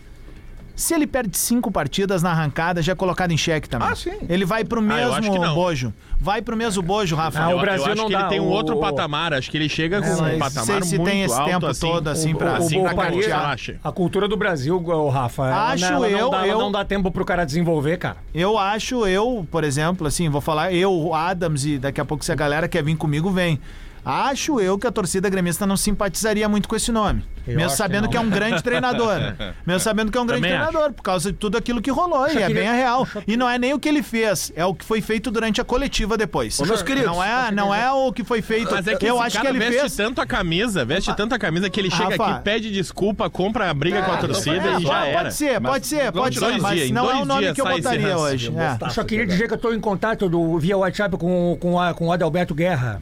Se 0.76 0.94
ele 0.94 1.06
perde 1.06 1.38
cinco 1.38 1.70
partidas 1.70 2.24
na 2.24 2.32
arrancada, 2.32 2.82
já 2.82 2.94
é 2.94 2.96
colocado 2.96 3.32
em 3.32 3.38
xeque 3.38 3.68
também. 3.68 3.90
Ah, 3.92 3.96
sim. 3.98 4.14
Ele 4.30 4.46
vai 4.46 4.64
pro 4.64 4.80
Ah, 4.80 4.84
mesmo 4.84 5.36
não. 5.38 5.54
bojo. 5.54 5.94
Vai 6.18 6.42
pro 6.42 6.56
mesmo 6.56 6.82
bojo, 6.82 7.18
Rafa. 7.18 7.38
Ah, 7.38 7.50
o 7.54 7.60
Brasil 7.60 7.86
eu 7.88 7.92
acho 7.92 8.02
não 8.02 8.08
que 8.08 8.14
dá, 8.14 8.20
ele 8.22 8.30
tem 8.30 8.40
um 8.40 8.46
o- 8.46 8.50
outro 8.52 8.78
o- 8.78 8.80
patamar. 8.80 9.34
Acho 9.34 9.52
que 9.52 9.58
ele 9.58 9.68
chega 9.68 10.00
com 10.02 10.08
É, 10.08 10.16
um 10.16 10.22
mas 10.22 10.40
patamar 10.54 10.66
sei 10.66 10.82
se 10.84 10.98
muito 10.98 11.10
tem 11.12 11.24
esse 11.24 11.34
alto, 11.38 11.50
tempo 11.52 11.66
assim, 11.66 11.80
todo, 11.82 12.08
assim, 12.08 12.34
o- 12.34 12.38
pra- 12.38 12.54
o- 12.54 12.56
assim, 12.56 12.82
pra 12.82 12.94
cartear. 12.94 13.58
A 13.84 13.92
cultura 13.92 14.26
do 14.26 14.38
Brasil, 14.38 14.78
o 14.78 15.10
Rafa, 15.10 15.48
ela- 15.50 15.72
Acho 15.72 15.84
ela, 15.86 16.08
eu- 16.10 16.18
não 16.18 16.30
dá, 16.30 16.38
ela 16.38 16.48
eu- 16.48 16.60
não 16.60 16.72
dá 16.72 16.86
tempo 16.86 17.12
pro 17.12 17.26
cara 17.26 17.44
desenvolver, 17.44 17.98
cara. 17.98 18.18
Eu 18.34 18.58
acho, 18.58 19.06
eu, 19.06 19.46
por 19.52 19.66
exemplo, 19.66 20.08
assim, 20.08 20.30
vou 20.30 20.40
falar, 20.40 20.74
eu, 20.74 20.94
o 20.94 21.14
Adams, 21.14 21.66
e 21.66 21.78
daqui 21.78 22.00
a 22.00 22.06
pouco 22.06 22.24
se 22.24 22.32
a 22.32 22.36
galera 22.36 22.70
quer 22.70 22.82
vir 22.86 22.96
comigo, 22.96 23.30
vem. 23.30 23.60
Acho 24.04 24.60
eu 24.60 24.78
que 24.78 24.88
a 24.88 24.92
torcida 24.92 25.30
gremista 25.30 25.66
não 25.68 25.76
simpatizaria 25.78 26.48
muito 26.48 26.68
com 26.68 26.76
esse 26.76 26.92
nome. 26.92 27.24
Eu 27.48 27.56
mesmo 27.56 27.68
acho 27.68 27.78
sabendo 27.78 28.04
que 28.04 28.12
que, 28.12 28.18
é 28.18 28.20
um 28.20 28.30
grande 28.30 28.62
treinador. 28.62 29.18
mesmo 29.66 29.80
sabendo 29.80 30.12
que 30.12 30.18
é 30.18 30.22
um 30.22 30.26
grande 30.26 30.44
Também 30.44 30.58
treinador, 30.60 30.94
por 30.94 31.02
causa 31.02 31.32
de 31.32 31.38
tudo 31.38 31.58
aquilo 31.58 31.82
que 31.82 31.90
rolou. 31.90 32.28
e 32.28 32.32
é 32.32 32.46
queria- 32.48 32.50
bem 32.56 32.68
a 32.68 32.74
real. 32.74 33.08
E 33.28 33.36
não 33.36 33.50
é 33.50 33.58
nem 33.58 33.74
o 33.74 33.80
que 33.80 33.90
ele 33.90 34.04
fez, 34.04 34.52
é 34.56 34.64
o 34.66 34.74
que 34.74 34.86
foi 34.86 35.02
feito 35.02 35.32
durante 35.32 35.60
a 35.60 35.64
coletiva 35.64 36.16
depois. 36.18 36.60
Ô, 36.60 36.66
meus 36.66 36.84
queridos, 36.84 37.08
não 37.12 37.24
é, 37.24 37.52
não 37.52 37.74
é 37.74 37.92
o 37.92 38.12
que 38.14 38.24
foi 38.24 38.42
feito. 38.42 38.72
Mas 38.72 38.88
é 38.88 38.96
que 38.96 39.06
eu 39.06 39.16
esse 39.16 39.26
acho 39.26 39.42
que 39.42 39.48
ele 39.48 39.58
veste 39.60 39.80
fez. 39.82 39.96
tanto 39.96 40.22
a 40.22 40.26
camisa, 40.28 40.86
veste 40.86 41.16
tanto 41.16 41.34
a 41.34 41.40
camisa 41.40 41.70
que 41.70 41.80
ele 41.80 41.90
chega 41.90 42.10
Rafa. 42.18 42.26
aqui, 42.36 42.44
pede 42.44 42.72
desculpa, 42.72 43.30
compra 43.30 43.70
a 43.70 43.74
briga 43.74 44.04
com 44.04 44.12
a 44.12 44.18
torcida 44.18 44.56
É, 44.70 44.78
e 44.80 44.82
já 44.84 44.88
pode 44.90 45.08
era. 45.10 45.32
ser, 45.32 45.62
pode 45.62 45.88
ser, 45.88 46.12
pode 46.12 46.38
ser, 46.40 46.58
mas 46.62 46.92
não 46.92 47.10
é 47.10 47.16
o 47.16 47.26
nome 47.26 47.54
que 47.54 47.62
eu 47.62 47.66
botaria 47.66 48.18
hoje. 48.18 48.54
É. 48.56 48.86
Eu 48.86 48.90
só 48.92 49.04
queria 49.04 49.26
dizer 49.26 49.48
que 49.48 49.54
eu 49.54 49.58
tô 49.58 49.74
em 49.74 49.80
contato 49.80 50.30
do, 50.30 50.58
via 50.60 50.78
WhatsApp 50.78 51.18
com, 51.18 51.58
com, 51.60 51.76
com 51.96 52.08
o 52.08 52.12
Adalberto 52.12 52.54
Guerra. 52.54 53.02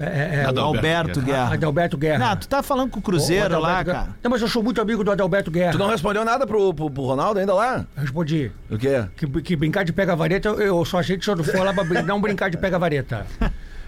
É, 0.00 0.40
é, 0.40 0.44
Adalberto 0.46 0.60
Alberto 0.60 1.20
Guerra. 1.20 1.38
Guerra. 1.42 1.54
Adalberto 1.54 1.98
Guerra. 1.98 2.18
Não, 2.30 2.36
tu 2.36 2.48
tá 2.48 2.62
falando 2.62 2.88
com 2.90 2.96
o 2.96 3.00
O 3.00 3.02
Cruzeiro 3.02 3.50
lá, 3.60 3.80
Adalberto 3.80 3.84
Guerra. 3.90 3.98
cara. 4.04 4.16
Não, 4.22 4.30
mas 4.30 4.40
eu 4.40 4.48
sou 4.48 4.62
muito 4.62 4.80
amigo 4.80 5.04
do 5.04 5.10
Adalberto 5.10 5.50
Guerra. 5.50 5.72
Tu 5.72 5.78
não 5.78 5.88
respondeu 5.88 6.24
nada 6.24 6.46
pro, 6.46 6.72
pro, 6.72 6.90
pro 6.90 7.02
Ronaldo 7.04 7.38
ainda 7.38 7.52
lá? 7.54 7.84
Respondi. 7.94 8.50
O 8.70 8.78
quê? 8.78 9.04
Que, 9.14 9.26
que 9.42 9.54
brincar 9.54 9.84
de 9.84 9.92
pega-vareta, 9.92 10.48
eu, 10.48 10.60
eu 10.60 10.84
só 10.86 11.00
achei 11.00 11.16
que 11.18 11.22
o 11.22 11.24
senhor 11.24 11.44
for 11.44 11.64
lá 11.64 11.74
pra 11.74 11.84
brin- 11.84 12.02
não 12.02 12.18
brincar 12.20 12.48
de 12.48 12.56
pega-vareta. 12.56 13.26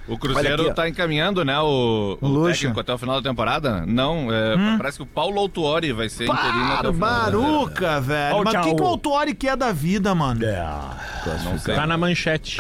O 0.09 0.19
Cruzeiro 0.19 0.49
Olha 0.49 0.63
aqui, 0.63 0.71
ó. 0.71 0.75
tá 0.75 0.89
encaminhando, 0.89 1.45
né, 1.45 1.59
o, 1.61 2.19
o 2.21 2.27
Lucha. 2.27 2.55
técnico 2.55 2.81
até 2.81 2.93
o 2.93 2.99
final 2.99 3.21
da 3.21 3.29
temporada. 3.29 3.85
Não, 3.87 4.29
é, 4.33 4.77
parece 4.77 4.97
que 4.99 5.03
o 5.05 5.07
Paulo 5.07 5.39
Autuori 5.39 5.93
vai 5.93 6.09
ser 6.09 6.25
interino 6.25 6.73
até 6.73 6.89
o 6.89 6.93
final. 6.93 7.11
da 7.11 7.23
Baruca, 7.23 8.01
velho. 8.01 8.37
Ó, 8.37 8.43
Mas 8.45 8.55
o 8.55 8.61
que, 8.63 8.75
que 8.75 8.83
o 8.83 8.87
Autuori 8.87 9.35
quer 9.35 9.57
da 9.57 9.71
vida, 9.71 10.15
mano? 10.15 10.41
Não 11.45 11.59
sei. 11.59 11.75
Tá 11.75 11.87
na 11.87 11.97
manchete. 11.97 12.59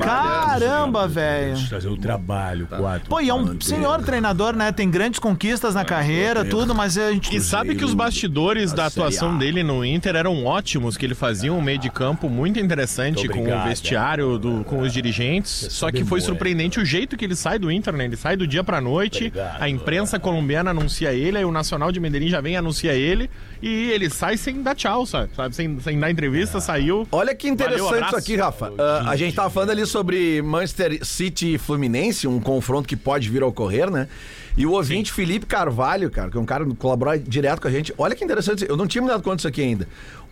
Caramba, 0.00 1.08
velho. 1.08 1.56
Fazer 1.68 1.88
o 1.88 1.96
trabalho, 1.96 2.66
quatro. 2.66 3.08
Pô, 3.08 3.20
e 3.20 3.28
é 3.28 3.34
um 3.34 3.60
senhor 3.60 4.02
treinador, 4.02 4.54
né? 4.54 4.70
Tem 4.70 4.88
grandes 4.88 5.18
conquistas 5.18 5.74
na 5.74 5.84
carreira, 5.84 6.44
tudo, 6.44 6.74
mas 6.74 6.96
a 6.96 7.12
gente. 7.12 7.34
E 7.34 7.40
sabe 7.40 7.74
que 7.74 7.84
os 7.84 7.94
bastidores 7.94 8.72
da 8.72 8.86
atuação 8.86 9.36
dele 9.36 9.62
no 9.62 9.84
Inter 9.84 10.14
eram 10.14 10.44
ótimos, 10.44 10.96
que 10.96 11.04
ele 11.04 11.14
fazia 11.14 11.52
um 11.52 11.60
meio 11.60 11.78
de 11.78 11.90
campo 11.90 12.28
muito 12.28 12.58
interessante 12.60 13.28
com 13.28 13.42
o 13.42 13.64
vestiário, 13.64 14.38
do, 14.38 14.64
com 14.64 14.80
os 14.80 14.92
dirigentes. 14.92 15.66
Só 15.70 15.90
que 15.90 16.04
foi 16.04 16.20
surpreendente 16.28 16.80
o 16.80 16.84
jeito 16.84 17.16
que 17.16 17.24
ele 17.24 17.36
sai 17.36 17.58
do 17.58 17.70
Inter, 17.70 17.94
né? 17.94 18.04
Ele 18.04 18.16
sai 18.16 18.36
do 18.36 18.46
dia 18.46 18.62
pra 18.62 18.80
noite, 18.80 19.32
a 19.58 19.68
imprensa 19.68 20.18
colombiana 20.18 20.70
anuncia 20.70 21.12
ele, 21.12 21.38
aí 21.38 21.44
o 21.44 21.52
Nacional 21.52 21.90
de 21.90 22.00
Medellín 22.00 22.28
já 22.28 22.40
vem 22.40 22.54
e 22.54 22.56
anuncia 22.56 22.94
ele, 22.94 23.30
e 23.62 23.90
ele 23.90 24.10
sai 24.10 24.36
sem 24.36 24.62
dar 24.62 24.74
tchau, 24.74 25.06
sabe? 25.06 25.30
Sem, 25.52 25.80
sem 25.80 25.98
dar 25.98 26.10
entrevista, 26.10 26.60
saiu. 26.60 27.06
Olha 27.10 27.34
que 27.34 27.48
interessante 27.48 27.80
Valeu, 27.80 28.06
isso 28.06 28.16
aqui, 28.16 28.36
Rafa. 28.36 28.72
Ah, 28.78 29.10
a 29.10 29.16
gente 29.16 29.34
tava 29.34 29.50
falando 29.50 29.70
ali 29.70 29.86
sobre 29.86 30.42
Manchester 30.42 31.04
City 31.04 31.54
e 31.54 31.58
Fluminense, 31.58 32.26
um 32.26 32.40
confronto 32.40 32.86
que 32.86 32.96
pode 32.96 33.28
vir 33.28 33.42
a 33.42 33.46
ocorrer, 33.46 33.90
né? 33.90 34.08
E 34.56 34.66
o 34.66 34.72
ouvinte 34.72 35.12
Felipe 35.12 35.46
Carvalho, 35.46 36.10
cara, 36.10 36.30
que 36.30 36.36
é 36.36 36.40
um 36.40 36.44
cara 36.44 36.64
que 36.64 36.74
colabora 36.74 37.18
direto 37.18 37.60
com 37.60 37.68
a 37.68 37.70
gente. 37.70 37.94
Olha 37.96 38.14
que 38.14 38.24
interessante, 38.24 38.66
eu 38.68 38.76
não 38.76 38.86
tinha 38.86 39.00
me 39.00 39.08
dado 39.08 39.22
conta 39.22 39.36
disso 39.36 39.48
aqui 39.48 39.62
ainda. 39.62 39.88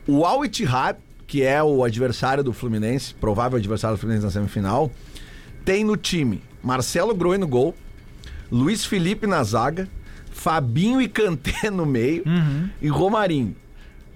O 0.07 0.25
Al 0.25 0.45
Ittihad, 0.45 0.97
que 1.27 1.43
é 1.43 1.63
o 1.63 1.85
adversário 1.85 2.43
do 2.43 2.53
Fluminense, 2.53 3.15
provável 3.15 3.57
adversário 3.57 3.97
do 3.97 4.01
Fluminense 4.01 4.25
na 4.25 4.31
semifinal, 4.31 4.91
tem 5.66 5.85
no 5.85 5.96
time 5.96 6.40
Marcelo 6.62 7.14
Groi 7.14 7.37
no 7.37 7.46
gol, 7.46 7.74
Luiz 8.50 8.85
Felipe 8.87 9.26
na 9.26 9.42
zaga, 9.42 9.87
Fabinho 10.31 11.00
e 11.02 11.09
Kanté 11.09 11.68
no 11.70 11.85
meio 11.85 12.22
e 12.81 12.88
Romarinho. 12.88 13.55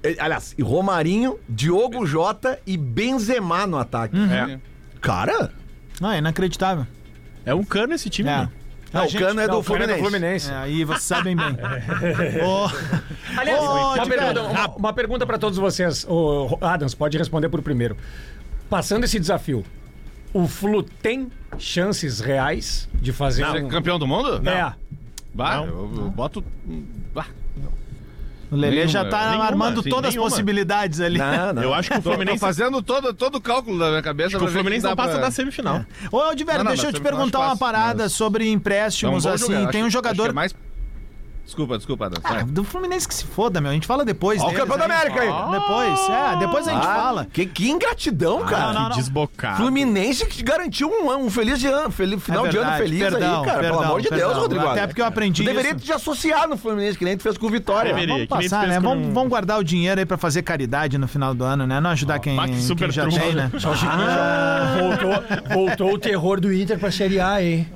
Eh, 0.02 0.16
Aliás, 0.18 0.54
e 0.56 0.62
Romarinho, 0.62 1.38
Diogo 1.48 2.06
Jota 2.06 2.58
e 2.66 2.76
Benzema 2.76 3.66
no 3.66 3.76
ataque. 3.76 4.16
É. 4.16 4.58
Cara, 5.00 5.52
Não, 6.00 6.10
é 6.10 6.18
inacreditável. 6.18 6.86
É 7.44 7.54
um 7.54 7.64
cano 7.64 7.92
esse 7.94 8.08
time, 8.08 8.28
É. 8.28 8.36
né? 8.38 8.48
não, 8.92 9.00
A 9.02 9.04
o 9.04 9.08
gente- 9.08 9.20
Cano 9.22 9.40
é 9.40 9.46
Não, 9.46 9.54
do 9.54 9.60
o 9.60 9.64
cara 9.64 9.84
é 9.84 9.98
Fluminense. 9.98 10.02
do 10.02 10.08
Fluminense. 10.10 10.50
É, 10.52 10.56
aí 10.56 10.84
vocês 10.84 11.02
sabem 11.02 11.36
bem. 11.36 11.46
Ô, 12.44 12.70
Aliás, 13.38 13.62
Ô, 13.62 13.94
uma, 13.94 14.06
pergunta, 14.06 14.42
uma, 14.42 14.66
uma 14.76 14.92
pergunta 14.92 15.26
pra 15.26 15.38
todos 15.38 15.58
vocês. 15.58 16.04
O 16.08 16.56
Adams, 16.60 16.94
pode 16.94 17.16
responder 17.18 17.48
por 17.48 17.60
primeiro. 17.62 17.96
Passando 18.68 19.04
esse 19.04 19.18
desafio, 19.18 19.64
o 20.32 20.46
Flu 20.46 20.82
tem 20.82 21.30
chances 21.58 22.20
reais 22.20 22.88
de 22.94 23.12
fazer 23.12 23.44
Ser 23.50 23.64
um... 23.64 23.68
campeão 23.68 23.98
do 23.98 24.06
mundo? 24.06 24.40
É. 24.48 24.72
Bah, 25.34 25.56
Não. 25.58 25.64
eu, 25.66 25.92
eu 25.96 26.10
boto. 26.10 26.44
Bah. 27.14 27.26
O 28.50 28.56
Lelê 28.56 28.70
Nenhuma. 28.84 28.88
já 28.92 29.04
tá 29.04 29.26
Nenhuma, 29.28 29.44
armando 29.44 29.80
sim, 29.80 29.88
todas 29.90 30.08
as 30.08 30.14
nenhuma. 30.14 30.28
possibilidades 30.28 31.00
ali. 31.00 31.18
Não, 31.18 31.52
não. 31.52 31.62
Eu 31.62 31.72
acho 31.72 31.88
que 31.88 31.94
o 31.98 32.02
Tô, 32.02 32.10
tô 32.10 32.10
Fluminense, 32.16 32.40
fazendo 32.40 32.82
todo, 32.82 33.14
todo 33.14 33.36
o 33.36 33.40
cálculo 33.40 33.78
da 33.78 33.90
minha 33.90 34.02
cabeça. 34.02 34.30
acho 34.36 34.38
que 34.38 34.44
o 34.44 34.48
Fluminense 34.52 34.84
não 34.84 34.96
passa 34.96 35.12
pra- 35.12 35.20
da 35.20 35.30
semifinal. 35.30 35.84
Ô, 36.10 36.18
Aldiver, 36.18 36.56
Não, 36.58 36.64
não, 36.64 36.70
deixa 36.72 36.88
eu 36.88 36.90
te 36.92 36.96
acho 36.96 37.02
perguntar 37.02 37.38
uma 37.38 37.56
parada 37.56 38.02
mas- 38.04 38.12
sobre 38.12 38.48
É 38.48 38.50
empréstimos, 38.50 39.22
bom 39.22 39.30
assim. 39.30 39.46
Tem 39.46 39.56
acho- 39.66 39.78
um 39.78 39.80
acho 39.82 39.90
jogador. 39.90 40.22
que 40.24 40.28
é 40.30 40.32
mais... 40.32 40.52
Desculpa, 41.44 41.76
desculpa, 41.76 42.06
Adams. 42.06 42.24
Ah, 42.24 42.44
do 42.46 42.62
Fluminense 42.62 43.08
que 43.08 43.14
se 43.14 43.24
foda, 43.24 43.60
meu. 43.60 43.70
A 43.72 43.74
gente 43.74 43.86
fala 43.86 44.04
depois. 44.04 44.40
Ó 44.40 44.44
o 44.44 44.46
deles 44.50 44.60
campeão 44.62 44.78
da 44.78 44.84
aí. 44.84 44.90
América 44.92 45.20
aí. 45.20 45.50
Depois, 45.60 46.08
é, 46.08 46.36
depois 46.38 46.68
a 46.68 46.72
gente 46.72 46.86
Ah, 46.86 46.94
fala. 46.94 47.26
Que, 47.32 47.44
que 47.44 47.68
ingratidão, 47.68 48.44
cara. 48.44 48.72
não, 48.72 48.82
não, 48.84 48.90
Que 48.90 48.96
desbocado. 48.98 49.56
Fluminense 49.56 50.24
que 50.26 50.42
garantiu 50.44 50.88
um, 50.88 51.12
um 51.26 51.28
feliz 51.28 51.58
de 51.58 51.66
ano, 51.66 51.90
feliz, 51.90 52.22
final 52.22 52.46
É 52.46 52.50
de 52.50 52.56
ano 52.56 52.66
verdade, 52.70 52.82
feliz 52.90 53.00
perdão, 53.10 53.40
aí, 53.40 53.46
cara. 53.46 53.58
perdão, 53.58 53.76
pelo 53.78 53.84
amor 53.90 54.00
de 54.00 54.08
Deus, 54.10 54.20
perdão. 54.22 54.40
Rodrigo. 54.40 54.66
Até 54.68 54.86
porque 54.86 55.00
eu 55.02 55.06
aprendi 55.06 55.42
Tu 55.42 55.46
deveria 55.46 55.70
isso. 55.72 55.84
te 55.84 55.92
associar 55.92 56.48
no 56.48 56.56
Fluminense, 56.56 56.96
que 56.96 57.04
nem 57.04 57.16
tu 57.16 57.22
fez 57.24 57.36
com 57.36 57.46
o 57.46 57.50
Vitória. 57.50 57.92
Deveria. 57.92 58.14
Vamos 58.14 58.28
que 58.28 58.34
nem 58.38 58.46
tu 58.46 58.50
passar, 58.50 58.60
fez 58.60 58.70
né? 58.74 58.80
com 58.80 58.88
Vamos, 58.88 59.08
um- 59.08 59.12
vamos 59.12 59.28
guardar 59.28 59.58
o 59.58 59.64
dinheiro 59.64 59.98
aí 59.98 60.06
pra 60.06 60.16
fazer 60.16 60.42
caridade 60.42 60.98
no 60.98 61.08
final 61.08 61.34
do 61.34 61.42
ano, 61.42 61.66
né? 61.66 61.80
Não 61.80 61.90
ajudar 61.90 62.20
quem, 62.20 62.36
bah, 62.36 62.46
que 62.46 62.60
super 62.62 62.84
quem 62.84 62.92
já 62.92 63.02
trunfo. 63.02 63.18
tem, 63.18 63.34
né? 63.34 63.50
Só 63.58 63.72
o 63.72 63.76
seguinte, 63.76 63.96
ó, 63.98 64.78
voltou, 64.88 65.24
voltou 65.52 65.92
o 65.94 65.98
terror 65.98 66.40
do 66.40 66.52
Inter 66.52 66.78
pra 66.78 66.92
Série 66.92 67.18
A, 67.18 67.42
hein? 67.42 67.66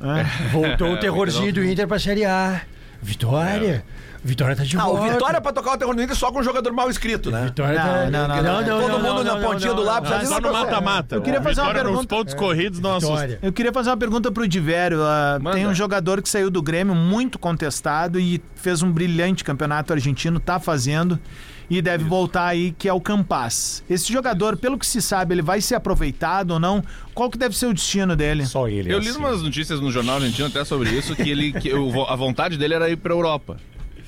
Voltou 0.53 0.93
o 0.93 0.97
terrorzinho 1.01 1.53
do 1.53 1.65
Inter 1.65 1.89
pra 1.89 1.99
Série 1.99 2.25
A. 2.25 2.61
Vitória. 3.05 3.85
Vitória 4.25 4.57
tá 4.57 4.65
de 4.65 4.75
Ah, 4.79 4.89
o 4.89 4.97
volta. 4.97 5.13
Vitória 5.13 5.41
pra 5.41 5.53
tocar 5.53 5.73
o 5.75 5.77
terror 5.77 5.95
no 5.95 6.03
Inter 6.03 6.17
só 6.17 6.33
com 6.33 6.41
um 6.41 6.43
jogador 6.43 6.73
mal 6.73 6.89
escrito, 6.89 7.31
né? 7.31 7.45
Vitória 7.45 7.79
tá... 7.79 8.11
Não, 8.11 8.27
não, 8.27 8.43
não, 8.43 8.63
não. 8.63 8.81
Todo 8.81 8.99
mundo 8.99 9.23
na 9.23 9.37
pontinha 9.37 9.75
do 9.75 9.83
lápis. 9.83 10.11
Não, 10.11 10.25
só 10.25 10.41
no 10.41 10.51
mata-mata. 10.51 11.17
Eu 11.17 11.23
queria 11.23 11.43
fazer 11.43 11.61
uma 11.61 11.75
pergunta. 11.75 12.07
pontos 12.07 12.33
corridos 12.33 12.81
não 12.81 12.97
assusta. 12.97 13.15
Vitória. 13.17 13.39
Eu 13.43 13.53
queria 13.53 13.73
fazer 13.73 13.91
uma 13.91 13.99
pergunta 13.99 14.33
pro 14.33 14.49
Divério. 14.49 15.03
ah, 15.03 15.39
tem 15.53 15.67
um 15.67 15.75
jogador 15.75 16.23
que 16.23 16.29
saiu 16.29 16.51
do 16.51 16.63
Grêmio 16.63 16.95
muito 16.95 17.39
contestado 17.39 18.19
e 18.19 18.43
fez 18.55 18.83
um 18.83 18.91
brilhante 18.91 19.45
campeonato 19.45 19.93
argentino, 19.93 20.41
tá 20.41 20.59
fazendo 20.59 21.21
e 21.71 21.81
deve 21.83 22.05
voltar 22.05 22.47
aí, 22.47 22.73
que 22.79 22.89
é 22.89 22.93
o 22.93 23.01
Campas. 23.01 23.83
Esse 23.89 24.13
jogador, 24.13 24.57
pelo 24.57 24.79
que 24.79 24.87
se 24.87 25.01
sabe, 25.01 25.35
ele 25.35 25.43
vai 25.43 25.61
ser 25.61 25.75
aproveitado 25.75 26.53
ou 26.53 26.61
não? 26.61 26.83
Qual 27.15 27.31
que 27.31 27.39
deve 27.39 27.57
ser 27.57 27.67
o 27.67 27.75
destino 27.75 28.15
dele? 28.15 28.45
Só 28.47 28.69
ele. 28.69 28.93
Eu 28.93 28.99
assim. 28.99 29.11
li 29.11 29.17
umas 29.17 29.43
notícias 29.43 29.81
no 29.81 29.91
jornal 29.91 30.17
argentino 30.17 30.49
até 30.49 30.65
sobre 30.65 30.91
isso, 30.91 31.15
que, 31.17 31.31
ele, 31.31 31.53
que 31.53 31.71
a 31.73 32.17
vontade 32.17 32.57
dele 32.59 32.75
era 32.75 32.89
ir 32.91 32.97
pra 32.97 33.13
Europa. 33.13 33.57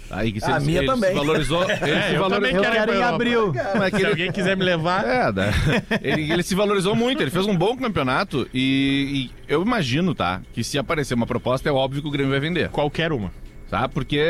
Aí 0.09 0.31
que 0.31 0.39
se, 0.41 0.49
A 0.49 0.61
minha 0.61 0.79
ele 0.79 0.87
também. 0.87 1.11
Se 1.11 1.17
valorizou, 1.17 1.63
ele 1.65 1.73
É, 1.91 2.09
se 2.11 2.15
eu 2.15 2.21
valorizou. 2.21 2.31
também 2.31 2.55
Eu 2.55 2.63
quero 2.63 2.75
ir 2.75 2.79
quero 2.79 2.93
ir 2.93 2.95
em 2.95 2.99
Europa. 2.99 3.15
abril. 3.17 3.53
Mas 3.75 3.83
é 3.83 3.91
que 3.91 3.97
Se 3.97 4.03
ele- 4.03 4.11
alguém 4.11 4.33
quiser 4.33 4.57
me 4.57 4.65
levar... 4.65 5.05
É, 5.05 5.33
né? 5.33 5.53
ele, 6.01 6.33
ele 6.33 6.43
se 6.45 6.55
valorizou 6.55 6.95
muito, 6.95 7.21
ele 7.23 7.31
fez 7.31 7.45
um 7.47 7.57
bom 7.57 7.77
campeonato 7.77 8.47
e, 8.55 9.31
e 9.49 9.53
eu 9.53 9.63
imagino, 9.63 10.15
tá? 10.15 10.41
Que 10.53 10.63
se 10.63 10.79
aparecer 10.79 11.15
uma 11.15 11.27
proposta, 11.27 11.69
é 11.69 11.73
óbvio 11.73 12.03
que 12.03 12.07
o 12.09 12.11
Grêmio 12.13 12.31
vai 12.31 12.39
vender, 12.39 12.69
Qualquer 12.69 13.11
uma. 13.13 13.33
Tá? 13.71 13.89
Porque 13.89 14.21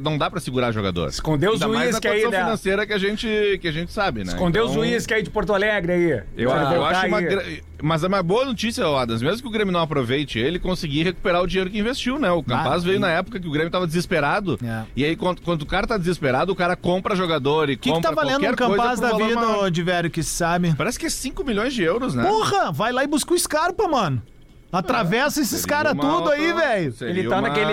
não 0.00 0.16
dá 0.18 0.30
pra 0.30 0.40
segurar 0.40 0.72
jogador. 0.72 1.08
Escondeu 1.08 1.52
os 1.52 1.60
uísque 1.62 2.08
aí, 2.08 2.26
né? 2.28 2.38
financeira 2.38 2.86
que 2.86 2.92
a 2.92 2.98
gente, 2.98 3.58
que 3.60 3.68
a 3.68 3.72
gente 3.72 3.92
sabe, 3.92 4.24
né? 4.24 4.32
Escondeu 4.32 4.64
os 4.64 4.70
Então, 4.70 4.82
uísque 4.82 5.14
aí 5.14 5.22
de 5.22 5.30
Porto 5.30 5.52
Alegre 5.54 5.92
aí. 5.92 6.10
Eu, 6.36 6.50
Quero 6.50 6.74
eu 6.74 6.84
acho 6.84 7.06
uma. 7.06 7.18
aí. 7.18 7.24
gra- 7.26 7.44
Mas 7.82 8.02
é 8.02 8.08
uma 8.08 8.22
boa 8.22 8.44
notícia, 8.44 8.86
ó, 8.86 8.98
Adams. 8.98 9.22
Mesmo 9.22 9.42
que 9.42 9.48
o 9.48 9.50
Grêmio 9.50 9.72
não 9.72 9.80
aproveite 9.80 10.38
ele, 10.38 10.58
conseguir 10.58 11.02
recuperar 11.04 11.42
o 11.42 11.46
dinheiro 11.46 11.70
que 11.70 11.78
investiu, 11.78 12.18
né? 12.18 12.30
O 12.30 12.42
Campaz 12.42 12.82
Ah, 12.82 12.86
veio 12.86 12.98
na 13.00 13.10
época 13.10 13.38
que 13.38 13.46
o 13.46 13.50
Grêmio 13.50 13.70
tava 13.70 13.86
desesperado. 13.86 14.58
É. 14.64 14.82
E 14.96 15.04
aí, 15.04 15.14
quando, 15.16 15.40
quando 15.42 15.62
o 15.62 15.66
cara 15.66 15.86
tá 15.86 15.96
desesperado, 15.96 16.52
o 16.52 16.56
cara 16.56 16.74
compra 16.74 17.14
jogador 17.14 17.68
e 17.70 17.74
O 17.74 17.78
que, 17.78 17.88
que 17.88 17.94
compra 17.94 18.10
tá 18.10 18.14
valendo 18.16 18.38
um 18.38 18.40
coisa 18.40 18.56
Campaz 18.56 19.00
da 19.00 19.12
vida, 19.16 19.34
maior. 19.36 19.64
ô, 19.64 19.70
Divério, 19.70 20.10
que 20.10 20.22
se 20.22 20.30
sabe? 20.30 20.74
Parece 20.76 20.98
que 20.98 21.06
é 21.06 21.10
5 21.10 21.44
milhões 21.44 21.72
de 21.74 21.82
euros, 21.82 22.14
né? 22.14 22.24
Porra, 22.24 22.72
vai 22.72 22.92
lá 22.92 23.04
e 23.04 23.06
busca 23.06 23.32
o 23.32 23.38
Scarpa, 23.38 23.86
mano. 23.86 24.22
Atravessa 24.70 25.40
esses 25.40 25.64
caras 25.64 25.94
tudo 25.94 26.30
aí, 26.30 26.52
velho. 26.52 26.94
Ele 27.02 27.28
tá 27.28 27.36
uma- 27.36 27.48
naquele. 27.48 27.72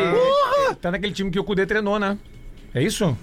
Tá 0.82 0.92
naquele 0.92 1.14
time 1.14 1.30
que 1.30 1.40
o 1.40 1.44
Cudê 1.44 1.66
treinou, 1.66 2.00
né? 2.00 2.18
É 2.74 2.82
isso? 2.82 3.18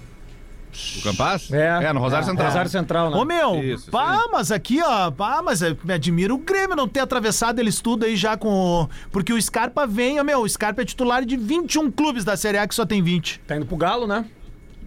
O 0.97 1.01
Campaz? 1.03 1.51
É. 1.51 1.93
no 1.93 1.99
Rosário 1.99 2.25
Central. 2.25 2.47
Rosário 2.47 2.69
Central, 2.71 3.11
né? 3.11 3.17
Ô 3.17 3.23
meu, 3.25 3.63
Isso, 3.63 3.91
pá, 3.91 4.15
isso 4.17 4.29
mas 4.31 4.51
aqui, 4.51 4.81
ó, 4.83 5.11
pá, 5.11 5.39
mas 5.43 5.61
eu 5.61 5.77
me 5.83 5.93
admiro 5.93 6.33
o 6.33 6.37
Grêmio 6.39 6.75
não 6.75 6.87
ter 6.87 6.99
atravessado 6.99 7.59
eles 7.59 7.79
tudo 7.79 8.05
aí 8.05 8.15
já 8.15 8.35
com 8.35 8.49
o... 8.49 8.89
Porque 9.11 9.31
o 9.31 9.39
Scarpa 9.39 9.85
vem, 9.85 10.19
ó, 10.19 10.23
meu, 10.23 10.39
o 10.41 10.49
Scarpa 10.49 10.81
é 10.81 10.85
titular 10.85 11.23
de 11.25 11.37
21 11.37 11.91
clubes 11.91 12.25
da 12.25 12.35
Série 12.35 12.57
A 12.57 12.67
que 12.67 12.73
só 12.73 12.87
tem 12.87 13.03
20. 13.03 13.39
Tá 13.45 13.55
indo 13.55 13.67
pro 13.67 13.77
Galo, 13.77 14.07
né? 14.07 14.25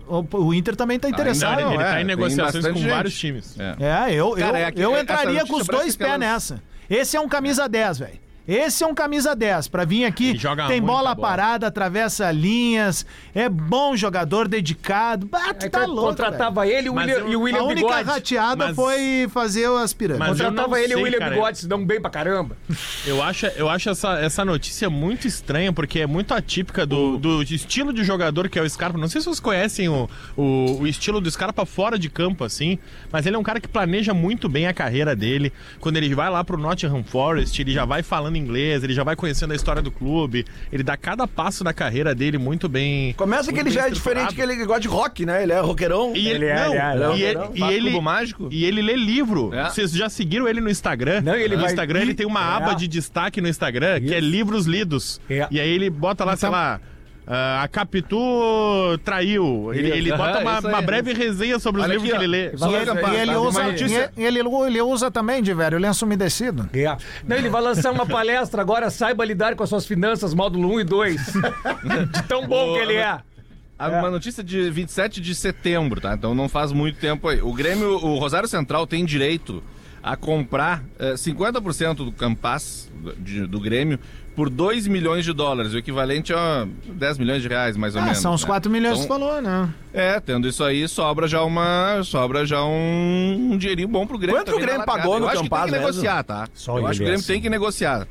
O, 0.08 0.24
o 0.38 0.52
Inter 0.54 0.74
também 0.74 0.98
tá 0.98 1.08
interessado. 1.08 1.60
Não, 1.60 1.74
ele 1.74 1.82
é, 1.82 1.86
tá 1.86 2.00
em 2.00 2.04
negociações 2.04 2.66
com 2.66 2.74
gente. 2.74 2.88
vários 2.90 3.16
times. 3.16 3.56
É. 3.56 3.76
É, 4.10 4.14
eu, 4.14 4.32
Cara, 4.32 4.58
eu, 4.60 4.66
é 4.66 4.72
que- 4.72 4.80
eu 4.80 5.00
entraria 5.00 5.46
com 5.46 5.54
os 5.56 5.66
dois 5.68 5.94
pés 5.94 6.08
elas- 6.10 6.20
nessa. 6.20 6.62
Esse 6.90 7.16
é 7.16 7.20
um 7.20 7.28
camisa 7.28 7.68
10, 7.68 7.98
velho. 8.00 8.25
Esse 8.48 8.84
é 8.84 8.86
um 8.86 8.94
camisa 8.94 9.34
10. 9.34 9.68
Pra 9.68 9.84
vir 9.84 10.04
aqui, 10.04 10.30
Ele 10.30 10.38
joga 10.38 10.66
tem 10.68 10.80
bola 10.80 11.14
bola. 11.14 11.28
parada, 11.28 11.66
atravessa 11.66 12.30
linhas, 12.30 13.04
é 13.34 13.48
bom 13.48 13.96
jogador, 13.96 14.46
dedicado. 14.48 15.28
Ah, 15.32 15.52
tu 15.52 15.68
tá 15.68 15.80
louco, 15.84 15.94
velho. 16.02 16.06
contratava 16.08 16.66
ele 16.66 16.86
e 16.86 16.90
o 16.90 16.94
Mas 16.94 17.06
William, 17.06 17.18
eu- 17.24 17.32
e 17.32 17.36
o 17.36 17.38
A 17.38 17.42
William 17.42 17.62
única 17.64 17.86
Bigode. 17.88 18.04
rateada 18.08 18.66
Mas- 18.66 18.76
foi 18.76 19.28
fazer 19.32 19.66
as 19.68 19.92
pirâmides. 19.92 20.28
Mas 20.28 20.40
Contratava 20.40 20.80
ele 20.80 20.92
e 20.92 20.96
o 20.96 21.02
William 21.02 21.18
cara. 21.18 21.34
Bigode, 21.34 21.58
se 21.58 21.66
dão 21.68 21.84
bem 21.84 22.00
pra 22.00 22.10
caramba. 22.10 22.56
Eu 23.06 23.22
acho, 23.22 23.46
eu 23.46 23.68
acho 23.68 23.90
essa, 23.90 24.18
essa 24.20 24.44
notícia 24.44 24.88
muito 24.88 25.26
estranha, 25.26 25.72
porque 25.72 26.00
é 26.00 26.06
muito 26.06 26.32
atípica 26.32 26.86
do, 26.86 27.16
do 27.18 27.42
estilo 27.42 27.92
de 27.92 28.04
jogador 28.04 28.48
que 28.48 28.58
é 28.58 28.62
o 28.62 28.68
Scarpa. 28.70 28.98
Não 28.98 29.08
sei 29.08 29.20
se 29.20 29.24
vocês 29.26 29.40
conhecem 29.40 29.88
o, 29.88 30.08
o, 30.36 30.78
o 30.82 30.86
estilo 30.86 31.20
do 31.20 31.30
Scarpa 31.30 31.66
fora 31.66 31.98
de 31.98 32.08
campo, 32.08 32.44
assim, 32.44 32.78
mas 33.10 33.26
ele 33.26 33.34
é 33.34 33.38
um 33.38 33.42
cara 33.42 33.60
que 33.60 33.66
planeja 33.68 34.14
muito 34.14 34.48
bem 34.48 34.66
a 34.66 34.72
carreira 34.72 35.16
dele. 35.16 35.52
Quando 35.80 35.96
ele 35.96 36.14
vai 36.14 36.30
lá 36.30 36.44
pro 36.44 36.56
Nottingham 36.56 37.02
Forest, 37.02 37.60
ele 37.60 37.72
já 37.72 37.84
vai 37.84 38.02
falando 38.02 38.35
inglês, 38.36 38.82
ele 38.84 38.92
já 38.94 39.02
vai 39.04 39.16
conhecendo 39.16 39.52
a 39.52 39.56
história 39.56 39.80
do 39.82 39.90
clube, 39.90 40.44
ele 40.72 40.82
dá 40.82 40.96
cada 40.96 41.26
passo 41.26 41.62
da 41.64 41.72
carreira 41.72 42.14
dele 42.14 42.38
muito 42.38 42.68
bem. 42.68 43.12
Começa 43.14 43.48
que 43.48 43.54
muito 43.54 43.66
ele 43.68 43.74
já 43.74 43.86
é 43.86 43.90
diferente, 43.90 44.34
que 44.34 44.40
ele 44.40 44.56
gosta 44.64 44.80
de 44.80 44.88
rock, 44.88 45.24
né? 45.26 45.42
Ele 45.42 45.52
é 45.52 45.60
roqueirão. 45.60 46.12
E 46.14 46.28
Ele 46.28 46.36
ele, 46.36 46.44
é, 46.46 46.54
não, 46.56 46.72
ele 46.72 46.78
é, 47.24 47.28
ele 47.30 47.38
é. 47.38 47.50
e 47.54 47.74
ele, 47.74 47.90
e 47.96 48.00
mágico. 48.00 48.48
e 48.50 48.64
ele 48.64 48.82
lê 48.82 48.94
livro. 48.96 49.52
É. 49.54 49.68
Vocês 49.70 49.90
já 49.92 50.08
seguiram 50.08 50.46
ele 50.48 50.60
no 50.60 50.70
Instagram? 50.70 51.20
Não, 51.22 51.34
ele 51.34 51.54
no 51.56 51.62
vai- 51.62 51.70
Instagram 51.70 52.00
ele 52.02 52.14
tem 52.14 52.26
uma 52.26 52.40
É. 52.40 52.56
aba 52.56 52.74
de 52.74 52.86
destaque 52.86 53.40
no 53.40 53.48
Instagram 53.48 54.00
que 54.00 54.14
é 54.14 54.20
livros 54.20 54.66
lidos. 54.66 55.20
É. 55.28 55.46
E 55.50 55.60
aí 55.60 55.68
ele 55.68 55.88
bota 55.90 56.24
lá, 56.24 56.36
sei 56.36 56.48
lá. 56.48 56.80
Ah, 57.26 57.62
a 57.62 57.68
Capitu 57.68 58.16
traiu. 59.04 59.72
Ele, 59.74 59.90
ele 59.90 60.10
Aham, 60.12 60.18
bota 60.18 60.38
uma, 60.40 60.60
uma 60.60 60.82
breve 60.82 61.12
resenha 61.12 61.58
sobre 61.58 61.80
os 61.80 61.84
Olha 61.86 61.94
livros 61.94 62.10
aqui, 62.10 62.18
que 62.18 62.24
ele 62.24 62.30
lê. 62.30 62.46
E 62.46 62.74
ele, 62.74 63.16
e 63.16 63.20
ele 63.20 63.32
tá? 63.32 63.40
usa, 63.40 63.62
e 64.16 64.24
ele, 64.24 64.38
ele 64.66 64.82
usa 64.82 65.10
também, 65.10 65.42
de 65.42 65.52
velho, 65.52 65.78
lenço 65.78 66.04
umedecido. 66.04 66.68
É. 66.72 66.96
Não, 67.26 67.36
ele 67.36 67.48
vai 67.48 67.60
lançar 67.62 67.90
uma 67.92 68.06
palestra 68.06 68.62
agora, 68.62 68.90
saiba 68.90 69.24
lidar 69.24 69.54
com 69.56 69.62
as 69.62 69.68
suas 69.68 69.86
finanças, 69.86 70.32
módulo 70.34 70.72
1 70.74 70.80
e 70.80 70.84
2. 70.84 71.20
De 72.12 72.22
tão 72.28 72.46
bom 72.46 72.74
que 72.74 72.78
ele 72.80 72.94
é. 72.94 73.18
Ah, 73.78 73.88
Uma 73.90 74.10
notícia 74.10 74.42
de 74.42 74.70
27 74.70 75.20
de 75.20 75.34
setembro, 75.34 76.00
tá? 76.00 76.14
Então 76.14 76.34
não 76.34 76.48
faz 76.48 76.72
muito 76.72 76.98
tempo 76.98 77.28
aí. 77.28 77.42
O 77.42 77.52
Grêmio, 77.52 77.96
o 77.96 78.18
Rosário 78.18 78.48
Central 78.48 78.86
tem 78.86 79.04
direito 79.04 79.62
a 80.02 80.16
comprar 80.16 80.82
eh, 80.98 81.14
50% 81.14 81.96
do 81.96 82.12
Campas 82.12 82.90
do, 82.94 83.12
de- 83.16 83.46
do 83.46 83.58
Grêmio 83.60 83.98
por 84.36 84.50
2 84.50 84.86
milhões 84.86 85.24
de 85.24 85.32
dólares, 85.32 85.72
o 85.72 85.78
equivalente 85.78 86.32
a 86.32 86.68
10 86.86 87.18
milhões 87.18 87.40
de 87.42 87.48
reais, 87.48 87.76
mais 87.76 87.94
ou 87.96 88.02
Ah, 88.02 88.04
menos. 88.04 88.18
são 88.18 88.34
uns 88.34 88.42
né? 88.42 88.46
4 88.46 88.70
milhões 88.70 88.98
que 88.98 89.04
Então, 89.06 89.18
você 89.18 89.24
falou, 89.26 89.42
né? 89.42 89.68
É, 89.92 90.20
tendo 90.20 90.46
isso 90.46 90.62
aí, 90.62 90.86
sobra 90.86 91.26
já 91.26 91.42
uma. 91.42 92.02
Sobra 92.04 92.44
já 92.46 92.62
um, 92.62 93.48
um 93.52 93.58
dinheirinho 93.58 93.88
bom 93.88 94.06
pro 94.06 94.18
Grêmio. 94.18 94.38
Quanto 94.40 94.52
que 94.52 94.58
o 94.58 94.60
Grêmio 94.60 94.84
pagou 94.84 95.18
no 95.18 95.24
Eu 95.24 95.28
acho 95.30 95.42
que 95.42 95.48
Campaz 95.48 95.62
tem 95.64 95.72
que 95.72 95.78
mesmo? 95.78 95.90
negociar, 95.92 96.22
tá? 96.22 96.48
Só 96.54 96.78
Eu 96.78 96.86
acho 96.86 96.98
que 96.98 97.02
o 97.02 97.02
ele 97.02 97.04
é 97.04 97.06
Grêmio 97.06 97.18
assim. 97.20 97.32
tem 97.32 97.40
que 97.42 97.48
negociar. 97.50 98.06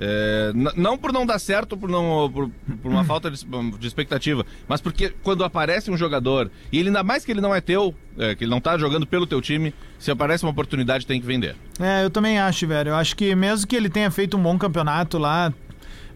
É, 0.00 0.52
não 0.76 0.96
por 0.96 1.12
não 1.12 1.26
dar 1.26 1.40
certo, 1.40 1.76
por, 1.76 1.88
não, 1.90 2.30
por, 2.32 2.48
por 2.80 2.88
uma 2.88 3.02
falta 3.04 3.28
de, 3.28 3.44
de 3.80 3.86
expectativa, 3.86 4.46
mas 4.68 4.80
porque 4.80 5.12
quando 5.24 5.42
aparece 5.42 5.90
um 5.90 5.96
jogador, 5.96 6.52
e 6.70 6.78
ele 6.78 6.88
ainda 6.88 7.02
mais 7.02 7.24
que 7.24 7.32
ele 7.32 7.40
não 7.40 7.52
é 7.52 7.60
teu, 7.60 7.92
é, 8.16 8.32
que 8.36 8.44
ele 8.44 8.50
não 8.50 8.60
tá 8.60 8.78
jogando 8.78 9.04
pelo 9.08 9.26
teu 9.26 9.40
time, 9.40 9.74
se 9.98 10.08
aparece 10.12 10.44
uma 10.44 10.52
oportunidade, 10.52 11.04
tem 11.04 11.20
que 11.20 11.26
vender. 11.26 11.56
É, 11.80 12.04
eu 12.04 12.10
também 12.10 12.38
acho, 12.38 12.64
velho. 12.68 12.90
Eu 12.90 12.94
acho 12.94 13.16
que 13.16 13.34
mesmo 13.34 13.66
que 13.66 13.74
ele 13.74 13.88
tenha 13.90 14.08
feito 14.08 14.36
um 14.36 14.42
bom 14.42 14.56
campeonato 14.56 15.18
lá. 15.18 15.52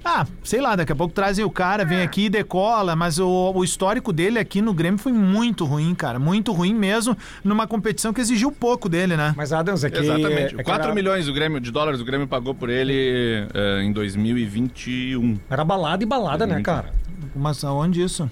Ah, 0.04 0.26
sei 0.42 0.60
lá, 0.60 0.74
daqui 0.74 0.92
a 0.92 0.96
pouco 0.96 1.14
trazem 1.14 1.44
o 1.44 1.50
cara, 1.50 1.84
vem 1.84 2.00
aqui 2.00 2.24
e 2.24 2.28
decola, 2.28 2.96
mas 2.96 3.18
o, 3.18 3.52
o 3.54 3.62
histórico 3.62 4.12
dele 4.12 4.38
aqui 4.38 4.60
no 4.60 4.74
Grêmio 4.74 4.98
foi 4.98 5.12
muito 5.12 5.64
ruim, 5.64 5.94
cara. 5.94 6.18
Muito 6.18 6.52
ruim 6.52 6.74
mesmo, 6.74 7.16
numa 7.44 7.66
competição 7.66 8.12
que 8.12 8.20
exigiu 8.20 8.50
pouco 8.50 8.88
dele, 8.88 9.16
né? 9.16 9.32
Mas 9.36 9.52
Adams, 9.52 9.84
aqui... 9.84 9.98
Exatamente. 9.98 10.54
É 10.54 10.58
que 10.58 10.64
4 10.64 10.84
era, 10.84 10.94
milhões 10.94 11.26
do 11.26 11.32
Grêmio, 11.32 11.60
de 11.60 11.70
dólares 11.70 12.00
o 12.00 12.04
Grêmio 12.04 12.26
pagou 12.26 12.54
por 12.54 12.68
ele 12.68 13.46
é, 13.54 13.82
em 13.82 13.92
2021. 13.92 15.38
Era 15.48 15.64
balada 15.64 16.02
e 16.02 16.06
balada, 16.06 16.46
né, 16.46 16.60
cara? 16.62 16.90
Mas 17.34 17.62
aonde 17.62 18.02
isso? 18.02 18.28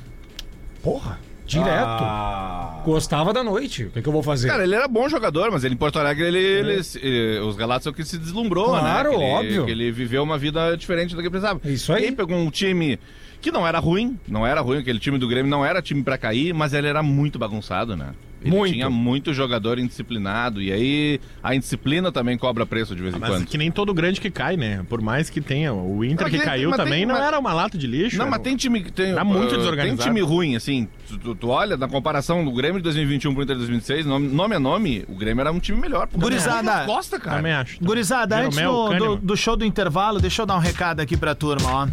Porra, 0.83 1.19
direto. 1.59 2.85
Gostava 2.85 3.33
da 3.33 3.43
noite. 3.45 3.85
O 3.85 3.91
que, 3.91 4.01
que 4.03 4.09
eu 4.09 4.13
vou 4.13 4.23
fazer? 4.23 4.49
Cara, 4.49 4.63
ele 4.65 4.75
era 4.75 4.89
bom 4.89 5.09
jogador, 5.09 5.51
mas 5.51 5.65
ele 5.65 5.75
em 5.75 5.77
Porto 5.77 5.99
Alegre, 5.99 6.25
ele, 6.27 6.39
ele- 6.39 6.81
eh, 7.03 7.41
os 7.41 7.57
Galatas 7.57 7.85
são 7.85 7.93
que 7.93 8.05
se 8.05 8.17
deslumbrou, 8.17 8.69
Claro, 8.71 9.11
né? 9.11 9.17
Ele- 9.17 9.25
óbvio. 9.25 9.65
Que 9.67 9.71
ele 9.71 9.93
viveu 9.93 10.23
uma 10.23 10.39
vida 10.39 10.77
diferente 10.77 11.15
do 11.15 11.23
que 11.23 11.29
precisava. 11.29 11.61
Isso 11.65 11.93
aí. 11.93 12.03
E 12.03 12.07
aí 12.07 12.13
pegou 12.13 12.37
um 12.37 12.51
time 12.51 12.99
que 13.41 13.51
não 13.51 13.67
era 13.67 13.79
ruim, 13.79 14.19
não 14.29 14.47
era 14.47 14.61
ruim, 14.61 14.79
aquele 14.79 14.99
time 14.99 15.19
do 15.19 15.27
Grêmio 15.29 15.51
não 15.51 15.65
era 15.65 15.81
time 15.83 16.03
pra 16.03 16.17
cair, 16.19 16.53
mas 16.55 16.73
ele 16.73 16.87
era 16.87 17.03
muito 17.03 17.39
bagunçado, 17.39 17.97
né? 17.97 18.11
Ele 18.43 18.51
Muito. 18.51 18.73
tinha 18.73 18.89
muito 18.89 19.35
jogador 19.35 19.79
indisciplinado. 19.79 20.63
E 20.63 20.73
aí 20.73 21.21
a 21.43 21.55
indisciplina 21.55 22.11
também 22.11 22.39
cobra 22.39 22.65
preço 22.65 22.97
de 22.97 23.03
vez 23.03 23.15
em 23.15 23.19
Mas 23.19 23.29
quando. 23.31 23.47
que 23.47 23.59
nem 23.59 23.71
todo 23.71 23.93
grande 23.93 24.21
que 24.21 24.31
cai, 24.31 24.57
né? 24.57 24.85
Por 24.89 25.03
mais 25.03 25.29
que 25.29 25.41
tenha. 25.41 25.73
O 25.75 26.03
Inter 26.05 26.23
Mas 26.23 26.31
que 26.33 26.39
tem- 26.39 26.47
caiu 26.47 26.71
mas 26.71 26.77
tem- 26.79 26.85
também 26.87 27.05
não 27.07 27.15
mas- 27.17 27.25
era 27.25 27.39
uma 27.39 27.53
lata 27.53 27.77
de 27.77 27.87
lixo. 27.87 28.17
Não, 28.17 28.25
era 28.25 28.31
mas 28.31 28.41
um- 28.41 28.43
tem 28.45 28.57
time 28.57 28.83
que 28.83 28.91
tem. 28.91 29.15
Tá 29.15 29.23
muito 29.25 29.55
uh, 29.55 29.59
desorganizado. 29.59 29.99
Tem 30.03 30.07
time 30.09 30.21
ruim, 30.23 30.57
assim. 30.57 30.89
Tu, 31.09 31.19
tu- 31.19 31.35
tu 31.35 31.49
olha, 31.49 31.77
na 31.77 31.87
comparação 31.89 32.45
do 32.45 32.53
Grêmio 32.53 32.79
de 32.79 32.85
2021 32.85 33.35
pro 33.35 33.43
Inter 33.43 33.57
de 33.57 33.61
2006, 33.61 34.07
nome, 34.07 34.29
nome 34.29 34.55
é 34.57 34.59
nome, 34.59 35.05
o 35.09 35.15
Grêmio 35.15 35.41
era 35.43 35.53
um 35.53 35.59
time 35.61 35.79
melhor. 35.79 36.09
Gurizada. 36.15 36.85
Costa, 36.87 37.19
cara. 37.21 37.37
Também 37.37 37.53
acho. 37.53 37.79
Gurizada, 37.83 38.37
antes 38.41 38.57
Jeromel, 38.57 38.99
do, 38.99 39.17
do, 39.17 39.27
do 39.27 39.37
show 39.37 39.57
do 39.57 39.65
intervalo, 39.65 40.19
deixa 40.21 40.43
eu 40.43 40.47
dar 40.47 40.57
um 40.57 40.61
recado 40.61 41.01
aqui 41.01 41.17
pra 41.17 41.35
turma, 41.35 41.71
ó. 41.71 41.89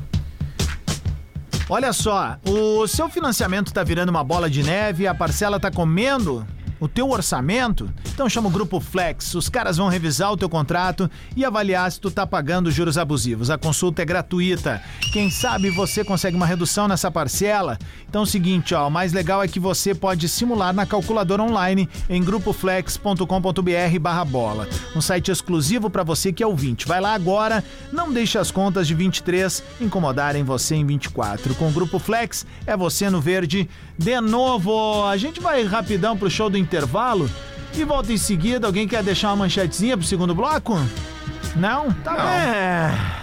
Olha 1.69 1.91
só, 1.91 2.37
o 2.47 2.87
seu 2.87 3.09
financiamento 3.09 3.73
tá 3.73 3.83
virando 3.83 4.07
uma 4.07 4.23
bola 4.23 4.49
de 4.49 4.63
neve, 4.63 5.05
a 5.05 5.13
parcela 5.13 5.59
tá 5.59 5.69
comendo 5.69 6.47
o 6.79 6.87
teu 6.87 7.09
orçamento? 7.09 7.89
Então 8.13 8.29
chama 8.29 8.47
o 8.47 8.51
Grupo 8.51 8.79
Flex, 8.79 9.35
os 9.35 9.49
caras 9.49 9.77
vão 9.77 9.89
revisar 9.89 10.31
o 10.31 10.37
teu 10.37 10.49
contrato 10.49 11.09
e 11.35 11.45
avaliar 11.45 11.91
se 11.91 11.99
tu 11.99 12.09
tá 12.09 12.25
pagando 12.25 12.71
juros 12.71 12.97
abusivos. 12.97 13.49
A 13.49 13.57
consulta 13.57 14.01
é 14.01 14.05
gratuita. 14.05 14.81
Quem 15.11 15.29
sabe 15.29 15.69
você 15.69 16.03
consegue 16.03 16.35
uma 16.35 16.45
redução 16.45 16.87
nessa 16.87 17.11
parcela? 17.11 17.77
Então 18.07 18.21
é 18.21 18.23
o 18.23 18.27
seguinte, 18.27 18.73
ó, 18.73 18.87
o 18.87 18.91
mais 18.91 19.13
legal 19.13 19.43
é 19.43 19.47
que 19.47 19.59
você 19.59 19.93
pode 19.93 20.27
simular 20.29 20.73
na 20.73 20.85
calculadora 20.85 21.43
online 21.43 21.89
em 22.09 22.23
grupoflex.com.br 22.23 23.99
barra 23.99 24.25
bola. 24.25 24.67
Um 24.95 25.01
site 25.01 25.31
exclusivo 25.31 25.89
para 25.89 26.03
você 26.03 26.31
que 26.31 26.43
é 26.43 26.47
ouvinte. 26.47 26.87
Vai 26.87 27.01
lá 27.01 27.13
agora, 27.13 27.63
não 27.91 28.11
deixe 28.11 28.37
as 28.37 28.51
contas 28.51 28.87
de 28.87 28.93
23 28.93 29.63
incomodarem 29.81 30.43
você 30.43 30.75
em 30.75 30.85
24. 30.85 31.55
Com 31.55 31.69
o 31.69 31.71
Grupo 31.71 31.99
Flex, 31.99 32.45
é 32.65 32.75
você 32.75 33.09
no 33.09 33.21
verde 33.21 33.69
de 33.97 34.19
novo. 34.21 35.05
A 35.05 35.17
gente 35.17 35.39
vai 35.39 35.63
rapidão 35.63 36.17
pro 36.17 36.29
show 36.29 36.49
do 36.49 36.57
intervalo 36.67 37.29
e 37.73 37.83
volta 37.83 38.11
em 38.11 38.17
seguida. 38.17 38.67
Alguém 38.67 38.87
quer 38.87 39.01
deixar 39.01 39.29
uma 39.29 39.37
manchetezinha 39.37 39.97
pro 39.97 40.05
segundo 40.05 40.35
bloco? 40.35 40.77
Não? 41.55 41.91
Tá 42.03 42.13
bem. 42.13 43.17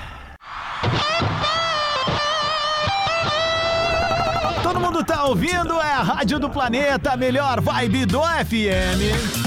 Todo 4.63 4.81
mundo 4.81 5.05
tá 5.05 5.25
ouvindo, 5.27 5.75
é 5.75 5.93
a 5.93 6.03
Rádio 6.03 6.39
do 6.39 6.49
Planeta, 6.49 7.13
a 7.13 7.17
melhor 7.17 7.61
vibe 7.61 8.07
do 8.07 8.23
FM. 8.23 9.45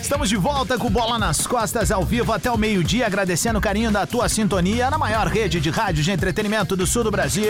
Estamos 0.00 0.28
de 0.28 0.36
volta 0.36 0.76
com 0.76 0.90
Bola 0.90 1.18
nas 1.18 1.46
Costas 1.46 1.92
ao 1.92 2.04
vivo 2.04 2.32
até 2.32 2.50
o 2.50 2.58
meio-dia, 2.58 3.06
agradecendo 3.06 3.58
o 3.58 3.62
carinho 3.62 3.92
da 3.92 4.06
tua 4.06 4.28
sintonia 4.28 4.90
na 4.90 4.98
maior 4.98 5.28
rede 5.28 5.60
de 5.60 5.70
rádio 5.70 6.02
de 6.02 6.10
entretenimento 6.10 6.74
do 6.74 6.86
sul 6.86 7.04
do 7.04 7.10
Brasil. 7.10 7.44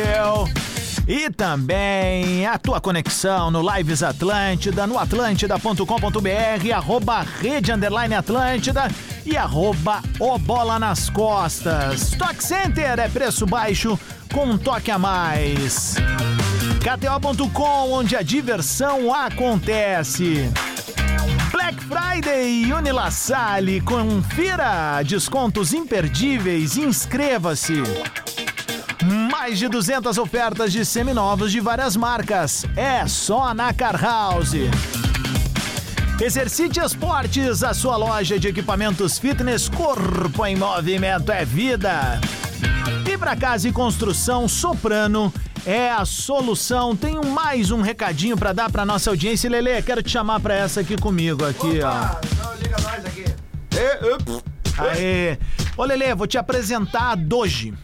E 1.11 1.29
também 1.29 2.47
a 2.47 2.57
tua 2.57 2.81
conexão 2.81 3.51
no 3.51 3.69
Lives 3.69 4.01
Atlântida, 4.01 4.87
no 4.87 4.97
atlântida.com.br, 4.97 6.73
arroba 6.73 7.27
rede 7.41 7.73
underline 7.73 8.15
Atlântida 8.15 8.87
e 9.27 9.37
arroba 9.37 10.01
o 10.21 10.39
Bola 10.39 10.79
nas 10.79 11.11
Costas. 11.11 12.13
Stock 12.13 12.45
Center 12.45 13.01
é 13.01 13.09
preço 13.09 13.45
baixo 13.45 13.99
com 14.33 14.45
um 14.45 14.57
toque 14.57 14.93
a 14.93 15.01
mais. 15.01 15.97
KTO.com, 16.79 17.91
onde 17.91 18.15
a 18.15 18.23
diversão 18.23 19.13
acontece. 19.13 20.49
Black 21.51 21.77
Friday 21.83 22.73
Unilassale, 22.73 23.81
confira 23.81 25.03
descontos 25.03 25.73
imperdíveis, 25.73 26.77
inscreva-se. 26.77 27.83
Mais 29.31 29.59
de 29.59 29.69
200 29.69 30.19
ofertas 30.19 30.73
de 30.73 30.85
seminovos 30.85 31.53
de 31.53 31.61
várias 31.61 31.97
marcas, 31.97 32.65
é 32.77 33.07
só 33.07 33.55
na 33.55 33.73
Car 33.73 34.01
House. 34.01 34.55
Exercite 36.21 36.81
Esportes, 36.81 37.63
a 37.63 37.73
sua 37.73 37.97
loja 37.97 38.39
de 38.39 38.49
equipamentos 38.49 39.19
fitness, 39.19 39.69
corpo 39.69 40.45
em 40.45 40.57
movimento 40.57 41.31
é 41.31 41.45
vida. 41.45 42.21
E 43.09 43.17
para 43.17 43.37
casa 43.37 43.69
e 43.69 43.73
construção, 43.73 44.49
Soprano 44.49 45.33
é 45.65 45.91
a 45.91 46.05
solução. 46.05 46.97
Tenho 46.97 47.25
mais 47.25 47.71
um 47.71 47.83
recadinho 47.83 48.37
para 48.37 48.53
dar 48.53 48.71
para 48.71 48.85
nossa 48.85 49.11
audiência. 49.11 49.49
Lele, 49.49 49.81
quero 49.83 50.03
te 50.03 50.11
chamar 50.11 50.41
para 50.41 50.55
essa 50.55 50.81
aqui 50.81 50.97
comigo 50.97 51.45
aqui, 51.45 51.81
ó. 51.83 52.57
liga 52.57 52.77
nós 52.83 53.05
aqui. 53.05 53.25
Aê. 54.77 55.39
Ô 55.77 55.85
Lele, 55.85 56.15
vou 56.15 56.27
te 56.27 56.37
apresentar 56.37 57.13
a 57.13 57.15
Doji. 57.15 57.75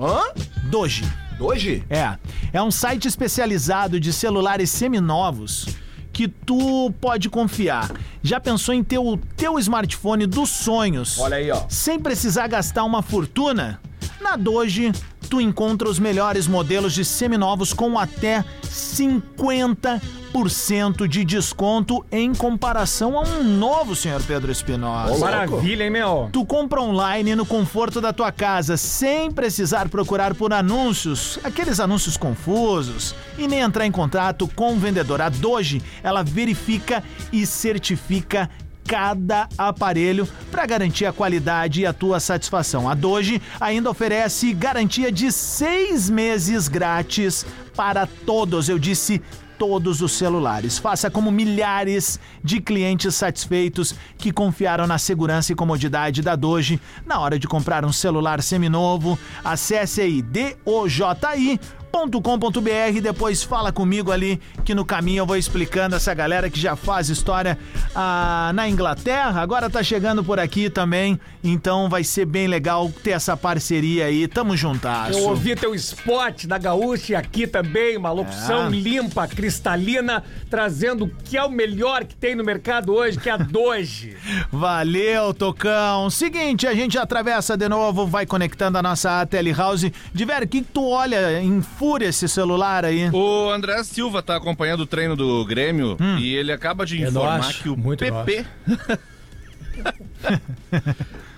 Hã? 0.00 0.22
Doji. 0.70 1.04
Hoje? 1.38 1.84
É. 1.90 2.16
É 2.54 2.62
um 2.62 2.70
site 2.70 3.06
especializado 3.06 4.00
de 4.00 4.14
celulares 4.14 4.70
seminovos 4.70 5.66
que 6.10 6.26
tu 6.26 6.90
pode 7.00 7.28
confiar. 7.28 7.92
Já 8.22 8.40
pensou 8.40 8.74
em 8.74 8.82
ter 8.82 8.98
o 8.98 9.18
teu 9.36 9.58
smartphone 9.58 10.26
dos 10.26 10.48
sonhos? 10.48 11.18
Olha 11.18 11.36
aí, 11.36 11.50
ó. 11.50 11.64
Sem 11.68 11.98
precisar 11.98 12.46
gastar 12.46 12.84
uma 12.84 13.02
fortuna? 13.02 13.78
Na 14.20 14.36
Doge, 14.36 14.92
tu 15.30 15.40
encontra 15.40 15.88
os 15.88 15.98
melhores 15.98 16.46
modelos 16.46 16.92
de 16.92 17.02
seminovos 17.04 17.72
com 17.72 17.98
até 17.98 18.44
50% 18.62 21.08
de 21.08 21.24
desconto 21.24 22.04
em 22.12 22.34
comparação 22.34 23.18
a 23.18 23.22
um 23.22 23.42
novo, 23.42 23.96
senhor 23.96 24.22
Pedro 24.22 24.52
Espinosa. 24.52 25.16
Maravilha, 25.18 25.84
hein, 25.84 25.90
meu? 25.90 26.28
Tu 26.32 26.44
compra 26.44 26.82
online 26.82 27.34
no 27.34 27.46
conforto 27.46 27.98
da 28.00 28.12
tua 28.12 28.30
casa, 28.30 28.76
sem 28.76 29.30
precisar 29.30 29.88
procurar 29.88 30.34
por 30.34 30.52
anúncios, 30.52 31.38
aqueles 31.42 31.80
anúncios 31.80 32.18
confusos, 32.18 33.14
e 33.38 33.48
nem 33.48 33.60
entrar 33.60 33.86
em 33.86 33.92
contato 33.92 34.46
com 34.54 34.74
o 34.74 34.78
vendedor. 34.78 35.22
A 35.22 35.30
Doge, 35.30 35.82
ela 36.02 36.22
verifica 36.22 37.02
e 37.32 37.46
certifica 37.46 38.50
cada 38.90 39.48
aparelho 39.56 40.28
para 40.50 40.66
garantir 40.66 41.06
a 41.06 41.12
qualidade 41.12 41.82
e 41.82 41.86
a 41.86 41.92
tua 41.92 42.18
satisfação. 42.18 42.88
A 42.88 42.94
Doge 42.94 43.40
ainda 43.60 43.88
oferece 43.88 44.52
garantia 44.52 45.12
de 45.12 45.30
seis 45.30 46.10
meses 46.10 46.66
grátis 46.66 47.46
para 47.76 48.04
todos. 48.04 48.68
Eu 48.68 48.80
disse 48.80 49.22
todos 49.56 50.02
os 50.02 50.10
celulares. 50.10 50.76
Faça 50.76 51.08
como 51.08 51.30
milhares 51.30 52.18
de 52.42 52.60
clientes 52.60 53.14
satisfeitos 53.14 53.94
que 54.18 54.32
confiaram 54.32 54.88
na 54.88 54.98
segurança 54.98 55.52
e 55.52 55.54
comodidade 55.54 56.20
da 56.20 56.34
Doge 56.34 56.80
na 57.06 57.20
hora 57.20 57.38
de 57.38 57.46
comprar 57.46 57.84
um 57.84 57.92
celular 57.92 58.42
seminovo. 58.42 59.16
Acesse 59.44 60.00
aí 60.00 60.20
DOJI 60.20 61.60
.com.br 61.92 63.00
depois 63.02 63.42
fala 63.42 63.72
comigo 63.72 64.10
ali 64.12 64.40
que 64.64 64.74
no 64.74 64.84
caminho 64.84 65.22
eu 65.22 65.26
vou 65.26 65.36
explicando 65.36 65.96
essa 65.96 66.12
galera 66.14 66.48
que 66.48 66.58
já 66.60 66.76
faz 66.76 67.08
história 67.08 67.58
ah, 67.94 68.52
na 68.54 68.68
Inglaterra, 68.68 69.40
agora 69.40 69.68
tá 69.68 69.82
chegando 69.82 70.22
por 70.22 70.38
aqui 70.38 70.70
também, 70.70 71.18
então 71.42 71.88
vai 71.88 72.04
ser 72.04 72.24
bem 72.24 72.46
legal 72.46 72.90
ter 73.02 73.10
essa 73.10 73.36
parceria 73.36 74.06
aí, 74.06 74.28
tamo 74.28 74.56
juntasso. 74.56 75.18
Eu 75.18 75.28
ouvi 75.28 75.54
teu 75.56 75.74
spot 75.74 76.46
da 76.46 76.58
Gaúcha 76.58 77.18
aqui 77.18 77.46
também, 77.46 77.96
uma 77.96 78.12
locução 78.12 78.66
É. 78.66 78.70
limpa, 78.70 79.26
cristalina, 79.26 80.22
trazendo 80.48 81.04
o 81.04 81.10
que 81.24 81.36
é 81.36 81.44
o 81.44 81.50
melhor 81.50 82.04
que 82.04 82.14
tem 82.14 82.34
no 82.34 82.44
mercado 82.44 82.92
hoje, 82.92 83.18
que 83.18 83.28
é 83.28 83.32
a 83.32 83.36
Doge. 83.36 84.16
Valeu, 84.52 85.34
Tocão. 85.34 86.10
Seguinte, 86.10 86.66
a 86.66 86.74
gente 86.74 86.98
atravessa 86.98 87.56
de 87.56 87.68
novo, 87.68 88.06
vai 88.06 88.26
conectando 88.26 88.78
a 88.78 88.82
nossa 88.82 89.24
Telehouse. 89.26 89.92
Diver, 90.14 90.42
o 90.44 90.48
que, 90.48 90.60
que 90.62 90.68
tu 90.72 90.86
olha 90.88 91.40
em 91.40 91.60
fúria 91.80 92.08
esse 92.08 92.28
celular 92.28 92.84
aí? 92.84 93.08
O 93.10 93.50
André 93.50 93.82
Silva 93.84 94.22
tá 94.22 94.36
acompanhando 94.36 94.80
o 94.80 94.86
treino 94.86 95.16
do 95.16 95.42
Grêmio 95.46 95.96
Hum. 95.98 96.18
e 96.18 96.36
ele 96.36 96.52
acaba 96.52 96.84
de 96.84 97.02
É 97.02 97.08
informar 97.08 97.54
que 97.54 97.70
o 97.70 97.76
muito 97.76 98.00
PP. 98.00 98.44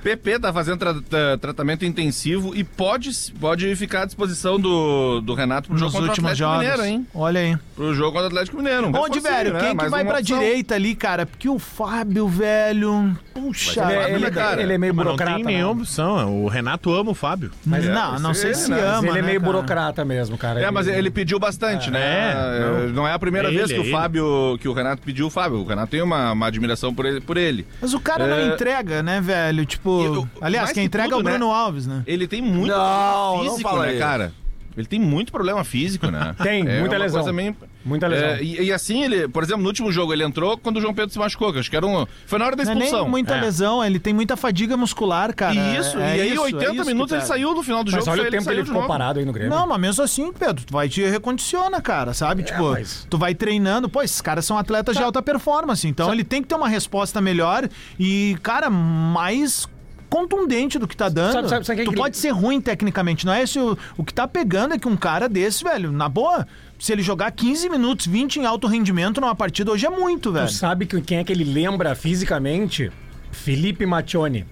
PP 0.02 0.38
tá 0.40 0.52
fazendo 0.52 0.78
tra- 0.78 0.94
tra- 1.08 1.38
tratamento 1.38 1.84
intensivo 1.84 2.54
e 2.54 2.64
pode, 2.64 3.10
pode 3.40 3.74
ficar 3.76 4.02
à 4.02 4.04
disposição 4.04 4.58
do, 4.58 5.20
do 5.20 5.34
Renato 5.34 5.68
pro 5.68 5.72
Nos 5.74 5.80
jogo 5.80 5.92
contra 5.92 6.06
o 6.06 6.10
últimos 6.10 6.30
Atlético 6.32 6.48
jogos. 6.50 6.80
Mineiro, 6.80 6.84
hein? 6.84 7.06
Olha 7.14 7.40
aí. 7.40 7.56
Pro 7.76 7.94
jogo 7.94 8.10
contra 8.12 8.24
o 8.24 8.26
Atlético 8.28 8.56
Mineiro. 8.56 8.88
Um 8.88 8.96
Onde, 8.96 9.20
velho? 9.20 9.52
né? 9.54 9.60
Quem 9.60 9.76
que 9.76 9.88
vai 9.88 10.04
pra 10.04 10.18
opção. 10.18 10.38
direita 10.38 10.74
ali, 10.74 10.94
cara? 10.94 11.24
Porque 11.26 11.48
o 11.48 11.58
Fábio, 11.58 12.26
velho. 12.28 13.16
Puxa 13.32 13.82
Ele, 13.92 14.16
ele- 14.26 14.30
cara. 14.30 14.62
ele 14.62 14.72
é 14.74 14.78
meio 14.78 14.94
Mas 14.94 15.04
não 15.06 15.12
burocrata. 15.12 15.36
tem 15.36 15.44
né? 15.44 15.52
nenhuma 15.52 15.72
opção. 15.82 16.42
O 16.44 16.48
Renato 16.48 16.92
ama 16.92 17.10
o 17.10 17.14
Fábio. 17.14 17.50
Mas 17.64 17.86
É, 17.86 17.92
não, 17.92 18.18
não 18.18 18.34
sei 18.34 18.50
ele, 18.50 18.54
se 18.56 18.70
né? 18.70 18.80
ama. 18.80 19.02
Mas 19.02 19.04
ele 19.04 19.18
é 19.18 19.22
né, 19.22 19.28
meio 19.28 19.40
cara? 19.40 19.52
burocrata 19.52 20.04
mesmo, 20.04 20.36
cara. 20.36 20.60
É, 20.60 20.70
mas 20.70 20.86
ele 20.88 21.10
pediu 21.10 21.38
bastante, 21.38 21.90
né? 21.90 22.00
É, 22.00 22.86
É, 22.86 22.92
não. 22.92 23.06
é 23.06 23.12
a 23.12 23.18
primeira 23.18 23.48
Ele, 23.48 23.56
vez 23.58 23.70
que 23.70 23.76
é 23.76 23.80
o. 23.80 23.90
Fábio, 23.90 24.58
que 24.60 24.68
o 24.68 24.72
Renato 24.72 25.02
pediu 25.02 25.26
o 25.26 25.30
Fábio. 25.30 25.58
O 25.58 25.64
Renato 25.64 25.90
tem 25.90 26.02
uma, 26.02 26.32
uma 26.32 26.46
admiração 26.46 26.92
por 26.94 27.06
ele. 27.06 27.20
Por 27.20 27.36
ele. 27.36 27.66
Mas 27.80 27.94
o 27.94 28.00
cara 28.00 28.26
não 28.26 28.36
É. 28.36 28.46
entrega, 28.48 29.02
né, 29.02 29.20
velho? 29.20 29.64
Tipo, 29.64 29.91
Eu- 30.00 30.28
aliás, 30.40 30.72
quem 30.72 30.82
que 30.82 30.86
entrega 30.86 31.08
tudo, 31.08 31.18
é 31.18 31.20
o 31.20 31.24
Bruno 31.38 31.52
né? 31.52 31.58
Alves, 31.58 31.86
né? 31.86 32.02
Ele 32.06 32.26
tem 32.26 32.40
muito 32.42 32.70
Não, 32.72 32.76
problema 32.78 33.44
não 33.44 33.50
físico, 33.52 33.68
fala 33.70 33.82
né, 33.86 33.90
isso. 33.92 33.98
cara? 34.00 34.32
Ele 34.74 34.86
tem 34.86 34.98
muito 34.98 35.30
problema 35.30 35.62
físico, 35.64 36.06
né? 36.06 36.34
Tem, 36.42 36.66
é 36.66 36.80
muita 36.80 36.96
lesão. 36.96 37.20
Coisa 37.20 37.30
meio... 37.30 37.54
Muita 37.84 38.06
lesão. 38.06 38.28
É, 38.28 38.42
e, 38.42 38.62
e 38.62 38.72
assim, 38.72 39.02
ele, 39.04 39.28
por 39.28 39.42
exemplo, 39.42 39.60
no 39.60 39.68
último 39.68 39.92
jogo 39.92 40.14
ele 40.14 40.22
entrou 40.24 40.56
quando 40.56 40.78
o 40.78 40.80
João 40.80 40.94
Pedro 40.94 41.12
se 41.12 41.18
machucou, 41.18 41.52
que 41.52 41.58
acho 41.58 41.68
que 41.68 41.76
era 41.76 41.84
um. 41.86 42.06
Foi 42.26 42.38
na 42.38 42.46
hora 42.46 42.56
da 42.56 42.64
Não 42.64 42.70
é 42.72 42.74
nem 42.76 42.84
expulsão. 42.84 43.06
muita 43.08 43.34
É. 43.34 43.40
lesão, 43.42 43.84
ele 43.84 43.98
tem 43.98 44.14
muita 44.14 44.34
fadiga 44.34 44.74
muscular, 44.74 45.34
cara. 45.34 45.52
E 45.54 45.76
isso, 45.76 45.98
É 45.98 46.16
e 46.16 46.20
aí 46.22 46.32
isso, 46.32 46.40
80 46.42 46.64
é 46.64 46.72
isso 46.74 46.82
que 46.84 46.88
minutos 46.88 47.12
ele 47.12 47.22
saiu 47.26 47.52
no 47.54 47.62
final 47.62 47.84
do 47.84 47.90
Mas 47.92 48.00
jogo. 48.02 48.12
olha 48.12 48.22
foi 48.22 48.28
o 48.28 48.30
tempo 48.32 48.50
ele 48.50 48.62
de 48.62 48.68
ficou 48.68 48.86
parado 48.86 49.18
aí 49.18 49.26
no 49.26 49.32
Grêmio. 49.32 49.50
Não, 49.50 49.66
mas 49.66 49.78
mesmo 49.80 50.02
assim, 50.04 50.32
Pedro, 50.32 50.64
tu 50.64 50.72
vai 50.72 50.88
te 50.88 51.02
recondiciona, 51.04 51.82
cara, 51.82 52.14
sabe? 52.14 52.42
tipo, 52.44 52.70
mas- 52.70 53.06
tu 53.10 53.18
vai 53.18 53.34
treinando. 53.34 53.90
Pô, 53.90 54.00
esses 54.00 54.22
caras 54.22 54.46
são 54.46 54.56
atletas 54.56 54.96
de 54.96 55.02
alta 55.02 55.20
performance, 55.20 55.86
então 55.86 56.10
ele 56.14 56.24
tem 56.24 56.40
que 56.40 56.48
ter 56.48 56.54
uma 56.54 56.68
resposta 56.68 57.20
melhor 57.20 57.68
e, 57.98 58.38
cara, 58.42 58.70
mais 58.70 59.68
contundente 60.12 60.78
do 60.78 60.86
que 60.86 60.94
tá 60.96 61.08
dando. 61.08 61.32
Sabe- 61.32 61.48
sabe- 61.48 61.64
sabe 61.66 61.76
quem 61.78 61.84
tu 61.86 61.90
que- 61.92 61.96
pode 61.96 62.16
ser 62.18 62.30
ruim 62.30 62.60
tecnicamente, 62.60 63.24
não 63.24 63.32
é 63.32 63.42
esse 63.42 63.58
o, 63.58 63.76
o 63.96 64.04
que 64.04 64.12
tá 64.12 64.28
pegando 64.28 64.74
é 64.74 64.78
que 64.78 64.86
um 64.86 64.96
cara 64.96 65.26
desse, 65.28 65.64
velho, 65.64 65.90
na 65.90 66.08
boa, 66.08 66.46
se 66.78 66.92
ele 66.92 67.02
jogar 67.02 67.30
15 67.32 67.68
minutos, 67.70 68.06
20 68.06 68.36
em 68.36 68.44
alto 68.44 68.66
rendimento 68.66 69.20
numa 69.20 69.34
partida 69.34 69.72
hoje 69.72 69.86
é 69.86 69.90
muito, 69.90 70.30
velho. 70.30 70.46
Tu 70.46 70.52
sabe 70.52 70.84
que 70.86 71.00
quem 71.00 71.18
é 71.18 71.24
que 71.24 71.32
ele 71.32 71.44
lembra 71.44 71.94
fisicamente? 71.94 72.90
Felipe 73.30 73.86
Maccioni. 73.86 74.44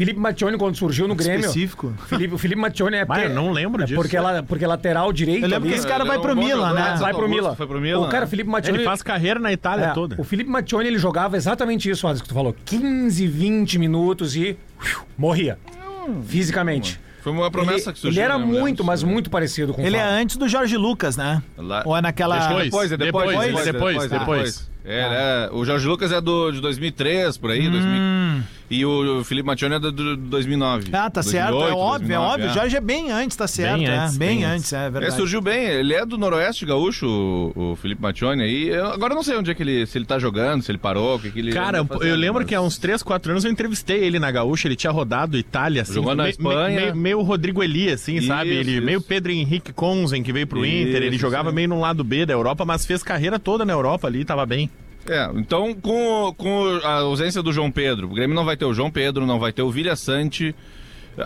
Felipe 0.00 0.18
Maccioni, 0.18 0.56
quando 0.56 0.74
surgiu 0.76 1.06
no 1.06 1.14
Grêmio. 1.14 1.40
Específico. 1.40 1.92
Felipe, 2.06 2.32
o 2.34 2.38
Felipe 2.38 2.58
Maccioni 2.58 2.96
é. 2.96 3.04
Mas 3.04 3.24
eu 3.24 3.34
não 3.34 3.52
lembro 3.52 3.82
é 3.82 3.84
disso. 3.84 4.00
Porque, 4.00 4.16
ela, 4.16 4.42
porque 4.42 4.66
lateral 4.66 5.12
direito. 5.12 5.42
Eu 5.44 5.48
lembro 5.50 5.64
ali- 5.64 5.72
que 5.74 5.78
esse 5.78 5.86
cara 5.86 6.06
vai 6.06 6.16
é 6.16 6.18
um 6.18 6.22
pro 6.22 6.34
bom 6.34 6.42
Milan, 6.42 6.72
né? 6.72 6.96
Vai 6.98 7.12
pro 7.12 7.28
Milan. 7.28 7.54
Foi 7.54 7.66
pro 7.66 7.78
Milan. 7.78 8.06
O 8.06 8.08
cara, 8.08 8.24
né? 8.24 8.30
Felipe 8.30 8.48
Maccioni. 8.48 8.78
Ele 8.78 8.84
faz 8.86 9.02
carreira 9.02 9.38
na 9.38 9.52
Itália 9.52 9.84
É, 9.88 9.92
toda. 9.92 10.16
O 10.18 10.24
Felipe 10.24 10.48
Maccioni, 10.48 10.88
ele 10.88 10.96
jogava 10.98 11.36
exatamente 11.36 11.90
isso, 11.90 12.08
Alisson, 12.08 12.22
que 12.22 12.28
tu 12.30 12.34
falou. 12.34 12.56
15, 12.64 13.26
20 13.26 13.78
minutos 13.78 14.34
e 14.34 14.56
uiu, 14.82 15.00
morria. 15.18 15.58
Fisicamente. 16.26 16.98
Foi 17.22 17.32
uma 17.32 17.50
promessa 17.50 17.90
ele, 17.90 17.92
que 17.94 18.00
surgiu. 18.00 18.10
ele 18.10 18.20
era 18.24 18.38
né, 18.38 18.44
muito, 18.46 18.82
mas 18.82 19.02
muito 19.02 19.28
parecido 19.28 19.74
com 19.74 19.82
o 19.82 19.86
Ele 19.86 19.98
é 19.98 20.02
antes 20.02 20.38
do 20.38 20.48
Jorge 20.48 20.76
Lucas, 20.78 21.16
né? 21.18 21.42
Lá- 21.58 21.82
Ou 21.84 21.94
é 21.94 22.00
naquela. 22.00 22.38
Depois. 22.38 22.64
Depois, 22.64 22.92
é 22.92 22.96
depois. 22.96 23.28
Depois, 23.28 23.46
depois, 23.46 23.64
depois, 23.66 24.02
depois, 24.08 24.20
depois. 24.20 24.70
É, 24.82 25.04
ele 25.04 25.14
é- 25.14 25.50
o 25.52 25.62
Jorge 25.62 25.86
Lucas 25.86 26.10
é 26.10 26.20
do, 26.22 26.50
de 26.50 26.60
2003, 26.62 27.36
por 27.36 27.50
aí, 27.50 27.68
2000, 27.68 28.42
e 28.70 28.84
o 28.86 29.24
Felipe 29.24 29.46
Matione 29.46 29.74
é 29.74 29.78
do, 29.80 29.90
do 29.90 30.16
2009. 30.16 30.90
Ah, 30.92 31.10
tá 31.10 31.22
certo, 31.22 31.48
é 31.48 31.50
2008, 31.50 31.76
óbvio, 31.76 32.04
é 32.06 32.08
2009, 32.16 32.42
óbvio. 32.44 32.54
Jorge 32.54 32.76
é 32.76 32.80
bem 32.80 33.10
antes, 33.10 33.36
tá 33.36 33.48
certo. 33.48 33.78
Bem 33.78 33.86
é, 33.88 33.96
antes, 33.98 34.16
bem, 34.16 34.28
bem 34.36 34.44
antes, 34.44 34.72
é 34.72 34.82
Ele 34.84 34.90
verdade. 34.90 35.16
surgiu 35.16 35.40
bem, 35.40 35.64
ele 35.66 35.92
é 35.94 36.06
do 36.06 36.16
Noroeste 36.16 36.64
Gaúcho, 36.64 37.06
o, 37.06 37.72
o 37.72 37.76
Felipe 37.76 38.00
Matione 38.00 38.42
aí. 38.44 38.68
Eu- 38.68 38.86
agora 38.86 39.12
eu 39.12 39.16
não 39.16 39.22
sei 39.22 39.36
onde 39.36 39.50
é 39.50 39.54
que 39.54 39.62
ele, 39.62 39.84
se 39.86 39.98
ele 39.98 40.04
tá 40.04 40.18
jogando, 40.18 40.62
se 40.62 40.70
ele 40.70 40.78
parou, 40.78 41.16
o 41.16 41.18
que, 41.18 41.30
que 41.30 41.38
ele. 41.40 41.52
Cara, 41.52 41.84
fazendo, 41.84 42.04
eu 42.06 42.16
lembro 42.16 42.40
mas- 42.40 42.48
que 42.48 42.54
há 42.54 42.60
uns 42.60 42.78
3, 42.78 43.02
4 43.02 43.32
anos 43.32 43.44
eu 43.44 43.50
entrevistei 43.50 44.04
ele 44.04 44.18
na 44.18 44.30
Gaúcha, 44.30 44.68
ele 44.68 44.76
tinha 44.76 44.90
rodado 44.92 45.36
Itália, 45.36 45.82
assim. 45.82 45.94
Jogou 45.94 46.14
na 46.14 46.24
me- 46.24 46.30
Espanha. 46.30 46.80
Meio, 46.80 46.96
meio 46.96 47.20
Rodrigo 47.22 47.62
Elias, 47.62 48.00
assim, 48.02 48.16
Isso, 48.16 48.28
sabe? 48.28 48.50
Ele 48.50 48.76
isso. 48.76 48.82
meio 48.86 49.00
Pedro 49.00 49.32
Henrique 49.32 49.72
Conzen, 49.72 50.22
que 50.22 50.32
veio 50.32 50.46
pro 50.46 50.64
Inter, 50.64 51.02
ele 51.02 51.08
Isso, 51.16 51.18
jogava 51.18 51.50
sim. 51.50 51.56
meio 51.56 51.68
no 51.68 51.80
lado 51.80 52.04
B 52.04 52.24
da 52.24 52.32
Europa, 52.32 52.64
mas 52.64 52.86
fez 52.86 53.02
carreira 53.02 53.38
toda 53.38 53.64
na 53.64 53.72
Europa 53.72 54.06
ali, 54.06 54.24
tava 54.24 54.46
bem. 54.46 54.70
É, 55.08 55.30
então 55.34 55.74
com, 55.74 56.34
com 56.36 56.80
a 56.84 56.98
ausência 57.00 57.42
do 57.42 57.52
João 57.52 57.70
Pedro, 57.70 58.06
o 58.06 58.14
Grêmio 58.14 58.36
não 58.36 58.44
vai 58.44 58.56
ter 58.56 58.64
o 58.64 58.74
João 58.74 58.90
Pedro, 58.90 59.26
não 59.26 59.38
vai 59.38 59.52
ter 59.52 59.62
o 59.62 59.70
Vilha 59.70 59.96
Sante. 59.96 60.54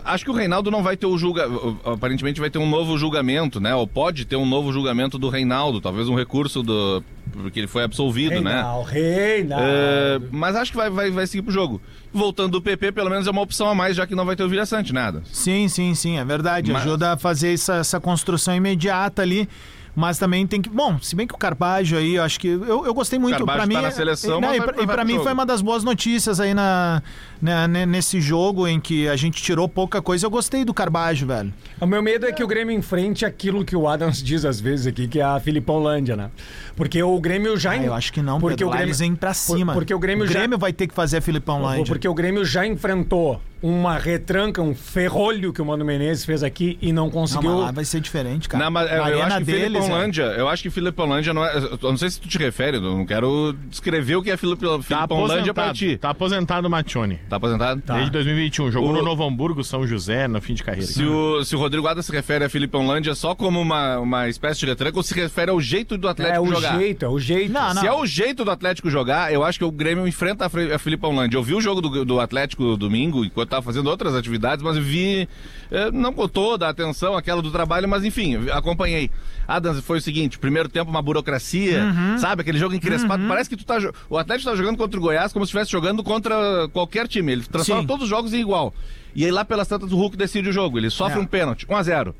Acho 0.04 0.24
que 0.24 0.30
o 0.30 0.34
Reinaldo 0.34 0.70
não 0.70 0.82
vai 0.82 0.96
ter 0.96 1.06
o 1.06 1.16
julgamento. 1.16 1.78
Aparentemente 1.84 2.40
vai 2.40 2.48
ter 2.50 2.58
um 2.58 2.68
novo 2.68 2.96
julgamento, 2.96 3.60
né? 3.60 3.74
Ou 3.74 3.86
pode 3.86 4.24
ter 4.24 4.34
um 4.34 4.46
novo 4.46 4.72
julgamento 4.72 5.18
do 5.18 5.28
Reinaldo, 5.28 5.80
talvez 5.80 6.08
um 6.08 6.14
recurso 6.16 6.62
do. 6.62 7.04
Porque 7.32 7.60
ele 7.60 7.66
foi 7.68 7.84
absolvido, 7.84 8.40
né? 8.40 8.54
Reinaldo, 8.54 8.88
Reinaldo. 8.90 9.64
É, 9.66 10.20
mas 10.32 10.56
acho 10.56 10.70
que 10.72 10.76
vai, 10.76 10.88
vai, 10.90 11.10
vai 11.10 11.26
seguir 11.26 11.42
pro 11.42 11.52
jogo. 11.52 11.80
Voltando 12.12 12.52
do 12.52 12.62
PP, 12.62 12.92
pelo 12.92 13.10
menos 13.10 13.26
é 13.26 13.30
uma 13.30 13.42
opção 13.42 13.68
a 13.68 13.74
mais, 13.74 13.94
já 13.94 14.06
que 14.06 14.14
não 14.14 14.24
vai 14.24 14.34
ter 14.34 14.42
o 14.42 14.48
Vilha 14.48 14.64
Sante, 14.66 14.92
nada. 14.92 15.22
Sim, 15.30 15.68
sim, 15.68 15.94
sim, 15.94 16.18
é 16.18 16.24
verdade. 16.24 16.72
Mas- 16.72 16.82
Ajuda 16.82 17.12
a 17.12 17.16
fazer 17.16 17.52
essa, 17.52 17.76
essa 17.76 18.00
construção 18.00 18.56
imediata 18.56 19.20
ali. 19.22 19.48
Mas 19.96 20.18
também 20.18 20.44
tem 20.46 20.60
que. 20.60 20.68
Bom, 20.68 20.98
se 21.00 21.14
bem 21.14 21.24
que 21.26 21.34
o 21.34 21.38
Carpágio 21.38 21.96
aí, 21.98 22.16
eu 22.16 22.22
acho 22.24 22.40
que. 22.40 22.48
Eu, 22.48 22.84
eu 22.84 22.92
gostei 22.92 23.18
muito. 23.18 23.36
Carpágio 23.36 23.58
Pra 23.60 23.66
mim, 23.66 23.74
tá 23.74 23.82
na 23.82 23.90
seleção, 23.92 24.38
e, 24.38 24.40
mas 24.40 24.56
e 24.56 24.86
pro 24.86 25.04
mim 25.06 25.12
jogo. 25.12 25.22
foi 25.24 25.32
uma 25.32 25.46
das 25.46 25.62
boas 25.62 25.84
notícias 25.84 26.40
aí 26.40 26.52
na, 26.52 27.00
na- 27.40 27.68
ne- 27.68 27.86
nesse 27.86 28.20
jogo 28.20 28.66
em 28.66 28.80
que 28.80 29.08
a 29.08 29.14
gente 29.14 29.40
tirou 29.42 29.68
pouca 29.68 30.02
coisa. 30.02 30.26
Eu 30.26 30.30
gostei 30.30 30.64
do 30.64 30.74
Carpágio, 30.74 31.28
velho. 31.28 31.54
O 31.80 31.86
meu 31.86 32.02
medo 32.02 32.26
é 32.26 32.32
que 32.32 32.42
o 32.42 32.46
Grêmio 32.46 32.74
enfrente 32.76 33.24
aquilo 33.24 33.64
que 33.64 33.76
o 33.76 33.86
Adams 33.88 34.20
diz 34.22 34.44
às 34.44 34.58
vezes 34.60 34.86
aqui, 34.88 35.06
que 35.06 35.20
é 35.20 35.24
a 35.24 35.38
Filipãolândia, 35.38 36.16
né? 36.16 36.30
Porque 36.74 37.00
o 37.02 37.20
Grêmio 37.20 37.56
já. 37.56 37.70
Ah, 37.72 37.76
eu 37.84 37.94
acho 37.94 38.12
que 38.12 38.20
não, 38.20 38.40
porque 38.40 38.56
Pedro. 38.64 38.68
o 38.68 38.76
Grêmio 38.76 38.94
vêm 38.96 39.14
pra 39.14 39.32
cima. 39.32 39.72
porque 39.72 39.94
o 39.94 39.98
Grêmio 39.98 40.26
já- 40.26 40.44
vai 40.58 40.72
ter 40.72 40.86
que 40.88 40.94
fazer 40.94 41.18
a 41.18 41.20
Filipão 41.20 41.62
Lândia. 41.62 41.84
Porque 41.86 42.08
o 42.08 42.14
Grêmio 42.14 42.44
já 42.44 42.66
enfrentou 42.66 43.40
uma 43.66 43.96
retranca, 43.96 44.60
um 44.60 44.74
ferrolho 44.74 45.50
que 45.52 45.62
o 45.62 45.64
Mano 45.64 45.84
Menezes 45.84 46.24
fez 46.24 46.42
aqui 46.42 46.76
e 46.82 46.92
não 46.92 47.04
Não, 47.04 47.10
conseguiu. 47.10 47.50
mas 47.50 47.60
lá 47.60 47.72
vai 47.72 47.84
ser 47.84 48.00
diferente, 48.00 48.46
cara. 48.48 48.62
Não, 48.64 48.70
mas 48.70 48.90
Na 48.90 48.96
eu 48.96 49.02
arena 49.04 49.24
acho 49.26 49.38
que 49.38 49.44
deles, 49.44 49.62
Felipe 49.86 50.20
é. 50.20 50.40
Eu 50.40 50.48
acho 50.48 50.62
que 50.62 50.70
Felipe 50.70 51.00
Lândia 51.02 51.32
não 51.32 51.44
é. 51.44 51.56
Eu 51.56 51.78
não 51.90 51.96
sei 51.96 52.10
se 52.10 52.20
tu 52.20 52.28
te 52.28 52.36
refere, 52.36 52.76
eu 52.76 52.82
não 52.82 53.06
quero 53.06 53.54
descrever 53.70 54.16
o 54.16 54.22
que 54.22 54.30
é 54.30 54.36
Felipe 54.36 54.66
Tá 54.88 55.06
pra 55.54 55.72
ti. 55.72 55.96
tá 55.96 56.10
aposentado 56.10 56.66
o 56.68 56.70
Matione. 56.70 57.18
Tá 57.28 57.36
aposentado? 57.36 57.82
Desde 57.86 58.10
2021, 58.10 58.70
jogou 58.70 58.90
O- 58.90 58.92
no 58.92 59.02
Novo 59.02 59.24
Hamburgo, 59.24 59.64
São 59.64 59.86
José, 59.86 60.28
no 60.28 60.40
fim 60.42 60.52
de 60.54 60.62
carreira. 60.62 60.86
Se 60.86 61.02
o, 61.04 61.42
se 61.44 61.56
o 61.56 61.58
Rodrigo 61.58 61.86
Ada 61.86 62.02
se 62.02 62.12
refere 62.12 62.44
a 62.44 62.48
Felipe 62.50 62.76
Lândia 62.76 63.14
só 63.14 63.34
como 63.34 63.60
uma, 63.60 63.98
uma 63.98 64.28
espécie 64.28 64.60
de 64.60 64.66
retranca 64.66 64.96
ou 64.98 65.02
se 65.02 65.14
refere 65.14 65.50
ao 65.50 65.60
jeito 65.60 65.96
do 65.96 66.06
é 66.08 66.10
Atlético 66.10 66.42
o 66.44 66.54
jogar? 66.54 66.78
jeito, 66.78 67.04
é 67.04 67.08
o 67.08 67.18
jeito. 67.18 67.52
Não, 67.52 67.72
não. 67.74 67.80
Se 67.80 67.86
é 67.86 67.92
o 67.92 68.04
jeito 68.04 68.44
do 68.44 68.50
Atlético 68.50 68.90
jogar, 68.90 69.32
eu 69.32 69.42
acho 69.42 69.58
que 69.58 69.64
o 69.64 69.70
Grêmio 69.72 70.06
enfrenta 70.06 70.46
a, 70.46 70.48
Fre- 70.48 70.72
a 70.72 70.78
Felipe 70.78 71.06
Lândia. 71.06 71.36
Eu 71.38 71.42
vi 71.42 71.54
o 71.54 71.60
jogo 71.60 71.80
do, 71.80 72.04
do 72.04 72.20
Atlético 72.20 72.76
domingo, 72.76 73.24
enquanto 73.24 73.53
tava 73.54 73.64
fazendo 73.64 73.88
outras 73.88 74.14
atividades, 74.14 74.62
mas 74.62 74.76
vi. 74.76 75.28
eh, 75.70 75.90
não 75.92 76.12
com 76.12 76.28
toda 76.28 76.66
a 76.66 76.70
atenção, 76.70 77.16
aquela 77.16 77.40
do 77.42 77.50
trabalho, 77.50 77.88
mas 77.88 78.04
enfim, 78.04 78.48
acompanhei. 78.50 79.10
Adams, 79.48 79.80
foi 79.84 79.98
o 79.98 80.00
seguinte: 80.00 80.38
primeiro 80.38 80.68
tempo, 80.68 80.90
uma 80.90 81.02
burocracia, 81.02 81.84
Uhum. 81.84 82.18
sabe? 82.18 82.42
Aquele 82.42 82.58
jogo 82.58 82.74
encrespado. 82.74 83.26
Parece 83.28 83.48
que 83.50 83.56
tu 83.56 83.64
tá. 83.64 83.78
O 84.08 84.16
Atlético 84.18 84.50
tá 84.50 84.56
jogando 84.56 84.76
contra 84.76 84.98
o 84.98 85.02
Goiás 85.02 85.32
como 85.32 85.44
se 85.44 85.48
estivesse 85.50 85.70
jogando 85.70 86.02
contra 86.02 86.68
qualquer 86.72 87.06
time. 87.08 87.32
Ele 87.32 87.42
transforma 87.44 87.82
Sim. 87.82 87.86
todos 87.86 88.04
os 88.04 88.08
jogos 88.10 88.32
em 88.32 88.40
igual. 88.40 88.74
E 89.14 89.24
aí 89.24 89.30
lá 89.30 89.44
pelas 89.44 89.68
tantas 89.68 89.92
o 89.92 89.96
Hulk 89.96 90.16
decide 90.16 90.48
o 90.48 90.52
jogo. 90.52 90.78
Ele 90.78 90.90
sofre 90.90 91.18
É. 91.18 91.22
um 91.22 91.26
pênalti, 91.26 91.66
1 91.68 91.76
a 91.76 91.82
0 91.82 92.14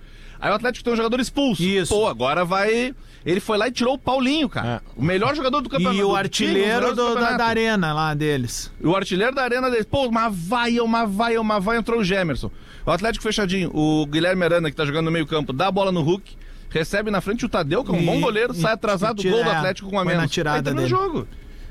Aí 0.45 0.51
o 0.51 0.55
Atlético 0.55 0.85
tem 0.85 0.93
um 0.93 0.97
jogador 0.97 1.19
expulso. 1.21 1.63
Isso. 1.63 1.95
Pô, 1.95 2.07
agora 2.07 2.45
vai. 2.45 2.95
Ele 3.25 3.41
foi 3.41 3.57
lá 3.57 3.67
e 3.69 3.73
tirou 3.73 3.95
o 3.95 3.99
Paulinho, 3.99 4.47
cara. 4.49 4.83
O 4.95 5.03
melhor 5.03 5.35
jogador 5.35 5.63
do 5.63 5.69
campeonato. 5.71 5.97
E 5.99 6.05
o 6.05 6.09
do 6.09 6.17
artilheiro 6.17 6.61
time, 6.61 6.75
melhores 6.75 6.95
do- 6.97 7.15
da, 7.15 7.37
da 7.39 7.47
arena 7.47 7.95
lá 7.95 8.13
deles. 8.13 8.71
O 8.83 8.95
artilheiro 8.95 9.35
da 9.35 9.43
arena 9.43 9.71
deles. 9.71 9.87
Pô, 9.87 10.07
uma 10.07 10.29
vaia, 10.29 10.85
uma 10.85 11.07
vaia, 11.07 11.41
uma 11.41 11.59
vaia. 11.59 11.79
Entrou 11.79 12.01
o 12.01 12.05
Gemerson. 12.05 12.51
O 12.85 12.91
Atlético 12.91 13.23
fechadinho. 13.23 13.71
O 13.75 14.05
Guilherme 14.07 14.45
Arana, 14.45 14.71
que 14.71 14.77
tá 14.77 14.85
jogando 14.85 15.07
no 15.07 15.11
meio 15.11 15.27
campo, 15.27 15.53
dá 15.55 15.69
a 15.69 15.73
bola 15.73 15.91
no 15.91 16.03
Hulk. 16.03 16.37
Recebe 16.69 17.11
na 17.11 17.23
frente 17.23 17.47
o 17.47 17.49
Tadeu, 17.49 17.83
que 17.83 17.91
é 17.91 17.95
um 17.95 18.03
E- 18.03 18.05
bom 18.05 18.21
goleiro, 18.21 18.53
e- 18.53 18.57
sai 18.61 18.75
atrasado, 18.75 19.21
e 19.25 19.31
gol 19.31 19.39
do 19.39 19.45
tira- 19.45 19.57
Atlético 19.59 19.89
com 19.89 19.99
a 19.99 20.03
foi 20.05 20.13
na 20.13 20.19
menos. 20.19 20.33
tirada 20.33 20.57
aí 20.59 20.63
termina 20.63 20.83
dele. 20.83 20.95
o 20.95 20.99
jogo. 20.99 21.29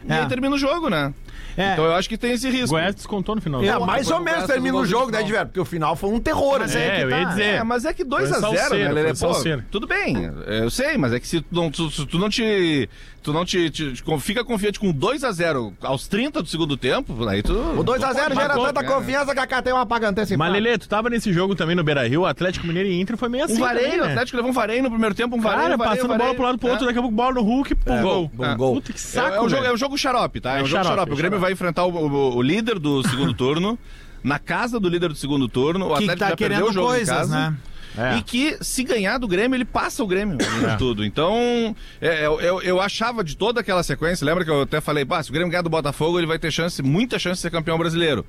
E 0.08 0.12
É. 0.12 0.20
aí 0.20 0.28
termina 0.28 0.56
o 0.56 0.58
jogo, 0.58 0.90
né? 0.90 1.14
É. 1.58 1.74
Então 1.74 1.86
eu 1.86 1.94
acho 1.94 2.08
que 2.10 2.18
tem 2.18 2.32
esse 2.32 2.50
risco. 2.50 2.70
Goiás 2.70 2.96
descontou 2.96 3.36
no 3.36 3.42
final. 3.42 3.64
É, 3.64 3.78
mais 3.80 4.10
ou 4.10 4.18
o 4.18 4.24
menos 4.24 4.46
termina 4.46 4.78
o 4.78 4.82
o 4.82 4.86
jogo, 4.86 5.12
né, 5.12 5.20
do 5.20 5.26
Diver? 5.26 5.46
Porque 5.46 5.60
o 5.60 5.66
final 5.66 5.96
foi 5.96 6.10
um 6.10 6.20
terror, 6.20 6.58
Mas 6.60 6.74
né? 6.74 6.86
é 6.88 6.90
que 6.92 6.96
É, 6.98 7.04
eu 7.04 7.10
ia 7.10 7.18
tá. 7.24 7.30
dizer. 7.30 7.44
É, 7.44 7.64
mas 7.64 7.86
é 7.86 7.94
que 7.94 8.04
2 8.04 8.30
Foi 8.30 8.38
a 8.38 8.42
0 8.42 8.58
salseiro, 8.58 8.84
né, 8.86 8.92
Lelê? 9.02 9.14
Pô, 9.14 9.62
tudo 9.72 9.88
bem, 9.88 10.16
eu 10.48 10.70
sei, 10.70 10.98
mas 10.98 11.14
é 11.14 11.20
que 11.20 11.28
se 11.28 11.42
tu 11.42 11.48
não, 11.52 11.70
tu, 11.72 11.90
tu- 12.08 12.18
não 12.18 12.30
te. 12.30 12.90
Tu 13.24 13.32
não 13.32 13.46
te, 13.46 13.70
te- 13.70 13.94
te- 13.94 14.20
fica 14.20 14.44
confiante 14.44 14.78
com 14.78 14.92
2 14.92 15.24
a 15.24 15.32
0 15.32 15.74
aos 15.82 16.10
30 16.10 16.42
do 16.42 16.50
segundo 16.50 16.76
tempo, 16.76 17.26
aí 17.30 17.42
tu. 17.42 17.54
O 17.54 17.82
2x0 17.82 18.34
gera 18.36 18.54
tanta 18.54 18.74
cara, 18.84 18.84
confiança 18.96 19.34
que 19.34 19.40
a 19.40 19.48
cara 19.48 19.62
tem 19.62 19.72
uma 19.72 19.86
paga 19.86 20.10
antecipada. 20.10 20.52
Mas, 20.52 20.62
Lelê, 20.62 20.78
tu 20.78 20.90
tava 20.90 21.10
nesse 21.10 21.32
jogo 21.32 21.56
também 21.56 21.74
no 21.74 21.86
Beira 21.86 22.06
Rio, 22.06 22.26
Atlético 22.26 22.68
Mineiro 22.68 22.90
e 22.90 23.00
Inter 23.00 23.16
foi 23.16 23.30
meio 23.30 23.46
assim. 23.46 23.56
Um 23.56 23.60
vareio, 23.62 23.86
também, 23.86 24.02
o 24.02 24.04
né? 24.08 24.12
Atlético 24.12 24.36
levou 24.36 24.52
um 24.52 24.54
vareio 24.54 24.84
no 24.84 24.90
primeiro 24.90 25.16
tempo, 25.16 25.38
um 25.38 25.40
vareio, 25.40 25.62
Cara, 25.62 25.76
um 25.76 25.78
vareio, 25.78 25.96
passando 25.96 26.06
um 26.14 26.18
vareio. 26.18 26.28
bola 26.28 26.36
pro 26.36 26.46
lado 26.48 26.58
pro 26.60 26.70
outro, 26.70 26.84
É. 26.84 26.88
daqui 26.88 27.00
a 27.00 27.02
pouco 27.02 27.16
bola 27.16 27.34
no 27.36 27.42
Hulk, 27.44 27.76
pum, 27.76 28.02
gol. 28.02 28.32
gol, 28.36 28.46
É. 28.46 28.56
gol. 28.56 28.74
Puta 28.76 28.92
que 28.92 29.00
É, 29.00 29.02
saco, 29.02 29.36
é, 29.38 29.42
um 29.42 29.48
jogo, 29.48 29.64
é 29.64 29.72
um 29.74 29.78
jogo 29.78 29.98
xarope, 29.98 30.42
tá? 30.42 30.58
É, 30.58 30.60
É 30.60 30.64
um 30.64 30.66
jogo 30.66 30.84
xarope. 30.84 31.12
O 31.12 31.14
é 31.14 31.16
Grêmio 31.16 31.40
xarope. 31.40 31.43
Vai 31.44 31.52
enfrentar 31.54 31.86
o, 31.86 31.92
o- 31.92 32.36
o 32.38 32.42
líder 32.42 32.80
do 32.80 33.04
segundo 33.08 33.34
turno, 33.34 33.78
na 34.24 34.40
casa 34.40 34.80
do 34.80 34.90
líder 34.90 35.10
do 35.10 35.16
segundo 35.16 35.48
turno. 35.48 35.86
O 35.86 35.98
Que 35.98 36.04
Atlético 36.06 36.20
tá 36.20 36.30
já 36.30 36.36
perdeu 36.36 36.58
querendo 36.58 36.70
o 36.70 36.74
jogo 36.74 36.88
em 36.88 36.98
coisas, 36.98 37.16
casa. 37.16 37.36
né? 37.52 37.58
É. 37.96 38.18
E 38.18 38.24
que, 38.24 38.58
se 38.60 38.84
ganhar 38.84 39.20
do 39.20 39.28
Grêmio, 39.28 39.56
ele 39.56 39.66
passa 39.66 40.04
o 40.04 40.08
Grêmio 40.08 40.36
em 40.42 40.78
tudo. 40.78 41.06
Então, 41.06 41.76
é, 42.02 42.26
eu, 42.26 42.42
eu, 42.42 42.62
eu 42.64 42.82
achava 42.82 43.24
de 43.24 43.38
toda 43.38 43.60
aquela 43.62 43.84
sequência, 43.84 44.26
lembra 44.26 44.44
que 44.44 44.50
eu 44.50 44.64
até 44.64 44.82
falei, 44.82 45.06
se 45.24 45.30
o 45.30 45.34
Grêmio 45.34 45.52
ganhar 45.52 45.62
do 45.62 45.70
Botafogo, 45.70 46.18
ele 46.20 46.26
vai 46.26 46.40
ter 46.40 46.50
chance, 46.52 46.82
muita 46.82 47.20
chance 47.20 47.36
de 47.36 47.42
ser 47.42 47.52
campeão 47.52 47.78
brasileiro. 47.78 48.26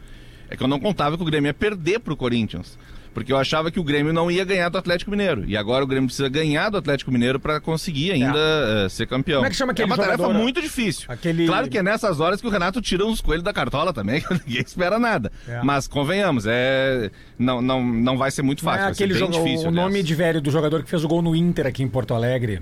É 0.50 0.56
que 0.56 0.62
eu 0.62 0.68
não 0.68 0.78
contava 0.78 1.16
que 1.16 1.22
o 1.22 1.26
Grêmio 1.26 1.48
ia 1.48 1.54
perder 1.54 1.98
pro 2.00 2.14
Corinthians. 2.14 2.76
Porque 3.14 3.32
eu 3.32 3.36
achava 3.38 3.70
que 3.70 3.78
o 3.80 3.84
Grêmio 3.84 4.12
não 4.12 4.28
ia 4.30 4.44
ganhar 4.44 4.68
do 4.68 4.76
Atlético 4.76 5.10
Mineiro. 5.10 5.44
E 5.46 5.56
agora 5.56 5.84
o 5.84 5.86
Grêmio 5.86 6.08
precisa 6.08 6.28
ganhar 6.28 6.68
do 6.68 6.76
Atlético 6.78 7.10
Mineiro 7.12 7.38
para 7.38 7.60
conseguir 7.60 8.10
ainda 8.12 8.38
eh, 8.38 8.88
ser 8.90 9.06
campeão. 9.06 9.36
Como 9.38 9.46
é 9.46 9.50
que 9.50 9.56
chama 9.56 9.72
aquele 9.72 9.86
uma 9.86 9.96
tarefa 9.96 10.16
jogador, 10.18 10.38
muito 10.38 10.60
difícil. 10.60 11.04
aquele- 11.08 11.46
Claro 11.46 11.68
que 11.68 11.78
é 11.78 11.82
nessas 11.82 12.18
horas 12.20 12.40
que 12.40 12.46
o 12.46 12.50
Renato 12.50 12.82
tira 12.82 13.06
uns 13.06 13.20
coelhos 13.20 13.44
da 13.44 13.52
cartola 13.52 13.92
também, 13.92 14.20
que 14.26 14.34
ninguém 14.34 14.62
espera 14.66 14.98
nada. 14.98 15.30
É. 15.48 15.62
Mas 15.62 15.86
convenhamos, 15.86 16.44
é 16.46 17.10
não, 17.38 17.62
não, 17.62 17.82
não 17.84 18.18
vai 18.18 18.30
ser 18.30 18.42
muito 18.42 18.64
Não 18.64 18.72
fácil. 18.72 18.82
é 18.82 18.84
vai 18.86 18.94
ser 18.94 19.04
aquele 19.04 19.18
bem 19.18 19.32
jogo, 19.32 19.44
difícil, 19.44 19.68
o 19.68 19.70
nome 19.70 19.86
aliás. 19.86 20.06
de 20.06 20.14
velho 20.14 20.40
do 20.42 20.50
jogador 20.50 20.82
que 20.82 20.90
fez 20.90 21.04
o 21.04 21.08
gol 21.08 21.22
no 21.22 21.36
Inter 21.36 21.66
aqui 21.68 21.82
em 21.82 21.88
Porto 21.88 22.14
Alegre. 22.14 22.60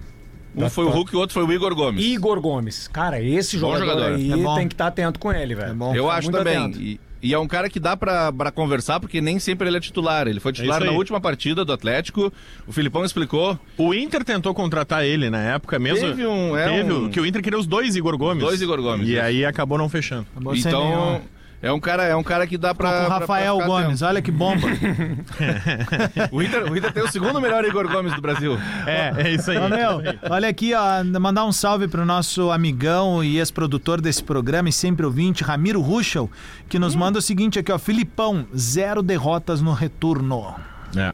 Um 0.54 0.68
foi 0.68 0.84
o 0.84 0.90
Hulk 0.90 1.14
e 1.14 1.16
o 1.16 1.20
outro 1.20 1.32
foi 1.32 1.44
o 1.44 1.50
Igor 1.50 1.74
Gomes. 1.74 2.04
Igor 2.04 2.38
Gomes. 2.38 2.86
Cara, 2.86 3.18
esse 3.22 3.56
jogador, 3.58 3.86
jogador. 3.86 4.14
aí 4.16 4.30
É 4.30 4.54
tem 4.54 4.68
que 4.68 4.74
estar 4.74 4.88
atento 4.88 5.18
com 5.18 5.32
ele, 5.32 5.54
velho. 5.54 5.70
É 5.70 5.74
bom. 5.74 5.94
Eu 5.94 6.04
Fica 6.04 6.14
acho 6.16 6.30
também. 6.30 7.00
E, 7.22 7.32
é 7.32 7.38
um 7.38 7.46
cara 7.46 7.68
que 7.70 7.78
dá 7.78 7.96
pra, 7.96 8.32
pra 8.32 8.50
conversar, 8.50 8.98
porque 8.98 9.20
nem 9.20 9.38
sempre 9.38 9.68
ele 9.68 9.76
é 9.76 9.80
titular. 9.80 10.26
Ele 10.26 10.40
foi 10.40 10.52
titular 10.52 10.78
isso 10.82 10.90
na 10.90 10.96
última 10.96 11.20
partida 11.20 11.64
do 11.64 11.72
Atlético. 11.72 12.32
O 12.66 12.72
Filipão 12.72 13.04
explicou. 13.04 13.58
O 13.78 13.94
Inter 13.94 14.24
tentou 14.24 14.52
contratar 14.52 15.04
ele 15.04 15.30
na 15.30 15.38
época 15.40 15.78
mesmo. 15.78 16.08
Teve 16.08 16.26
um- 16.26 16.56
é 16.56 16.68
teve 16.68 16.92
um- 16.92 17.08
que 17.11 17.20
o 17.20 17.24
Inter 17.26 17.40
queria 17.42 17.58
os 17.58 17.66
dois 17.66 17.94
Igor 17.94 18.18
Gomes. 18.18 18.42
Dois 18.42 18.61
Igor 18.61 18.82
Gomes, 18.82 19.06
E 19.08 19.12
isso. 19.12 19.22
aí 19.22 19.44
acabou 19.44 19.78
não 19.78 19.88
fechando. 19.88 20.26
Acabou. 20.32 20.54
Então, 20.56 21.22
é 21.62 21.72
um 21.72 21.79
cara, 21.81 22.03
é 22.05 22.14
um 22.16 22.22
cara 22.22 22.46
que 22.46 22.59
dá 22.59 22.75
pra. 22.75 22.88
Com 22.90 22.94
o 22.94 22.98
pra- 22.98 23.07
pra 23.07 23.18
Rafael 23.20 23.55
ficar 23.57 23.66
Gomes, 23.68 24.03
olha 24.03 24.20
que 24.20 24.31
bomba. 24.31 24.66
O 26.31 26.42
Inter, 26.42 26.70
o 26.70 26.77
Inter 26.77 26.92
tem 26.92 27.03
o 27.03 27.09
segundo 27.11 27.40
melhor 27.40 27.64
Igor 27.64 27.88
Gomes 27.90 28.15
do 28.15 28.21
Brasil. 28.21 28.58
É, 28.87 29.13
é 29.29 29.31
isso 29.33 29.50
aí. 29.50 29.58
Ô, 29.58 29.69
meu, 29.69 30.00
olha 30.31 30.48
aqui, 30.48 30.73
ó, 30.75 31.04
mandar 31.21 31.44
um 31.44 31.52
salve 31.52 31.88
pro 31.88 32.04
nosso 32.04 32.50
amigão 32.50 33.23
e 33.23 33.38
ex-produtor 33.38 34.00
desse 34.00 34.23
programa 34.23 34.69
e 34.69 34.73
sempre 34.73 35.04
ouvinte, 35.06 35.44
Ramiro 35.44 35.81
Ruschel, 35.81 36.31
que 36.69 36.79
nos 36.79 36.94
manda 36.94 37.19
o 37.19 37.23
seguinte 37.23 37.58
aqui, 37.58 37.71
ó, 37.73 37.79
Filipão, 37.79 38.46
zero 38.56 39.02
derrotas 39.02 39.60
no 39.60 39.73
retorno. 39.73 40.54
É. 40.96 41.13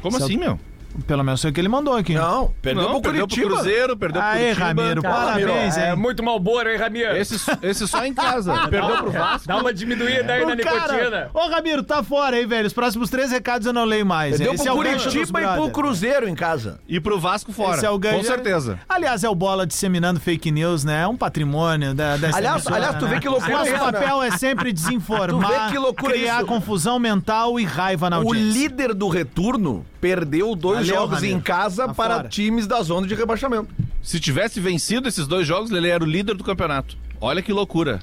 Como 0.00 0.16
Esse 0.16 0.22
é 0.22 0.24
o- 0.24 0.28
assim, 0.28 0.36
meu? 0.38 0.60
Pelo 1.06 1.22
menos 1.24 1.40
foi 1.40 1.50
o 1.50 1.54
que 1.54 1.60
ele 1.60 1.68
mandou 1.68 1.94
aqui. 1.96 2.14
Não, 2.14 2.52
perdeu 2.60 2.82
Não, 2.84 2.92
pro 2.92 3.00
perdeu 3.02 3.26
pro 3.26 3.36
Curitiba. 3.36 3.54
Cruzeiro, 3.62 3.96
perdeu 3.96 4.20
pro 4.20 4.30
Aê, 4.30 4.38
Curitiba. 4.54 4.66
Ramiro, 4.66 5.02
Calma, 5.02 5.18
parabéns, 5.18 5.46
Ramiro. 5.76 5.80
É 5.80 5.90
hein? 5.90 5.96
muito 5.96 6.22
mal 6.22 6.38
boa, 6.40 6.70
hein, 6.70 6.76
Ramiro? 6.78 7.16
Esse, 7.16 7.36
esse 7.62 7.86
só 7.88 8.04
em 8.04 8.12
casa. 8.12 8.52
perdeu 8.68 8.96
pro 8.98 9.10
Vasco. 9.10 9.46
Dá 9.48 9.56
uma 9.56 9.72
diminuída 9.72 10.32
aí 10.32 10.44
na 10.44 10.54
nicotina. 10.54 11.30
ô 11.32 11.48
Ramiro, 11.48 11.82
tá 11.82 12.02
fora 12.02 12.36
aí, 12.36 12.44
velho. 12.46 12.66
Os 12.66 12.72
próximos 12.72 13.08
três 13.08 13.30
recados 13.30 13.66
eu 13.66 13.72
não 13.72 13.84
leio 13.84 14.04
mais. 14.04 14.36
Perdeu 14.36 14.54
Esse 14.54 14.64
pro 14.64 14.72
é 14.72 14.74
o 14.74 14.76
Curitiba 14.76 15.42
e 15.42 15.46
pro. 15.46 15.70
Cruzeiro 15.70 16.28
em 16.28 16.34
casa. 16.34 16.80
E 16.88 17.00
pro 17.00 17.18
Vasco 17.18 17.52
fora. 17.52 17.76
Esse 17.76 17.86
é 17.86 17.90
o 17.90 17.98
ganho. 17.98 18.18
Com 18.18 18.24
certeza. 18.24 18.78
Aliás, 18.88 19.22
é 19.24 19.28
o 19.28 19.34
Bola 19.34 19.66
disseminando 19.66 20.18
fake 20.20 20.50
news, 20.50 20.84
né? 20.84 21.02
É 21.02 21.06
um 21.06 21.16
patrimônio 21.16 21.94
da, 21.94 22.16
dessa 22.16 22.36
Aliás- 22.36 22.56
emissora, 22.56 22.76
aliás, 22.76 22.96
tu 22.96 23.06
vê 23.06 23.14
né? 23.14 23.20
que 23.20 23.28
loucura 23.28 23.52
Nosso 23.58 23.70
é 23.70 23.74
essa, 23.74 23.86
né? 23.86 23.92
papel 23.92 24.22
é 24.22 24.30
sempre 24.32 24.72
desinformar, 24.72 25.50
Tu 25.50 25.64
vê 25.66 25.70
que 25.72 25.78
loucura 25.78 26.12
criar 26.14 26.38
isso. 26.38 26.46
confusão 26.46 26.98
mental 26.98 27.58
e 27.60 27.64
raiva 27.64 28.10
na 28.10 28.18
O 28.18 28.22
audiência. 28.28 28.52
líder 28.52 28.94
do 28.94 29.08
retorno 29.08 29.86
perdeu 30.00 30.54
dois 30.56 30.86
Valeu, 30.86 30.94
jogos 31.02 31.16
Ramiro. 31.16 31.36
em 31.36 31.40
casa 31.40 31.86
Tá 31.86 31.94
para 31.94 32.14
fora. 32.16 32.28
times 32.28 32.66
da 32.66 32.80
zona 32.82 33.06
de 33.06 33.14
rebaixamento. 33.14 33.68
Se 34.02 34.18
tivesse 34.18 34.58
vencido 34.60 35.08
esses 35.08 35.26
dois 35.26 35.46
jogos, 35.46 35.70
ele 35.70 35.88
era 35.88 36.02
o 36.02 36.06
líder 36.06 36.34
do 36.34 36.42
campeonato. 36.44 36.96
Olha 37.20 37.42
que 37.42 37.52
loucura. 37.52 37.98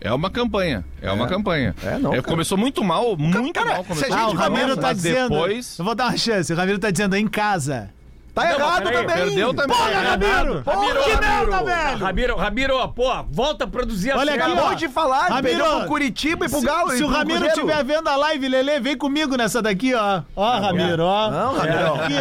É. 0.00 0.08
É 0.08 0.12
uma 0.12 0.28
campanha. 0.28 0.84
É, 1.00 1.10
uma 1.12 1.28
campanha. 1.28 1.72
É, 1.84 1.98
não, 1.98 2.10
cara. 2.10 2.22
começou 2.24 2.58
muito 2.58 2.82
mal, 2.82 3.16
muito 3.16 3.52
cara, 3.52 3.74
mal. 3.74 3.82
se 3.84 3.88
Começou 3.90 4.16
a 4.16 4.18
Ah, 4.20 4.26
o 4.26 4.30
gente 4.30 4.38
Ramiro 4.40 4.76
tá 4.76 4.92
dizendo. 4.92 5.28
depois- 5.30 5.78
Eu 5.78 5.84
vou 5.84 5.94
dar 5.94 6.06
uma 6.08 6.16
chance. 6.16 6.52
O 6.52 6.56
Ramiro 6.56 6.78
tá 6.80 6.90
dizendo 6.90 7.14
em 7.14 7.28
casa. 7.28 7.90
Tá 8.36 8.52
errado 8.52 8.82
peraí, 8.82 9.06
também. 9.06 9.24
Perdeu 9.24 9.54
também. 9.54 9.76
Porra, 9.76 9.90
É, 9.90 9.94
Ramiro! 10.10 10.62
Porra, 10.62 10.76
que 10.76 11.10
Ramiro! 11.12 11.20
merda, 11.20 11.64
velho! 11.64 11.98
Ramiro, 12.04 12.36
Ramiro, 12.36 12.88
pô, 12.90 13.24
volta 13.30 13.64
a 13.64 13.66
produzir 13.66 14.10
a 14.10 14.18
Olha 14.18 14.34
aqui, 14.34 14.50
ó. 14.60 14.74
de 14.74 14.88
falar, 14.88 15.28
Ramiro, 15.28 15.56
perdeu 15.56 15.78
pro 15.78 15.88
Curitiba 15.88 16.44
e 16.44 16.48
pro 16.50 16.60
Se, 16.60 16.66
Galo. 16.66 16.90
se 16.90 17.02
o 17.02 17.06
Ramiro 17.06 17.46
estiver 17.46 17.82
vendo 17.82 18.08
a 18.08 18.16
live, 18.16 18.46
Lelê, 18.46 18.78
vem 18.78 18.94
comigo 18.96 19.36
nessa 19.36 19.62
daqui, 19.62 19.94
ó. 19.94 20.20
Ó, 20.36 20.58
Ramiro, 20.58 21.02
ó. 21.02 21.30
Não, 21.30 21.54
Ramiro. 21.56 21.94
Aqui, 21.94 22.14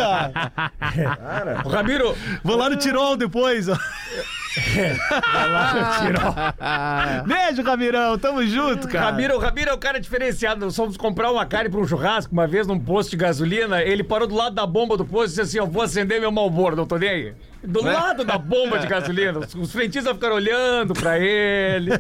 ó. 1.66 1.68
O 1.68 1.70
Ramiro, 1.70 2.18
Vou 2.44 2.56
lá 2.56 2.70
no 2.70 2.78
Tirol 2.78 3.18
depois, 3.18 3.68
ó. 3.68 3.76
Beijo, 7.26 7.62
Ramirão. 7.64 8.18
Tamo 8.18 8.46
junto, 8.46 8.88
cara. 8.88 9.12
Ramiro, 9.12 9.38
Ramiro 9.38 9.70
é 9.70 9.74
o 9.74 9.78
cara 9.78 10.00
diferenciado. 10.00 10.66
Nós 10.66 10.76
fomos 10.76 10.98
comprar 10.98 11.32
uma 11.32 11.46
carne 11.46 11.70
pra 11.70 11.80
um 11.80 11.88
churrasco 11.88 12.32
uma 12.34 12.48
vez 12.48 12.66
num 12.68 12.80
posto 12.80 13.12
de 13.12 13.18
gasolina. 13.18 13.82
Ele 13.82 14.04
parou 14.04 14.28
do 14.28 14.36
lado 14.36 14.56
da 14.56 14.66
bomba 14.66 14.98
do 14.98 15.06
posto 15.06 15.26
e 15.26 15.30
disse 15.30 15.42
assim: 15.42 15.58
Eu 15.58 15.68
vou 15.68 15.82
acender 15.84 16.20
meu 16.20 16.32
malboro, 16.32 16.76
não 16.76 16.86
tô 16.86 16.98
nem 16.98 17.10
aí. 17.10 17.34
Do 17.64 17.84
lado 17.84 18.24
da 18.24 18.38
bomba 18.38 18.78
de 18.78 18.88
gasolina. 18.88 19.40
Os, 19.40 19.56
os 19.56 19.72
frentistas 19.72 20.14
ficaram 20.14 20.36
olhando 20.36 20.94
pra 20.94 21.18
ele. 21.20 21.92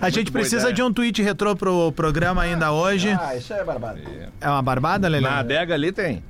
A 0.00 0.08
gente 0.10 0.30
precisa 0.30 0.62
ideia. 0.62 0.74
de 0.74 0.82
um 0.82 0.92
tweet 0.92 1.20
retrô 1.22 1.56
pro 1.56 1.90
programa 1.92 2.42
ainda 2.42 2.72
hoje. 2.72 3.10
Ah, 3.20 3.34
isso 3.36 3.52
é 3.52 3.64
barbado. 3.64 3.98
É 4.40 4.48
uma 4.48 4.62
barbada, 4.62 5.08
Lelê? 5.08 5.28
Na 5.28 5.40
adega 5.40 5.74
ali 5.74 5.90
tem. 5.90 6.22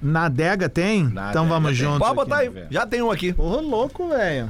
Na 0.00 0.24
adega 0.26 0.68
tem? 0.68 1.04
Na 1.04 1.30
então 1.30 1.42
adega 1.42 1.54
vamos 1.54 1.70
tem. 1.70 1.76
juntos. 1.76 1.98
Pode 1.98 2.10
aqui. 2.10 2.16
botar 2.16 2.36
aí. 2.38 2.50
Já 2.70 2.86
tem 2.86 3.02
um 3.02 3.10
aqui. 3.10 3.34
Ô, 3.36 3.60
louco, 3.60 4.08
velho. 4.08 4.48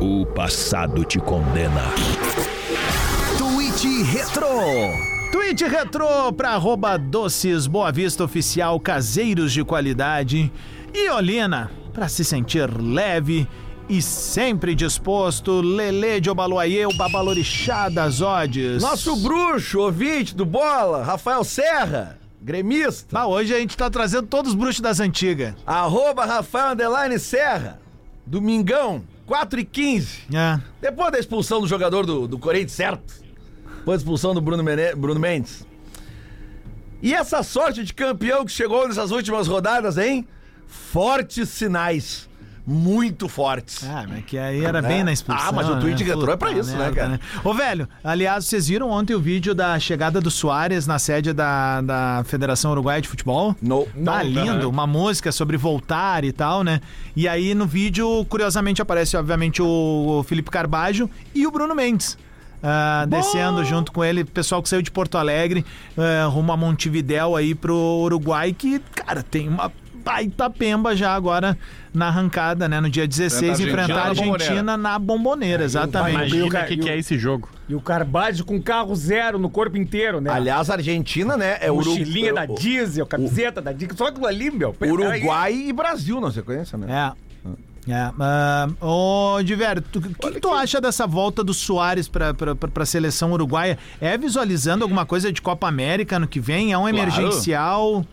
O 0.00 0.24
passado 0.26 1.04
te 1.04 1.18
condena. 1.18 1.82
Tweet 3.36 4.02
Retro. 4.02 4.48
Tweet 5.32 5.64
retrô 5.64 6.32
pra 6.32 6.50
arroba 6.50 6.96
Doces 6.96 7.66
Boa 7.66 7.92
Vista 7.92 8.24
Oficial 8.24 8.78
Caseiros 8.80 9.52
de 9.52 9.62
Qualidade. 9.64 10.50
E 10.94 11.10
Olina, 11.10 11.70
pra 11.92 12.08
se 12.08 12.24
sentir 12.24 12.68
leve 12.80 13.46
e 13.88 14.00
sempre 14.02 14.74
disposto, 14.74 15.60
Lele 15.60 16.20
de 16.20 16.28
Obaloaiê, 16.30 16.86
o 16.86 16.96
babalorixá 16.96 17.88
das 17.88 18.20
odes. 18.20 18.82
Nosso 18.82 19.16
bruxo, 19.16 19.80
ouvinte 19.80 20.34
do 20.34 20.44
Bola, 20.44 21.02
Rafael 21.02 21.42
Serra, 21.44 22.17
gremista. 22.48 23.18
Ah, 23.18 23.26
hoje 23.26 23.54
a 23.54 23.58
gente 23.60 23.76
tá 23.76 23.90
trazendo 23.90 24.26
todos 24.26 24.52
os 24.52 24.56
bruxos 24.58 24.80
das 24.80 25.00
antigas. 25.00 25.54
Arroba 25.66 26.24
Rafael 26.24 26.72
Underline 26.72 27.18
Serra, 27.18 27.78
Domingão, 28.26 29.04
4 29.26 29.60
e 29.60 29.64
15. 29.64 30.20
É. 30.34 30.58
Depois 30.80 31.12
da 31.12 31.18
expulsão 31.18 31.60
do 31.60 31.66
jogador 31.68 32.06
do, 32.06 32.26
do 32.26 32.38
Corinthians, 32.38 32.72
certo? 32.72 33.14
Depois 33.78 33.98
da 34.00 34.02
expulsão 34.02 34.32
do 34.34 34.40
Bruno, 34.40 34.62
Mene- 34.64 34.94
Bruno 34.94 35.20
Mendes. 35.20 35.66
E 37.02 37.14
essa 37.14 37.42
sorte 37.42 37.84
de 37.84 37.92
campeão 37.92 38.44
que 38.44 38.50
chegou 38.50 38.88
nessas 38.88 39.10
últimas 39.10 39.46
rodadas, 39.46 39.98
hein? 39.98 40.26
Fortes 40.66 41.50
sinais. 41.50 42.27
Muito 42.70 43.28
fortes. 43.30 43.82
Ah, 43.82 44.04
mas 44.06 44.26
que 44.26 44.36
aí 44.36 44.62
era 44.62 44.82
bem 44.82 45.02
na 45.02 45.10
expulsão. 45.10 45.48
Ah, 45.48 45.52
mas 45.52 45.66
o 45.70 45.80
tweet 45.80 46.04
né? 46.04 46.12
é 46.12 46.36
pra 46.36 46.52
isso, 46.52 46.72
né, 46.72 46.78
merda, 46.78 46.94
cara? 46.94 47.20
Ô, 47.42 47.54
velho, 47.54 47.88
aliás, 48.04 48.44
vocês 48.44 48.68
viram 48.68 48.90
ontem 48.90 49.14
o 49.14 49.20
vídeo 49.20 49.54
da 49.54 49.78
chegada 49.80 50.20
do 50.20 50.30
Soares 50.30 50.86
na 50.86 50.98
sede 50.98 51.32
da, 51.32 51.80
da 51.80 52.22
Federação 52.26 52.72
Uruguaia 52.72 53.00
de 53.00 53.08
Futebol? 53.08 53.56
No. 53.62 53.86
Tá 54.04 54.22
lindo, 54.22 54.68
uma 54.68 54.86
música 54.86 55.32
sobre 55.32 55.56
voltar 55.56 56.24
e 56.24 56.30
tal, 56.30 56.62
né? 56.62 56.82
E 57.16 57.26
aí 57.26 57.54
no 57.54 57.66
vídeo, 57.66 58.22
curiosamente, 58.26 58.82
aparece, 58.82 59.16
obviamente, 59.16 59.62
o, 59.62 60.22
Felipe 60.26 60.50
Carbajo 60.50 61.08
e 61.34 61.46
o 61.46 61.50
Bruno 61.50 61.74
Mendes. 61.74 62.18
ah, 62.62 63.06
descendo 63.08 63.64
junto 63.64 63.92
com 63.92 64.04
ele, 64.04 64.24
pessoal 64.24 64.62
que 64.62 64.68
saiu 64.68 64.82
de 64.82 64.90
Porto 64.90 65.16
Alegre, 65.16 65.64
ah, 65.96 66.26
rumo 66.26 66.52
a 66.52 66.56
Montevidéu 66.56 67.34
aí 67.34 67.54
pro 67.54 67.74
Uruguai, 67.74 68.52
que, 68.52 68.78
cara, 68.94 69.22
tem 69.22 69.48
uma 69.48 69.72
baita 70.04 70.48
pemba 70.48 70.94
já 70.96 71.12
agora 71.14 71.56
na 71.92 72.08
arrancada, 72.08 72.68
né? 72.68 72.80
No 72.80 72.88
dia 72.88 73.06
16, 73.06 73.60
Enfrenta 73.60 73.80
a 73.80 73.82
enfrentar 73.84 74.00
a 74.02 74.08
Argentina 74.08 74.28
na 74.28 74.32
Argentina 74.44 74.76
na 74.76 74.98
bomboneira, 74.98 75.64
exatamente. 75.64 76.14
Imagina 76.36 76.46
o 76.46 76.66
que, 76.66 76.76
que 76.76 76.88
é 76.88 76.98
esse 76.98 77.18
jogo. 77.18 77.48
E 77.68 77.74
o 77.74 77.80
Carvalho 77.80 78.44
com 78.44 78.60
carro 78.62 78.94
zero 78.94 79.38
no 79.38 79.50
corpo 79.50 79.76
inteiro, 79.76 80.20
né? 80.20 80.30
Aliás, 80.30 80.70
a 80.70 80.74
Argentina, 80.74 81.36
né? 81.36 81.58
É 81.60 81.70
Uru- 81.70 81.90
Mochilinha 81.90 82.32
da 82.32 82.44
o- 82.44 82.54
diesel, 82.54 83.06
camiseta 83.06 83.60
da 83.60 83.72
diesel. 83.72 83.96
Só 83.96 84.06
aquilo 84.06 84.26
ali, 84.26 84.50
meu. 84.50 84.74
Uruguai 84.80 85.52
e 85.54 85.72
Brasil 85.72 86.20
na 86.20 86.30
sequência, 86.30 86.78
né? 86.78 87.14
É. 87.14 87.28
É, 87.90 88.10
ah, 88.20 88.68
ô, 88.82 89.42
Diver, 89.42 89.78
o 89.78 90.00
que, 90.00 90.30
que 90.32 90.40
tu 90.40 90.52
acha 90.52 90.78
dessa 90.78 91.06
volta 91.06 91.42
do 91.42 91.54
Soares 91.54 92.06
pra, 92.06 92.34
pra, 92.34 92.54
pra, 92.54 92.68
pra 92.68 92.84
seleção 92.84 93.32
uruguaia? 93.32 93.78
É 93.98 94.18
visualizando 94.18 94.84
alguma 94.84 95.06
coisa 95.06 95.32
de 95.32 95.40
Copa 95.40 95.66
América 95.68 96.16
ano 96.16 96.28
que 96.28 96.38
vem? 96.38 96.70
É 96.70 96.76
um 96.76 96.86
emergencial? 96.86 98.04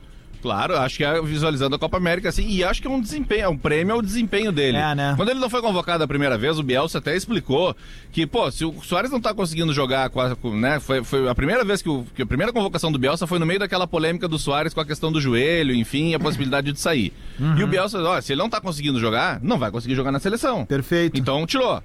Claro, 0.45 0.77
acho 0.77 0.97
que 0.97 1.03
é 1.03 1.19
visualizando 1.23 1.75
a 1.75 1.79
Copa 1.79 1.97
América, 1.97 2.29
assim, 2.29 2.47
e 2.47 2.63
acho 2.63 2.79
que 2.79 2.87
é 2.87 2.91
um 2.91 3.01
desempenho, 3.01 3.41
é 3.41 3.49
um 3.49 3.57
prêmio 3.57 3.95
ao 3.95 4.01
desempenho 4.01 4.51
dele. 4.51 4.77
É, 4.77 4.93
né? 4.93 5.13
Quando 5.17 5.29
ele 5.29 5.39
não 5.39 5.49
foi 5.49 5.59
convocado 5.59 6.03
a 6.03 6.07
primeira 6.07 6.37
vez, 6.37 6.59
o 6.59 6.63
Bielsa 6.63 6.99
até 6.99 7.15
explicou 7.15 7.75
que, 8.11 8.27
pô, 8.27 8.51
se 8.51 8.63
o 8.63 8.75
Soares 8.83 9.09
não 9.09 9.19
tá 9.19 9.33
conseguindo 9.33 9.73
jogar, 9.73 10.11
né, 10.53 10.79
foi, 10.79 11.03
foi 11.03 11.27
a 11.27 11.33
primeira 11.33 11.63
vez 11.65 11.81
que, 11.81 11.89
o- 11.89 12.05
que 12.15 12.21
a 12.21 12.25
primeira 12.27 12.53
convocação 12.53 12.91
do 12.91 12.99
Bielsa 12.99 13.25
foi 13.25 13.39
no 13.39 13.45
meio 13.47 13.59
daquela 13.59 13.87
polêmica 13.87 14.27
do 14.27 14.37
Soares 14.37 14.71
com 14.71 14.79
a 14.81 14.85
questão 14.85 15.11
do 15.11 15.19
joelho, 15.19 15.73
enfim, 15.73 16.13
a 16.13 16.19
possibilidade 16.19 16.71
de 16.71 16.79
sair. 16.79 17.11
E 17.57 17.63
o 17.63 17.67
Bielsa, 17.67 17.99
ó, 18.03 18.21
se 18.21 18.31
ele 18.33 18.39
não 18.41 18.49
tá 18.49 18.61
conseguindo 18.61 18.99
jogar, 18.99 19.39
não 19.41 19.57
vai 19.57 19.71
conseguir 19.71 19.95
jogar 19.95 20.11
na 20.11 20.19
seleção. 20.19 20.63
Perfeito. 20.67 21.17
Então 21.17 21.43
tirou. 21.47 21.81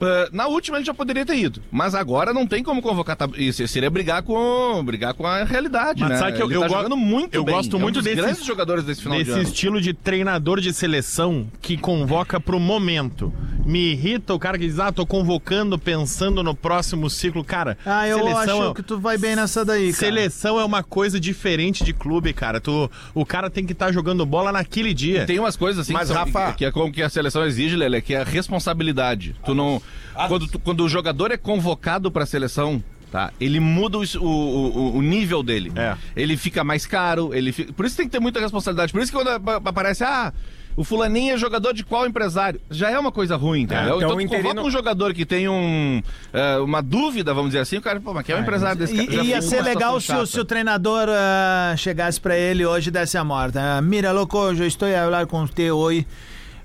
Ah, 0.00 0.28
na 0.32 0.46
última 0.46 0.76
ele 0.78 0.84
já 0.84 0.94
poderia 0.94 1.26
ter 1.26 1.36
ido, 1.36 1.62
mas 1.70 1.94
agora 1.94 2.32
não 2.32 2.46
tem 2.46 2.62
como 2.62 2.80
convocar. 2.80 3.16
Isso 3.36 3.66
seria 3.68 3.90
brigar 3.90 4.22
com 4.22 4.82
brigar 4.84 5.12
com 5.14 5.26
a 5.26 5.42
realidade, 5.44 6.00
Mas 6.00 6.10
né? 6.10 6.16
sabe 6.18 6.36
que 6.36 6.42
eu- 6.42 6.46
ele 6.46 6.56
eu 6.56 6.60
tá 6.62 6.68
go- 6.68 6.74
jogando 6.74 6.96
muito 6.96 7.34
eu 7.34 7.44
bem. 7.44 7.54
gosto 7.54 7.74
É 7.74 7.78
um 7.78 7.82
muito 7.82 7.94
dos 7.96 8.04
desse- 8.04 8.16
grandes 8.16 8.44
jogadores 8.44 8.84
desse 8.84 9.02
final 9.02 9.18
de 9.18 9.24
Desse 9.24 9.38
ano. 9.38 9.42
estilo 9.48 9.80
de 9.80 9.92
treinador 9.92 10.60
de 10.60 10.72
seleção 10.72 11.48
que 11.60 11.76
convoca 11.76 12.38
pro 12.40 12.60
momento. 12.60 13.32
Me 13.64 13.90
irrita 13.92 14.32
o 14.32 14.38
cara 14.38 14.56
que 14.58 14.66
diz, 14.66 14.78
ah, 14.78 14.90
tô 14.92 15.04
convocando 15.04 15.78
pensando 15.78 16.42
no 16.42 16.54
próximo 16.54 17.10
ciclo. 17.10 17.44
Cara, 17.44 17.76
Ah, 17.84 18.06
eu 18.08 18.18
seleção 18.18 18.60
acho 18.62 18.70
é- 18.70 18.74
que 18.74 18.82
tu 18.82 18.98
vai 18.98 19.18
bem 19.18 19.36
nessa 19.36 19.64
daí, 19.64 19.92
cara. 19.92 19.96
Seleção 19.98 20.58
é 20.60 20.64
uma 20.64 20.82
coisa 20.82 21.18
diferente 21.20 21.82
de 21.84 21.92
clube, 21.92 22.32
cara. 22.32 22.60
Tu, 22.60 22.90
o 23.14 23.26
cara 23.26 23.50
tem 23.50 23.66
que 23.66 23.72
estar 23.72 23.92
jogando 23.92 24.24
bola 24.24 24.52
naquele 24.52 24.94
dia. 24.94 25.26
Tem 25.26 25.38
umas 25.38 25.56
coisas 25.56 25.80
assim 25.80 25.92
Mas, 25.92 26.08
que, 26.08 26.14
Rafa- 26.14 26.52
que 26.52 26.64
é 26.64 26.70
como 26.70 26.90
que 26.92 27.02
a 27.02 27.08
seleção 27.10 27.44
exige, 27.44 27.76
Lele, 27.76 28.00
que 28.00 28.14
é 28.14 28.20
a 28.20 28.24
responsabilidade. 28.24 29.34
Tu 29.44 29.54
não. 29.54 29.82
Quando, 30.28 30.46
tu- 30.48 30.58
quando 30.58 30.84
o 30.84 30.88
jogador 30.88 31.30
é 31.30 31.36
convocado 31.36 32.10
pra 32.10 32.26
seleção. 32.26 32.82
Tá, 33.10 33.32
ele 33.40 33.58
muda 33.58 33.96
o, 33.96 34.02
o, 34.20 34.96
o- 34.98 35.02
nível 35.02 35.42
dele. 35.42 35.72
É. 35.74 35.96
Ele 36.14 36.36
fica 36.36 36.62
mais 36.62 36.84
caro, 36.84 37.30
ele 37.34 37.52
fica... 37.52 37.72
Por 37.72 37.86
isso 37.86 37.96
tem 37.96 38.04
que 38.04 38.12
ter 38.12 38.20
muita 38.20 38.38
responsabilidade. 38.38 38.92
Por 38.92 39.00
isso 39.00 39.10
que 39.10 39.16
quando 39.16 39.28
apa- 39.28 39.62
aparece, 39.64 40.04
ah, 40.04 40.30
o 40.76 40.84
fulaninho 40.84 41.32
é 41.32 41.38
jogador 41.38 41.72
de 41.72 41.82
qual 41.82 42.06
empresário? 42.06 42.60
Já 42.70 42.90
é 42.90 42.98
uma 42.98 43.10
coisa 43.10 43.34
ruim, 43.34 43.62
entendeu? 43.62 43.96
então 43.96 43.96
então 43.96 44.10
o 44.10 44.14
tu 44.16 44.20
interino- 44.20 44.48
convoca 44.50 44.68
um 44.68 44.70
jogador 44.70 45.14
que 45.14 45.24
tem 45.24 45.48
um, 45.48 46.02
é, 46.34 46.58
uma 46.58 46.82
dúvida, 46.82 47.32
vamos 47.32 47.48
dizer 47.48 47.60
assim, 47.60 47.78
o 47.78 47.80
cara, 47.80 47.98
pô, 47.98 48.12
mas 48.12 48.26
quem 48.26 48.34
é 48.34 48.38
o 48.38 48.42
empresário 48.42 48.76
desse 48.78 48.92
E, 48.94 49.06
cara? 49.06 49.16
Já 49.16 49.24
ia 49.24 49.40
ser 49.40 49.56
uma 49.62 49.64
legal 49.64 49.98
se, 50.02 50.12
o- 50.12 50.26
se 50.26 50.38
o 50.38 50.44
treinador 50.44 51.08
ah, 51.08 51.74
chegasse 51.78 52.20
pra 52.20 52.36
ele 52.36 52.66
hoje 52.66 52.88
e 52.88 52.90
desse 52.90 53.16
a 53.16 53.24
morta. 53.24 53.78
Ah, 53.78 53.80
Mira, 53.80 54.12
loco, 54.12 54.36
eu 54.50 54.66
estou 54.66 54.86
a 54.86 54.92
falar 54.92 55.26
com 55.26 55.46
você 55.46 55.70
hoje 55.70 56.06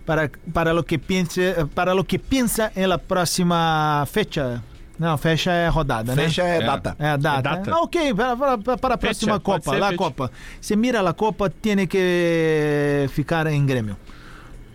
para, 0.06 0.30
para 0.54 0.74
lo 0.74 0.84
que 0.84 1.00
piensa, 1.00 1.68
para 1.74 1.94
lo 1.94 2.04
que 2.04 2.20
piensa 2.20 2.72
en 2.76 2.90
la 2.90 2.98
próxima 2.98 4.06
fecha. 4.12 4.62
Não, 5.00 5.18
fecha 5.18 5.52
é 5.52 5.68
rodada, 5.70 6.16
né? 6.16 6.24
Fecha 6.24 6.44
é, 6.44 6.58
É. 6.58 6.66
data. 6.66 6.96
É 7.00 7.08
a 7.08 7.18
data. 7.18 7.40
É 7.40 7.42
data. 7.42 7.72
Ah, 7.74 7.82
ok, 7.82 8.14
para, 8.14 8.38
para, 8.38 8.78
para 8.78 8.96
a 8.96 8.98
próxima 8.98 9.40
pode 9.40 9.64
Copa, 9.64 9.72
ser 9.76 9.80
lá 9.80 9.88
fecha. 9.88 9.98
Copa. 9.98 10.32
Se 10.62 10.76
mira 10.76 11.02
a 11.02 11.14
Copa, 11.14 11.50
tem 11.50 11.88
que 11.88 13.08
ficar 13.10 13.48
em 13.48 13.66
Grêmio. 13.66 13.98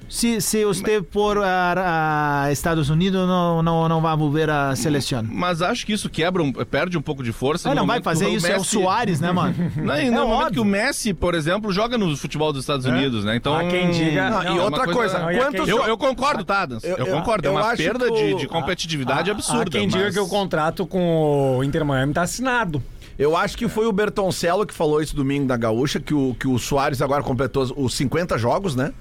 Se, 0.09 0.41
se 0.41 0.65
você 0.65 1.03
for 1.11 1.39
a, 1.39 2.45
a 2.45 2.53
Estados 2.53 2.89
Unidos, 2.89 3.27
não, 3.27 3.63
não, 3.63 3.89
não 3.89 4.01
vai 4.01 4.17
ver 4.31 4.49
a 4.49 4.75
seleção. 4.75 5.23
Mas 5.31 5.61
acho 5.61 5.85
que 5.85 5.93
isso 5.93 6.09
quebra, 6.09 6.43
um- 6.43 6.51
perde 6.53 6.97
um 6.97 7.03
pouco 7.03 7.23
de 7.23 7.31
força. 7.33 7.71
Ah, 7.71 7.75
não 7.75 7.87
vai 7.87 8.01
fazer 8.03 8.29
isso, 8.31 8.47
é 8.47 8.55
o 8.57 8.59
Messi- 8.59 8.71
Soares, 8.71 9.21
né, 9.21 9.31
mano? 9.33 9.55
Não, 9.77 9.97
e 9.97 10.07
É 10.07 10.11
no 10.11 10.23
momento 10.27 10.33
óbvio. 10.47 10.53
que 10.55 10.61
o 10.61 10.65
Messi, 10.65 11.13
por 11.13 11.35
exemplo, 11.35 11.71
joga 11.73 11.99
no 11.99 12.17
futebol 12.17 12.53
dos 12.53 12.63
Estados 12.63 12.87
Unidos, 12.87 13.25
né? 13.25 13.37
Então. 13.37 13.55
Há 13.55 13.65
quem 13.69 13.91
diga- 13.91 14.31
Não, 14.31 14.43
é 14.43 14.53
e 14.55 14.59
outra 14.59 14.85
coisa, 14.87 15.19
não, 15.19 15.31
e 15.31 15.37
quantos 15.39 15.69
Eu, 15.69 15.85
eu 15.85 15.99
concordo, 15.99 16.45
tá, 16.45 16.63
Adams? 16.63 16.85
Eu, 16.85 16.97
Eu- 16.97 17.07
eu- 17.07 17.17
concordo. 17.17 17.47
É 17.47 17.51
uma 17.51 17.77
perda 17.77 18.11
que 18.11 18.35
de, 18.35 18.35
de 18.35 18.47
competitividade 18.49 19.31
absurda. 19.31 19.63
Há 19.63 19.67
quem 19.71 19.87
diga 19.89 20.05
mas- 20.05 20.15
que 20.15 20.21
o 20.21 20.29
contrato 20.29 20.87
com 20.87 21.59
o 21.59 21.65
Inter 21.65 21.85
Miami 21.85 22.13
tá 22.15 22.23
assinado. 22.23 22.83
Eu 23.19 23.37
acho 23.37 23.59
que 23.59 23.69
foi 23.69 23.87
o 23.87 23.93
Bertoncello 23.93 24.65
que 24.65 24.73
falou 24.73 25.03
isso 25.03 25.15
domingo 25.15 25.45
na 25.47 25.57
Gaúcha, 25.57 25.99
que 25.99 26.15
o, 26.15 26.35
que 26.39 26.47
o 26.47 26.57
Soares 26.59 27.03
agora 27.03 27.23
completou 27.23 27.65
os 27.77 27.95
50 27.95 28.39
jogos, 28.39 28.77
né? 28.77 28.93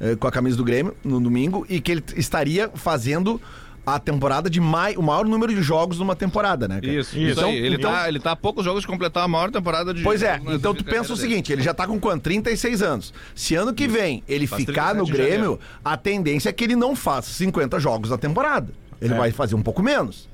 Eh, 0.00 0.16
Com 0.16 0.26
a 0.26 0.30
camisa 0.32 0.56
do 0.56 0.64
Grêmio 0.64 0.94
no 1.04 1.20
domingo, 1.20 1.64
e 1.68 1.80
que 1.80 1.92
ele 1.92 2.04
estaria 2.16 2.70
fazendo 2.74 3.40
a 3.86 3.98
temporada 3.98 4.48
de 4.48 4.60
mai, 4.62 4.96
o 4.96 5.02
maior 5.02 5.26
número 5.26 5.54
de 5.54 5.60
jogos 5.60 5.98
numa 5.98 6.16
temporada, 6.16 6.66
né? 6.66 6.80
cara? 6.80 6.86
Isso, 6.92 7.18
isso 7.18 7.32
Então- 7.38 7.50
aí. 7.50 7.56
Ele, 7.58 7.76
então- 7.76 7.92
tá, 7.92 8.08
ele 8.08 8.18
tá 8.18 8.32
a 8.32 8.36
poucos 8.36 8.64
jogos 8.64 8.80
de 8.80 8.86
completar 8.86 9.22
a 9.24 9.28
maior 9.28 9.50
temporada 9.50 9.92
de. 9.92 10.02
Pois 10.02 10.22
é, 10.22 10.40
então 10.52 10.74
tu 10.74 10.82
pensa 10.82 11.12
o 11.12 11.16
dele. 11.16 11.28
seguinte, 11.28 11.52
ele 11.52 11.62
já 11.62 11.74
tá 11.74 11.86
com 11.86 12.00
quanto? 12.00 12.22
36 12.22 12.80
anos. 12.82 13.12
Se 13.34 13.54
ano 13.54 13.74
que 13.74 13.86
vem 13.86 14.22
ele 14.26 14.46
Faz 14.46 14.64
ficar 14.64 14.94
no 14.94 15.04
37 15.04 15.10
em 15.10 15.12
Grêmio, 15.38 15.60
a 15.84 15.96
tendência 15.98 16.48
é 16.48 16.52
que 16.52 16.64
ele 16.64 16.74
não 16.76 16.96
faça 16.96 17.30
50 17.30 17.78
jogos 17.78 18.08
na 18.08 18.16
temporada. 18.16 18.72
Ele 19.02 19.12
vai 19.12 19.30
fazer 19.32 19.54
um 19.54 19.62
pouco 19.62 19.82
menos. 19.82 20.30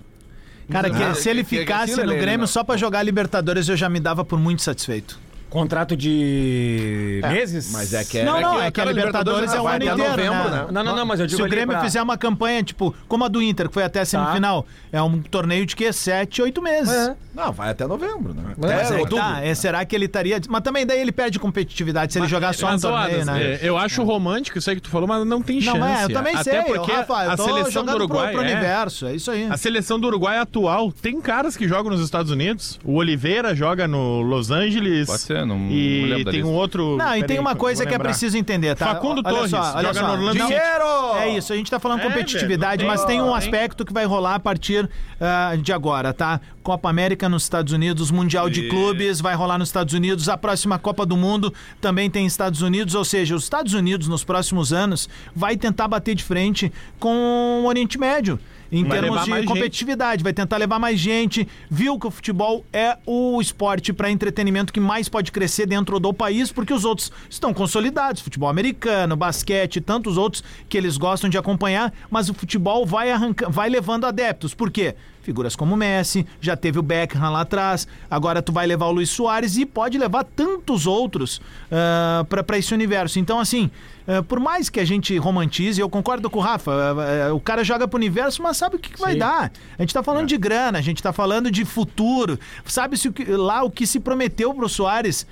Cara, 0.71 0.89
que 0.89 1.03
Ah, 1.03 1.15
se 1.15 1.29
ele 1.29 1.43
que- 1.43 1.59
ficasse 1.59 1.97
no 2.05 2.15
Grêmio 2.15 2.41
não. 2.41 2.47
só 2.47 2.63
pra 2.63 2.77
jogar 2.77 3.03
Libertadores, 3.03 3.69
eu 3.69 3.77
já 3.77 3.89
me 3.89 3.99
dava 3.99 4.25
por 4.25 4.39
muito 4.39 4.63
satisfeito. 4.63 5.19
Contrato 5.51 5.97
de 5.97 7.21
meses? 7.29 7.71
Mas 7.73 7.93
é 7.93 8.05
que 8.05 8.19
é. 8.19 8.25
não, 8.25 8.41
não, 8.41 8.59
que 8.61 8.63
é 8.67 8.71
que 8.71 8.81
a 8.81 8.85
Libertadores 8.85 9.51
Libertadores 9.51 9.53
é 9.53 9.61
o 9.61 9.67
ano 9.67 9.85
inteiro, 9.85 10.11
novembro, 10.11 10.51
né? 10.51 10.57
né? 10.63 10.67
Não, 10.71 10.85
não, 10.85 10.97
não, 10.97 11.05
mas 11.07 11.21
eu 11.21 11.27
digo 11.27 11.41
Se 11.41 11.47
o 11.47 11.51
Grêmio 11.51 11.75
pra- 11.75 11.83
fizer 11.85 12.01
uma 12.01 12.17
campanha, 12.17 12.63
tipo, 12.63 12.95
como 13.09 13.25
a 13.25 13.29
do 13.29 13.43
Inter, 13.43 13.67
que 13.69 13.75
foi 13.75 13.83
até 13.83 14.01
a 14.01 14.05
semifinal, 14.05 14.65
é 14.93 15.03
um 15.03 15.21
torneio 15.21 15.67
de 15.67 15.75
que? 15.75 15.91
Sete, 15.93 16.41
oito 16.41 16.63
meses. 16.63 16.93
É. 16.93 17.17
Não, 17.35 17.53
vai 17.53 17.71
até 17.71 17.87
novembro, 17.87 18.35
né? 18.35 18.43
Mas 18.57 18.71
Até 18.89 19.01
é 19.03 19.07
tá, 19.07 19.41
é, 19.43 19.55
será 19.55 19.85
que 19.85 19.95
ele 19.95 20.07
estaria. 20.07 20.41
Mas 20.49 20.63
também 20.63 20.85
daí 20.85 21.01
ele 21.01 21.13
perde 21.13 21.39
competitividade 21.39 22.13
se 22.13 22.19
ele 22.19 22.27
jogar 22.29 22.53
só 22.55 22.67
no 22.67 22.73
Mas, 22.73 22.85
ó, 22.85 22.91
torneio, 23.01 23.25
né? 23.25 23.43
é, 23.55 23.61
eu 23.63 23.77
acho 23.79 24.03
romântico 24.03 24.59
isso 24.59 24.69
aí 24.69 24.77
que 24.77 24.83
tu 24.83 24.91
falou, 24.91 25.07
mas 25.09 25.25
não 25.27 25.41
tem 25.41 25.61
Não, 25.61 25.75
chance. 25.77 26.01
é, 26.03 26.05
eu 26.05 26.13
também 26.13 26.35
Até 26.35 26.63
sei, 26.63 26.75
porque 26.75 26.93
Rafa, 26.93 27.25
eu 27.25 27.31
a 27.31 27.37
tô 27.37 27.45
seleção 27.45 27.85
do 27.85 27.93
Uruguai 27.93 28.33
pro, 28.33 28.41
pro 28.41 28.49
é- 28.49 28.53
universo, 28.53 29.07
é 29.07 29.15
isso 29.15 29.31
aí. 29.31 29.47
A 29.51 29.57
seleção 29.57 29.99
do 29.99 30.07
Uruguai 30.09 30.39
atual 30.39 30.93
tem 30.93 31.21
caras 31.21 31.57
que 31.57 31.67
jogam 31.69 31.91
nos 31.93 32.01
Estados 32.01 32.31
Unidos. 32.33 32.79
O 32.85 32.95
Oliveira 32.97 33.55
joga 33.55 33.87
no 33.89 34.21
Los 34.23 34.51
Angeles. 34.51 35.07
Pode 35.07 35.23
ser, 35.23 35.39
não- 35.47 35.59
não 35.59 35.70
E 35.70 36.24
tem 36.24 36.43
um 36.45 36.53
outro. 36.53 36.97
Não, 36.97 37.16
e 37.16 37.24
tem 37.24 37.38
uma 37.38 37.55
coisa 37.55 37.84
que 37.86 37.95
é 37.95 37.99
preciso 37.99 38.36
entender, 38.36 38.74
tá? 38.74 38.86
Facundo 38.86 39.22
olha 39.24 39.34
Torres, 39.34 39.51
só, 39.51 39.72
olha 39.74 39.88
joga 39.88 40.01
só. 40.01 40.07
no 40.07 40.12
Orlando. 40.12 40.38
Dinheiro! 40.38 41.16
É 41.18 41.28
isso, 41.36 41.53
a 41.53 41.57
gente 41.57 41.70
tá 41.70 41.78
falando 41.78 42.01
É, 42.01 42.05
competitividade, 42.05 42.78
velho, 42.82 42.88
mas 42.91 43.05
tem- 43.05 43.18
tem 43.18 43.22
um 43.22 43.34
aspecto 43.34 43.84
que 43.84 43.93
vai 43.93 44.05
rolar 44.05 44.36
a 44.36 44.41
partir 44.41 44.88
ah, 45.20 45.57
de 45.61 45.72
agora, 45.72 46.12
tá? 46.12 46.41
Copa 46.62 46.88
América 46.88 47.28
nos 47.28 47.43
Estados 47.43 47.72
Unidos, 47.72 48.11
Mundial 48.11 48.49
de 48.51 48.68
Clubes 48.68 49.20
vai 49.20 49.34
rolar 49.34 49.59
nos 49.59 49.68
Estados 49.68 49.95
Unidos, 49.95 50.28
a 50.28 50.36
próxima 50.36 50.78
Copa 50.78 51.05
do 51.07 51.16
Mundo 51.16 51.53
também 51.80 52.09
tem 52.11 52.26
Estados 52.26 52.62
Unidos, 52.62 52.95
ou 52.95 53.05
seja, 53.05 53.34
os 53.34 53.45
Estados 53.45 53.72
Unidos 53.74 54.09
nos 54.09 54.22
próximos 54.24 54.72
anos 54.72 55.09
vai 55.34 55.57
tentar 55.57 55.88
bater 55.88 56.14
de 56.14 56.22
frente 56.22 56.72
com 56.99 57.62
o 57.64 57.66
Oriente 57.66 57.99
Médio. 57.99 58.38
Em 58.73 58.85
Vai 58.85 59.01
termos 59.01 59.25
de 59.25 59.31
mais 59.31 59.43
gente. 59.43 59.53
competitividade, 59.53 60.23
vai 60.23 60.33
tentar 60.33 60.57
levar 60.57 60.79
mais 60.79 60.99
gente. 60.99 61.47
Viu 61.68 61.99
que 61.99 62.07
o 62.07 62.11
futebol 62.11 62.64
é 62.73 62.97
o 63.05 63.41
esporte 63.41 63.93
para 63.93 64.11
entretenimento 64.11 64.73
que 64.73 64.79
mais 64.79 65.09
pode 65.09 65.33
crescer 65.33 65.66
dentro 65.66 65.99
do 65.99 66.12
país, 66.12 66.53
porque 66.53 66.73
os 66.73 66.85
outros 66.85 67.11
estão 67.29 67.53
consolidados. 67.53 68.23
Futebol 68.23 68.49
americano, 68.49 69.16
basquete 69.16 69.81
tantos 69.81 70.16
outros 70.16 70.45
que 70.68 70.77
eles 70.77 70.97
gostam 70.97 71.29
de 71.29 71.37
acompanhar, 71.37 71.93
mas 72.11 72.29
o 72.29 72.35
futebol 72.35 72.87
vai, 72.87 73.11
arranca... 73.11 73.49
vai 73.49 73.68
levando 73.68 74.05
adeptos. 74.05 74.55
Por 74.55 74.71
quê? 74.71 74.95
Figuras 75.23 75.55
como 75.55 75.77
Messi, 75.77 76.27
já 76.41 76.57
teve 76.57 76.79
o 76.79 76.83
Beckham 76.83 77.31
lá 77.31 77.43
atrás, 77.43 77.87
agora 78.11 78.41
tu 78.41 78.53
vai 78.53 78.66
levar 78.66 78.87
o 78.87 78.93
Luiz 78.93 79.11
Soares 79.11 79.57
e 79.57 79.66
pode 79.66 79.99
levar 79.99 80.25
tantos 80.25 80.87
outros 80.87 81.41
ah, 81.71 82.25
para 82.29 82.59
esse 82.59 82.73
universo. 82.73 83.18
Então, 83.18 83.39
assim, 83.39 83.71
ah, 84.11 84.23
por 84.23 84.41
mais 84.41 84.68
que 84.68 84.81
a 84.81 84.85
gente 84.85 85.16
romantize, 85.18 85.81
eu 85.81 85.89
concordo 85.89 86.29
com 86.29 86.39
o 86.39 86.43
Rafa, 86.43 86.73
ah, 86.73 87.29
ah, 87.29 87.35
o 87.35 87.41
cara 87.41 87.62
joga 87.62 87.87
pro 87.87 87.97
universo, 87.97 88.43
mas 88.43 88.57
sabe 88.57 88.77
o 88.77 88.79
que, 88.79 88.91
que 88.91 89.01
vai 89.01 89.14
dar? 89.14 89.53
A 89.79 89.83
gente 89.83 89.95
tá 89.95 90.03
falando 90.03 90.27
de 90.27 90.37
grana, 90.37 90.79
a 90.79 90.83
gente 90.83 91.03
tá 91.03 91.12
falando 91.12 91.51
de 91.51 91.64
futuro, 91.64 92.39
sabe-se 92.64 93.12
lá 93.29 93.62
o 93.62 93.71
que 93.71 93.87
se 93.87 94.01
prometeu 94.01 94.53
pro 94.53 94.68
Soares, 94.68 95.27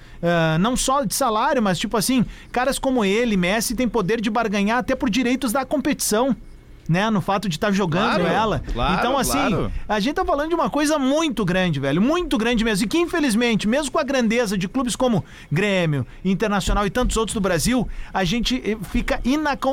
não 0.60 0.76
só 0.76 1.04
de 1.04 1.14
salário, 1.14 1.62
mas 1.62 1.78
tipo 1.78 1.96
assim, 1.96 2.24
caras 2.52 2.78
como 2.78 3.04
ele, 3.04 3.36
Messi, 3.36 3.74
têm 3.74 3.88
poder 3.88 4.20
de 4.20 4.30
barganhar 4.30 4.78
até 4.78 4.94
por 4.94 5.10
direitos 5.10 5.52
da 5.52 5.64
competição. 5.64 6.36
Né, 6.88 7.10
no 7.10 7.20
fato 7.20 7.50
de 7.50 7.56
estar 7.56 7.70
jogando 7.70 8.14
Claro, 8.20 8.26
ela. 8.26 8.62
claro, 8.72 8.94
então, 8.98 9.18
assim, 9.18 9.32
claro. 9.32 9.72
a 9.86 10.00
gente 10.00 10.14
tá 10.14 10.24
falando 10.24 10.48
de 10.48 10.54
uma 10.54 10.70
coisa 10.70 10.98
muito 10.98 11.44
grande, 11.44 11.78
velho. 11.78 12.00
Muito 12.00 12.38
grande 12.38 12.64
mesmo. 12.64 12.86
E 12.86 12.88
que, 12.88 12.96
infelizmente, 12.96 13.68
mesmo 13.68 13.92
com 13.92 13.98
a 13.98 14.02
grandeza 14.02 14.56
de 14.56 14.66
clubes 14.66 14.96
como 14.96 15.22
Grêmio, 15.52 16.06
Internacional 16.24 16.86
e 16.86 16.90
tantos 16.90 17.18
outros 17.18 17.34
do 17.34 17.40
Brasil, 17.42 17.86
a 18.12 18.24
gente 18.24 18.62
eh, 18.64 18.76
fica 18.90 19.20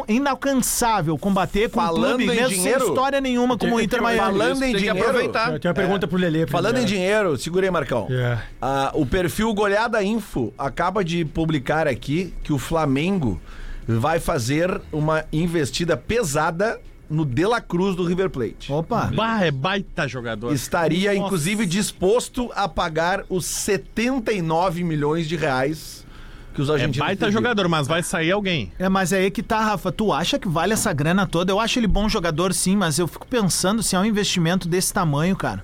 inalcançável 0.09 1.17
combater 1.17 1.69
com 1.69 1.79
Falando 1.79 2.03
um 2.03 2.07
clube 2.17 2.23
em 2.23 2.27
mesmo 2.27 2.49
dinheiro, 2.49 2.79
sem 2.81 2.89
história 2.89 3.21
nenhuma 3.21 3.57
como 3.57 3.75
o 3.75 3.81
Inter 3.81 4.01
Miami. 4.01 4.19
Falando 4.37 4.57
em 4.57 4.59
Tem 4.59 4.71
que 4.73 4.77
dinheiro. 4.79 4.99
aproveitar. 4.99 5.53
Eu 5.53 5.59
tenho 5.59 5.69
uma 5.73 5.75
pergunta 5.75 6.07
pro 6.07 6.17
Lelê. 6.17 6.45
Falando 6.47 6.77
em 6.79 6.85
dinheiro, 6.85 7.37
segura 7.37 7.65
aí, 7.65 7.71
Marcão. 7.71 8.07
É. 8.09 8.37
Ah, 8.61 8.91
o 8.93 9.05
perfil 9.05 9.53
Goleada 9.53 10.03
Info 10.03 10.53
acaba 10.57 11.03
de 11.03 11.23
publicar 11.23 11.87
aqui 11.87 12.33
que 12.43 12.51
o 12.51 12.57
Flamengo 12.57 13.39
vai 13.87 14.19
fazer 14.19 14.81
uma 14.91 15.23
investida 15.31 15.95
pesada 15.95 16.79
no 17.09 17.25
De 17.25 17.45
La 17.45 17.61
Cruz 17.61 17.95
do 17.95 18.03
River 18.05 18.29
Plate. 18.29 18.71
Opa! 18.71 19.11
Bah, 19.15 19.41
é 19.43 19.51
baita 19.51 20.07
jogador. 20.07 20.53
Estaria, 20.53 21.13
Nossa. 21.13 21.25
inclusive, 21.25 21.65
disposto 21.65 22.51
a 22.55 22.67
pagar 22.67 23.23
os 23.29 23.45
79 23.45 24.83
milhões 24.83 25.27
de 25.27 25.35
reais 25.35 26.05
que 26.53 26.61
os 26.61 26.69
É 26.69 26.73
argentinos 26.73 26.99
baita 26.99 27.25
pediram. 27.25 27.31
jogador, 27.41 27.67
mas 27.67 27.85
vai 27.87 28.01
sair 28.01 28.31
alguém. 28.31 28.71
É, 28.79 28.87
mas 28.87 29.11
é 29.11 29.17
aí 29.17 29.29
que 29.31 29.43
tá, 29.43 29.59
Rafa. 29.59 29.91
Tu 29.91 30.11
acha 30.13 30.39
que 30.39 30.47
vale 30.47 30.73
essa 30.73 30.93
grana 30.93 31.27
toda? 31.27 31.51
Eu 31.51 31.59
acho 31.59 31.77
ele 31.79 31.87
bom 31.87 32.07
jogador, 32.07 32.53
sim, 32.53 32.75
mas 32.77 32.97
eu 32.97 33.07
fico 33.07 33.27
pensando 33.27 33.83
se 33.83 33.95
é 33.95 33.99
um 33.99 34.05
investimento 34.05 34.67
desse 34.67 34.93
tamanho, 34.93 35.35
cara. 35.35 35.63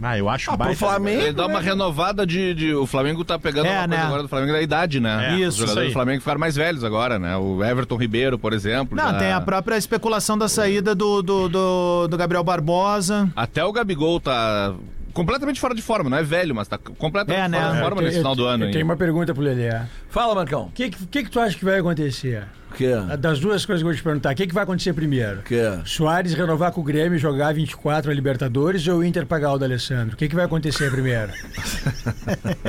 Ah, 0.00 0.16
eu 0.16 0.28
acho 0.28 0.50
Ah, 0.50 0.56
pro 0.56 0.66
baita. 0.66 0.78
Flamengo, 0.78 1.22
Ele 1.22 1.32
dá 1.32 1.46
uma 1.46 1.60
renovada 1.60 2.26
de, 2.26 2.54
de- 2.54 2.74
O 2.74 2.86
Flamengo 2.86 3.24
tá 3.24 3.38
pegando 3.38 3.66
É, 3.66 3.70
uma 3.70 3.88
coisa 3.88 3.96
né? 4.02 4.06
agora 4.06 4.22
do 4.22 4.28
Flamengo 4.28 4.52
da 4.52 4.62
idade, 4.62 5.00
né? 5.00 5.30
É, 5.30 5.34
Os 5.34 5.40
isso, 5.40 5.48
isso 5.48 5.58
jogadores 5.60 5.88
do 5.90 5.92
Flamengo 5.92 6.20
ficaram 6.20 6.40
mais 6.40 6.54
velhos 6.56 6.84
agora, 6.84 7.18
né? 7.18 7.36
O 7.36 7.64
Everton 7.64 7.96
Ribeiro, 7.96 8.38
por 8.38 8.52
exemplo. 8.52 8.96
Não, 8.96 9.10
já- 9.12 9.18
tem 9.18 9.32
a 9.32 9.40
própria 9.40 9.76
especulação 9.76 10.38
da 10.38 10.48
saída 10.48 10.94
do, 10.94 11.22
do, 11.22 11.48
do, 11.48 12.08
do 12.08 12.16
Gabriel 12.16 12.44
Barbosa. 12.44 13.28
Até 13.34 13.64
o 13.64 13.72
Gabigol 13.72 14.20
tá 14.20 14.74
completamente 15.12 15.60
fora 15.60 15.74
de 15.74 15.82
forma, 15.82 16.08
não 16.10 16.18
é 16.18 16.22
velho, 16.22 16.54
mas 16.54 16.68
tá 16.68 16.78
completamente 16.78 17.44
É, 17.44 17.48
né? 17.48 17.58
fora 17.58 17.72
de 17.72 17.78
É, 17.78 17.82
forma 17.82 18.00
Eu 18.00 18.04
nesse 18.06 18.18
final 18.18 18.36
do 18.36 18.44
ano. 18.44 18.64
Eu 18.64 18.68
hein? 18.68 18.72
tenho 18.72 18.84
uma 18.84 18.96
pergunta 18.96 19.34
pro 19.34 19.42
Lelê. 19.42 19.70
Fala, 20.10 20.34
Marcão. 20.34 20.64
O 20.66 20.70
que, 20.72 20.90
que, 20.90 21.24
que 21.24 21.30
tu 21.30 21.40
acha 21.40 21.56
que 21.56 21.64
vai 21.64 21.78
acontecer? 21.78 22.44
O 22.70 22.74
quê? 22.74 22.92
Das 23.18 23.40
duas 23.40 23.64
coisas 23.64 23.82
que 23.82 23.88
eu 23.88 23.92
vou 23.92 23.96
te 23.96 24.02
perguntar, 24.02 24.32
o 24.32 24.36
que, 24.36 24.46
que 24.46 24.54
vai 24.54 24.62
acontecer 24.62 24.92
primeiro? 24.92 25.40
O 25.40 25.42
quê? 25.42 25.62
Soares 25.86 26.34
renovar 26.34 26.70
com 26.70 26.82
o 26.82 26.84
Grêmio 26.84 27.16
e 27.16 27.18
jogar 27.18 27.52
24 27.54 28.10
a 28.10 28.14
Libertadores 28.14 28.86
ou 28.86 28.98
o 28.98 29.04
Inter 29.04 29.24
pagar 29.26 29.54
o 29.54 29.58
da 29.58 29.64
Alessandro? 29.64 30.14
O 30.14 30.18
que, 30.18 30.28
que 30.28 30.34
vai 30.34 30.44
acontecer 30.44 30.90
primeiro? 30.90 31.32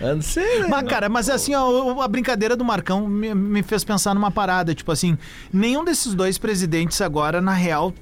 Eu 0.00 0.16
não 0.16 0.22
sei, 0.22 0.60
né? 0.60 0.66
Mas, 0.68 0.88
cara, 0.88 1.08
mas 1.08 1.28
assim, 1.28 1.54
ó, 1.54 2.00
a 2.00 2.08
brincadeira 2.08 2.56
do 2.56 2.64
Marcão 2.64 3.06
me, 3.06 3.34
me 3.34 3.62
fez 3.62 3.84
pensar 3.84 4.14
numa 4.14 4.30
parada. 4.30 4.74
Tipo 4.74 4.92
assim, 4.92 5.16
nenhum 5.52 5.84
desses 5.84 6.14
dois 6.14 6.38
presidentes 6.38 7.00
agora, 7.00 7.40
na 7.40 7.52
real, 7.52 7.92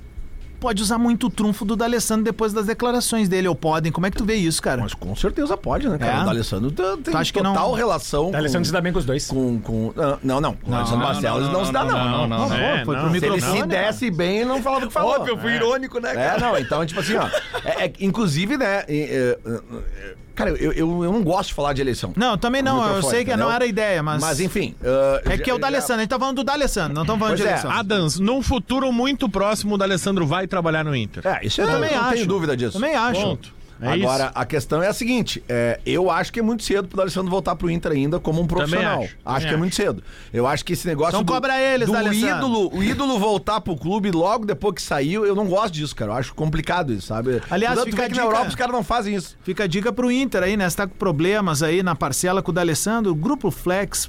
pode 0.62 0.80
usar 0.80 0.96
muito 0.96 1.26
o 1.26 1.30
trunfo 1.30 1.64
do 1.64 1.74
D'Alessandro 1.74 2.24
depois 2.24 2.52
das 2.52 2.66
declarações 2.66 3.28
dele. 3.28 3.48
Ou 3.48 3.54
podem? 3.54 3.90
Como 3.90 4.06
é 4.06 4.10
que 4.10 4.16
tu 4.16 4.24
vê 4.24 4.36
isso, 4.36 4.62
cara? 4.62 4.80
Mas 4.80 4.94
com 4.94 5.14
certeza 5.16 5.56
pode, 5.56 5.88
né, 5.88 5.98
cara? 5.98 6.18
É? 6.18 6.22
O 6.22 6.24
D'Alessandro 6.24 6.70
tá- 6.70 6.92
tem 7.02 7.12
Tu 7.12 7.16
acha 7.16 7.32
que 7.32 7.42
não- 7.42 7.52
total 7.52 7.72
relação 7.74 8.30
O 8.30 8.36
Alessandro 8.36 8.64
se 8.64 8.72
dá 8.72 8.80
bem 8.80 8.92
com 8.92 8.98
os 9.00 9.04
dois. 9.04 9.26
com, 9.26 9.60
com... 9.60 9.92
ah, 9.98 10.18
Não, 10.22 10.40
não. 10.40 10.54
Com 10.54 10.70
o 10.70 10.74
Alessandro 10.74 11.04
Barcelos 11.06 11.48
não, 11.52 11.64
se 11.64 11.72
dá, 11.72 11.84
não. 11.84 12.08
não, 12.08 12.28
não, 12.28 12.48
Pô, 12.48 12.54
É, 12.54 12.84
foi 12.84 12.94
não. 12.96 13.02
pro 13.02 13.10
Se 13.12 13.16
ele 13.26 13.34
microfone. 13.34 13.60
se 13.62 13.66
né? 13.66 13.86
desse 13.86 14.10
bem, 14.10 14.36
ele 14.38 14.44
não 14.48 14.62
falava 14.62 14.84
o 14.84 14.88
que 14.88 14.94
falou. 14.94 15.12
Óbvio, 15.16 15.32
eu 15.34 15.38
fui 15.38 15.52
irônico, 15.54 15.98
né, 16.00 16.14
É, 16.14 16.38
não, 16.40 16.56
então, 16.56 16.86
tipo 16.86 17.00
assim, 17.00 17.16
ó. 17.16 17.26
é- 17.64 17.86
é- 17.86 17.92
inclusive, 18.00 18.56
né, 18.56 18.84
é, 18.88 19.38
é, 19.48 20.14
Cara, 20.34 20.50
eu, 20.50 20.72
eu, 20.72 21.04
eu 21.04 21.12
não 21.12 21.22
gosto 21.22 21.48
de 21.48 21.54
falar 21.54 21.72
de 21.72 21.80
eleição. 21.80 22.12
Não, 22.16 22.36
também 22.38 22.62
não. 22.62 22.82
Eu 22.96 23.02
sei 23.02 23.24
que 23.24 23.30
entendeu? 23.30 23.46
não 23.46 23.52
era 23.52 23.64
a 23.64 23.66
ideia, 23.66 24.02
mas. 24.02 24.20
Mas 24.20 24.40
enfim. 24.40 24.74
ah, 24.84 25.20
É 25.24 25.36
que 25.38 25.50
é 25.50 25.52
o 25.52 25.56
já- 25.56 25.62
D'Alessandro. 25.62 25.96
A 25.96 26.00
gente 26.00 26.10
tá 26.10 26.18
falando 26.18 26.36
do 26.36 26.44
D'Alessandro, 26.44 26.94
não 26.94 27.02
estamos 27.02 27.18
falando 27.20 27.36
Pois 27.36 27.40
de 27.40 27.46
é. 27.46 27.50
eleição. 27.50 27.70
Adams, 27.70 28.18
num 28.18 28.42
futuro 28.42 28.90
muito 28.92 29.28
próximo, 29.28 29.74
o 29.74 29.78
D'Alessandro 29.78 30.26
vai 30.26 30.46
trabalhar 30.46 30.84
no 30.84 30.94
Inter. 30.96 31.26
É, 31.26 31.46
isso 31.46 31.60
Eu 31.60 31.66
eu, 31.66 31.72
também 31.74 31.92
não 31.94 32.00
acho. 32.04 32.14
tenho 32.14 32.26
dúvida 32.26 32.56
disso. 32.56 32.72
Também 32.72 32.94
acho. 32.94 33.20
Ponto. 33.20 33.61
É 33.82 33.88
Agora, 33.88 34.26
isso. 34.26 34.32
a 34.36 34.44
questão 34.46 34.80
é 34.80 34.86
a 34.86 34.92
seguinte: 34.92 35.42
é, 35.48 35.80
eu 35.84 36.08
acho 36.08 36.32
que 36.32 36.38
é 36.38 36.42
muito 36.42 36.62
cedo 36.62 36.86
pro 36.86 36.96
D'Alessandro 36.96 37.28
voltar 37.28 37.56
pro 37.56 37.68
Inter 37.68 37.90
ainda 37.90 38.20
como 38.20 38.40
um 38.40 38.46
profissional. 38.46 39.02
acho, 39.02 39.16
acho 39.24 39.34
também 39.34 39.48
que 39.48 39.54
é 39.54 39.56
muito 39.56 39.74
cedo. 39.74 40.04
Eu 40.32 40.46
acho 40.46 40.64
que 40.64 40.72
esse 40.72 40.86
negócio. 40.86 41.10
Então 41.10 41.24
do, 41.24 41.32
cobra 41.32 41.60
eles, 41.60 41.88
do 41.88 41.92
D'Alessandro. 41.92 42.46
ídolo, 42.46 42.76
o 42.76 42.82
ídolo 42.82 43.18
voltar 43.18 43.60
pro 43.60 43.76
clube 43.76 44.12
logo 44.12 44.46
depois 44.46 44.76
que 44.76 44.82
saiu, 44.82 45.26
eu 45.26 45.34
não 45.34 45.46
gosto 45.46 45.74
disso, 45.74 45.96
cara. 45.96 46.12
Eu 46.12 46.16
acho 46.16 46.32
complicado 46.32 46.92
isso, 46.92 47.08
sabe? 47.08 47.42
Aliás, 47.50 47.74
Tanto 47.74 47.90
fica 47.90 48.02
é 48.02 48.06
a 48.06 48.08
que 48.08 48.14
na 48.14 48.22
Europa 48.22 48.46
os 48.46 48.54
caras 48.54 48.72
não 48.72 48.84
fazem 48.84 49.16
isso. 49.16 49.36
Fica 49.42 49.64
a 49.64 49.66
dica 49.66 49.92
pro 49.92 50.12
Inter 50.12 50.44
aí, 50.44 50.56
né? 50.56 50.70
Você 50.70 50.76
tá 50.76 50.86
com 50.86 50.94
problemas 50.94 51.60
aí 51.60 51.82
na 51.82 51.96
parcela 51.96 52.40
com 52.40 52.52
o 52.52 52.54
D'Alessandro, 52.54 53.12
grupo 53.16 53.50
Flex. 53.50 54.08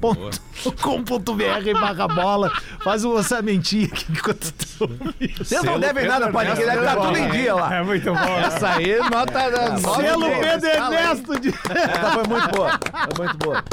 Com.br 0.00 1.80
barra 1.80 2.08
bola. 2.08 2.50
Faz 2.82 3.04
um 3.04 3.10
orçamentinho 3.10 3.86
aqui 3.86 4.06
enquanto 4.10 4.52
tu. 4.52 4.90
Vocês 5.38 5.62
não 5.62 5.78
devem 5.78 6.06
nada 6.06 6.30
pra 6.30 6.44
ninguém, 6.44 6.66
deve 6.66 6.78
estar 6.78 6.96
tudo 6.96 7.16
em 7.18 7.30
dia 7.30 7.54
lá. 7.54 7.74
É 7.76 7.82
muito 7.82 8.04
bom. 8.06 8.14
né? 8.14 8.42
Essa 8.46 8.68
aí, 8.70 8.98
nota. 9.10 9.50
nota 9.50 10.00
Selo 10.02 10.20
dez. 10.26 10.40
Pedro 10.40 10.68
Ernesto 10.68 11.40
de. 11.40 11.48
Essa 11.48 12.10
foi 12.12 12.24
muito 12.28 12.48
boa. 12.48 12.80
Foi 13.16 13.24
muito 13.26 13.36
boa. 13.38 13.64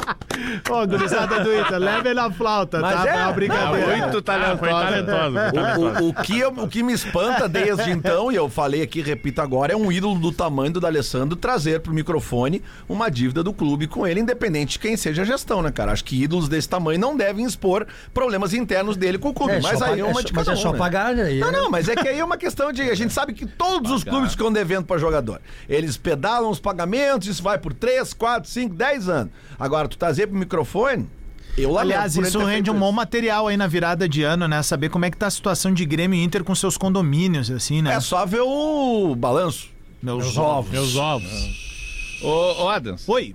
Ô, 0.70 0.86
gurizada 0.86 1.40
do 1.42 1.52
Inter, 1.58 1.78
leve 1.78 2.14
na 2.14 2.30
flauta, 2.30 2.78
Mas 2.80 3.02
tá? 3.02 3.08
é. 3.08 3.10
É 3.18 3.22
uma 3.24 3.32
brincadeira. 3.32 3.96
Muito 3.96 4.18
Ah, 4.18 4.22
talentosa. 4.22 4.56
foi 4.58 4.68
talentoso. 4.68 5.34
foi 5.34 5.52
talentoso. 5.62 6.00
O, 6.00 6.04
o- 6.04 6.08
o 6.10 6.14
que, 6.14 6.38
eu- 6.38 6.50
o 6.52 6.68
que 6.68 6.82
me 6.82 6.92
espanta 6.92 7.48
desde 7.48 7.90
então, 7.90 8.30
e 8.30 8.36
eu 8.36 8.48
falei 8.48 8.82
aqui, 8.82 9.00
repito 9.02 9.40
agora, 9.40 9.72
é 9.72 9.76
um 9.76 9.90
ídolo 9.90 10.16
do 10.18 10.30
tamanho 10.30 10.72
do 10.72 10.80
D'Alessandro 10.80 11.36
trazer 11.36 11.80
pro 11.80 11.92
microfone 11.92 12.62
uma 12.88 13.10
dívida 13.10 13.42
do 13.42 13.52
clube 13.52 13.86
com 13.88 14.06
ele, 14.06 14.20
independente 14.20 14.72
de 14.72 14.78
quem 14.78 14.96
seja 14.96 15.22
a 15.22 15.24
gestão, 15.24 15.60
né, 15.62 15.72
cara? 15.72 15.90
Acho 15.92 16.04
que 16.04 16.17
ídolos 16.22 16.48
desse 16.48 16.68
tamanho 16.68 16.98
não 16.98 17.16
devem 17.16 17.44
expor 17.44 17.86
problemas 18.12 18.52
internos 18.54 18.96
dele 18.96 19.18
com 19.18 19.28
o 19.30 19.34
clube. 19.34 19.52
É, 19.54 19.60
mas 19.60 19.80
aí 19.82 19.90
pagar- 19.90 19.98
é 19.98 20.04
uma 20.04 20.20
é 20.20 20.22
de 20.24 20.28
só- 20.28 20.34
mas 20.34 20.44
cada 20.46 20.52
é 20.58 20.62
só 20.62 20.68
um, 20.68 20.72
né? 20.72 20.78
pagar, 20.78 21.14
né? 21.14 21.34
E 21.34 21.40
Não, 21.40 21.48
é- 21.48 21.52
não, 21.52 21.70
mas 21.70 21.88
é 21.88 21.96
que 21.96 22.08
aí 22.08 22.18
é 22.18 22.24
uma 22.24 22.36
questão 22.36 22.72
de. 22.72 22.82
A 22.82 22.94
gente 22.94 23.12
sabe 23.12 23.32
que 23.32 23.46
todos 23.46 23.90
os 23.90 24.04
clubes 24.04 24.32
ficam 24.32 24.52
devendo 24.52 24.84
para 24.84 24.98
jogador. 24.98 25.40
Eles 25.68 25.96
pedalam 25.96 26.50
os 26.50 26.58
pagamentos, 26.60 27.28
isso 27.28 27.42
vai 27.42 27.58
por 27.58 27.72
3, 27.72 28.12
4, 28.12 28.48
5, 28.50 28.74
10 28.74 29.08
anos. 29.08 29.32
Agora, 29.58 29.88
tu 29.88 29.96
trazer 29.98 30.26
pro 30.26 30.36
microfone. 30.38 31.08
Eu 31.56 31.72
lamento 31.72 31.92
Aliás, 31.92 32.16
isso 32.16 32.38
rende 32.44 32.70
um 32.70 32.78
bom 32.78 32.92
material 32.92 33.48
aí 33.48 33.56
na 33.56 33.66
virada 33.66 34.08
de 34.08 34.22
ano, 34.22 34.46
né? 34.46 34.62
Saber 34.62 34.90
como 34.90 35.04
é 35.04 35.10
que 35.10 35.16
tá 35.16 35.26
a 35.26 35.30
situação 35.30 35.74
de 35.74 35.84
Grêmio 35.84 36.16
e 36.16 36.22
Inter 36.22 36.44
com 36.44 36.54
seus 36.54 36.76
condomínios, 36.76 37.50
assim, 37.50 37.82
né? 37.82 37.94
É 37.94 38.00
só 38.00 38.24
ver 38.24 38.42
o 38.42 39.14
balanço. 39.16 39.68
Meus 40.00 40.36
ovos. 40.36 40.70
Meus 40.70 40.94
ovos. 40.94 42.20
Ô, 42.22 42.62
ô, 42.64 42.68
Adams, 42.68 43.08
Oi. 43.08 43.34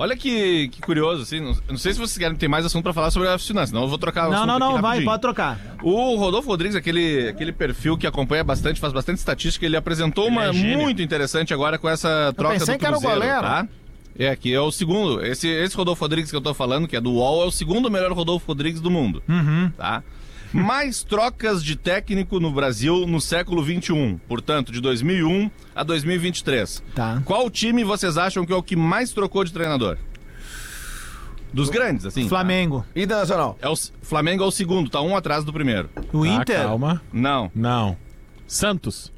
Olha 0.00 0.16
que, 0.16 0.68
que 0.68 0.80
curioso, 0.80 1.22
assim. 1.22 1.40
Não, 1.40 1.56
não 1.68 1.76
sei 1.76 1.92
se 1.92 1.98
vocês 1.98 2.18
querem 2.18 2.36
ter 2.36 2.48
mais 2.48 2.64
assunto 2.66 2.82
pra 2.82 2.92
falar 2.92 3.10
sobre 3.10 3.28
a 3.28 3.38
finança, 3.38 3.68
senão 3.68 3.82
eu 3.82 3.88
vou 3.88 3.98
trocar 3.98 4.28
o 4.28 4.32
Não, 4.32 4.38
assunto 4.38 4.46
não, 4.48 4.54
aqui 4.56 4.64
não, 4.64 4.72
vai, 4.72 4.82
rapidinho. 4.82 5.10
pode 5.10 5.20
trocar. 5.20 5.60
O 5.82 6.16
Rodolfo 6.16 6.48
Rodrigues, 6.48 6.74
aquele, 6.76 7.28
aquele 7.28 7.52
perfil 7.52 7.96
que 7.96 8.06
acompanha 8.06 8.42
bastante, 8.42 8.80
faz 8.80 8.92
bastante 8.92 9.18
estatística, 9.18 9.64
ele 9.64 9.76
apresentou 9.76 10.26
uma 10.26 10.46
é 10.46 10.52
gênio. 10.52 10.78
muito 10.80 11.00
interessante 11.02 11.54
agora 11.54 11.78
com 11.78 11.88
essa 11.88 12.32
troca 12.36 12.54
pensei 12.58 12.74
do 12.76 12.78
que 12.80 12.86
era 12.86 12.96
o 12.96 13.00
Cruzeiro, 13.00 13.20
goleiro. 13.20 13.42
tá? 13.42 13.68
É, 14.18 14.34
que 14.36 14.52
é 14.52 14.60
o 14.60 14.70
segundo. 14.72 15.24
Esse, 15.24 15.48
esse 15.48 15.76
Rodolfo 15.76 16.02
Rodrigues 16.04 16.30
que 16.30 16.36
eu 16.36 16.40
tô 16.40 16.52
falando, 16.52 16.88
que 16.88 16.96
é 16.96 17.00
do 17.00 17.12
UOL, 17.12 17.44
é 17.44 17.46
o 17.46 17.50
segundo 17.50 17.90
melhor 17.90 18.12
Rodolfo 18.12 18.46
Rodrigues 18.48 18.80
do 18.80 18.90
mundo. 18.90 19.22
Uhum. 19.28 19.70
Tá? 19.78 20.02
Mais 20.52 21.04
trocas 21.04 21.62
de 21.62 21.76
técnico 21.76 22.40
no 22.40 22.50
Brasil 22.50 23.06
no 23.06 23.20
século 23.20 23.62
XXI, 23.64 24.18
portanto, 24.26 24.72
de 24.72 24.80
2001 24.80 25.50
a 25.74 25.84
2023. 25.84 26.82
Tá. 26.94 27.22
Qual 27.24 27.48
time 27.48 27.84
vocês 27.84 28.18
acham 28.18 28.44
que 28.44 28.52
é 28.52 28.56
o 28.56 28.62
que 28.62 28.74
mais 28.74 29.12
trocou 29.12 29.44
de 29.44 29.52
treinador? 29.52 29.96
Dos 31.52 31.68
grandes, 31.68 32.04
assim. 32.06 32.28
Flamengo. 32.28 32.84
Internacional. 32.94 33.56
É 33.60 33.68
o 33.68 33.74
Flamengo 34.02 34.42
é 34.44 34.46
o 34.46 34.50
segundo, 34.50 34.88
tá 34.90 35.00
um 35.00 35.16
atrás 35.16 35.44
do 35.44 35.52
primeiro. 35.52 35.88
O 36.12 36.22
Ah, 36.24 36.28
Inter. 36.28 36.62
calma. 36.62 37.02
Não, 37.12 37.50
Não. 37.54 37.96
Santos. 38.46 39.12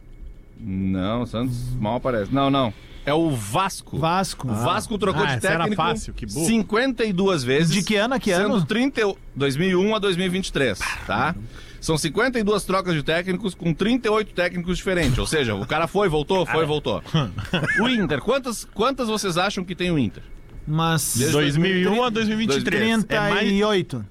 não, 0.61 1.25
Santos 1.27 1.75
mal 1.81 1.97
aparece. 1.97 2.33
Não, 2.35 2.51
não. 2.51 2.73
É 3.05 3.13
o 3.13 3.31
Vasco. 3.31 3.99
Vasco. 3.99 4.49
O 4.49 4.55
Vasco 4.55 4.97
trocou 4.97 5.23
Ah, 5.23 5.27
de 5.27 5.33
essa 5.39 5.49
era 5.49 5.59
técnico 5.65 5.83
fácil, 5.83 6.15
que 6.15 6.25
burro. 6.27 6.47
52 6.47 7.43
vezes. 7.43 7.73
De 7.73 7.83
que 7.83 7.97
ano 7.97 8.15
a 8.15 8.19
que 8.21 8.33
sendo 8.35 8.55
ano? 8.55 8.65
30, 8.65 9.15
2001 9.35 9.95
a 9.95 9.99
2023, 9.99 10.79
tá? 11.07 11.35
São 11.81 11.99
52 11.99 12.63
trocas 12.65 12.95
de 12.95 13.03
técnicos 13.03 13.55
com 13.57 13.75
38 13.75 14.33
técnicos 14.35 14.77
diferentes. 14.77 15.19
Ou 15.19 15.27
seja, 15.27 15.55
o 15.57 15.67
cara 15.67 15.89
foi, 15.89 16.09
voltou, 16.09 16.47
foi, 16.47 16.65
voltou. 16.65 17.03
O 17.81 17.89
Inter, 17.89 18.21
quantas, 18.21 18.65
quantas 18.73 19.09
vocês 19.09 19.37
acham 19.37 19.65
que 19.65 19.75
tem 19.75 19.91
o 19.91 19.99
Inter? 19.99 20.23
Mas. 20.65 21.15
Desde 21.17 21.33
2001 21.35 22.05
a 22.05 22.09
2023. 22.09 22.83
É 23.09 23.19
mais, 23.19 23.39
38. 23.41 24.05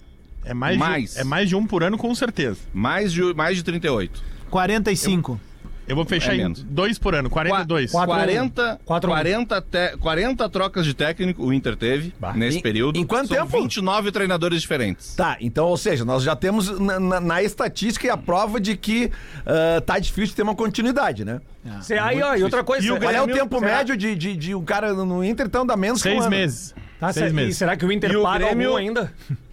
é 0.44 0.54
mais, 0.54 0.78
Mais. 0.78 1.14
De, 1.14 1.20
é 1.20 1.24
mais 1.24 1.48
de 1.48 1.56
um 1.56 1.66
por 1.66 1.82
ano, 1.82 1.98
com 1.98 2.14
certeza. 2.14 2.58
Mais 2.74 3.14
de, 3.14 3.34
mais 3.34 3.56
de 3.56 3.64
38. 3.64 4.22
45. 4.50 5.40
Eu 5.88 5.96
vou 5.96 6.06
fechar 6.06 6.32
É 6.34 6.36
em 6.36 6.38
menos. 6.40 6.64
dois 6.64 6.98
por 6.98 7.14
ano, 7.16 7.30
42. 7.30 7.92
Quatro- 7.92 8.14
40, 8.16 8.80
Quatro- 8.86 9.10
40, 9.10 9.62
te- 9.62 9.98
40 9.98 10.48
trocas 10.50 10.86
de 10.86 10.94
técnico 10.94 11.44
o 11.44 11.52
Inter 11.52 11.76
teve 11.76 12.14
nesse 12.36 12.60
Em- 12.60 12.62
período. 12.62 12.98
em 12.98 13.06
quanto 13.06 13.28
São 13.28 13.38
tempo? 13.46 13.62
29 13.62 14.12
treinadores 14.12 14.62
diferentes. 14.62 15.16
Tá, 15.16 15.38
então, 15.42 15.66
ou 15.68 15.76
seja, 15.76 16.06
nós 16.06 16.24
já 16.24 16.36
temos 16.36 16.80
na, 16.80 17.00
na- 17.00 17.20
na 17.20 17.44
estatística 17.44 18.14
a 18.14 18.16
prova 18.18 18.60
de 18.60 18.78
que 18.78 19.12
ah, 19.46 19.82
tá 19.86 20.00
difícil 20.00 20.36
ter 20.36 20.44
uma 20.44 20.56
continuidade, 20.56 21.26
né? 21.26 21.42
Cê, 21.82 21.98
aí, 21.98 22.22
ó, 22.22 22.36
e 22.36 22.44
outra 22.44 22.64
coisa. 22.64 22.86
E 22.86 22.92
o 22.92 22.98
Qual 23.00 23.12
é 23.12 23.22
o 23.22 23.28
tempo 23.28 23.60
será- 23.60 23.78
médio 23.78 23.98
de, 23.98 24.16
de, 24.16 24.36
de 24.36 24.56
um 24.56 24.64
cara 24.64 24.94
no 24.94 25.24
Inter 25.24 25.46
então 25.48 25.66
dá 25.66 25.76
menos 25.76 26.02
que 26.02 26.10
um 26.10 26.12
Seis 26.14 26.22
ano? 26.22 26.30
meses. 26.30 26.76
Tá, 27.00 27.12
Seis 27.12 27.32
meses. 27.34 27.56
E 27.56 27.58
será 27.58 27.76
que 27.76 27.86
o 27.86 27.92
Inter 27.92 28.12
E 28.12 28.16
o 28.18 28.24
Grêmio- 28.32 28.70
algum 28.70 28.78
ainda? 28.78 29.12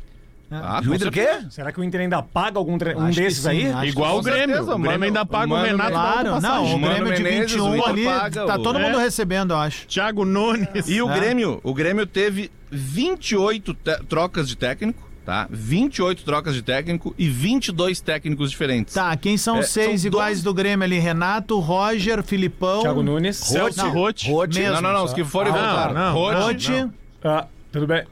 Ah, 0.51 0.81
E 0.83 0.89
o 0.89 0.95
Inter 0.95 1.09
o 1.09 1.11
quê? 1.13 1.29
Será 1.51 1.71
que 1.71 1.79
o 1.79 1.85
Inter 1.85 2.01
ainda 2.01 2.23
paga 2.23 2.59
algum 2.59 2.79
tre- 2.79 2.95
um 2.97 3.11
desses 3.11 3.43
sim, 3.43 3.49
aí? 3.71 3.89
Igual 3.89 4.19
o 4.19 4.23
Grêmio. 4.23 4.57
certeza, 4.57 4.63
o 4.75 4.79
Grêmio 4.79 4.91
Mano- 4.93 5.05
ainda 5.05 5.27
paga 5.27 5.47
o 5.47 5.49
Mano 5.51 5.65
Renato. 5.67 5.91
Claro, 5.93 6.41
não, 6.41 6.75
o 6.75 6.79
Grêmio 6.79 7.15
de 7.15 7.23
Menezes, 7.23 7.53
21 7.53 7.79
o 7.79 7.85
ali, 7.87 8.05
paga 8.05 8.47
tá 8.47 8.57
o- 8.57 8.63
todo 8.63 8.79
mundo 8.79 8.99
É. 8.99 9.03
recebendo, 9.05 9.51
eu 9.53 9.59
acho. 9.59 9.87
Thiago 9.87 10.25
Nunes. 10.25 10.89
E 10.89 11.03
o 11.03 11.11
É. 11.11 11.15
Grêmio, 11.21 11.61
o 11.63 11.75
Grêmio 11.75 12.07
teve 12.07 12.51
28 12.71 13.75
te- 13.75 14.03
trocas 14.09 14.49
de 14.49 14.57
técnico, 14.57 15.07
tá? 15.25 15.47
28 15.51 16.25
trocas 16.25 16.55
de 16.55 16.63
técnico 16.63 17.15
e 17.19 17.29
22 17.29 18.01
técnicos 18.01 18.51
diferentes. 18.51 18.95
Tá, 18.95 19.15
quem 19.19 19.37
são 19.37 19.57
É, 19.57 19.61
os 19.61 19.69
seis 19.69 20.01
são 20.01 20.09
iguais 20.09 20.39
12. 20.39 20.45
do 20.45 20.55
Grêmio 20.55 20.83
ali? 20.85 20.99
Renato, 20.99 21.59
Roger, 21.61 22.23
Filipão. 22.23 22.81
Thiago 22.81 23.03
Nunes. 23.03 23.37
Celso. 23.37 23.87
Rotti. 23.89 24.31
Não, 24.63 24.81
não, 24.81 24.93
não, 24.95 25.05
os 25.05 25.13
que 25.13 25.25
foram 25.25 25.51
e 25.51 25.55
Ah, 25.59 25.63
voltaram. 25.67 25.95
não, 25.95 26.13
Rote, 26.15 26.41
Rote. 26.73 26.89
Ah, 27.23 27.45
tudo 27.71 27.87
bem. 27.87 28.05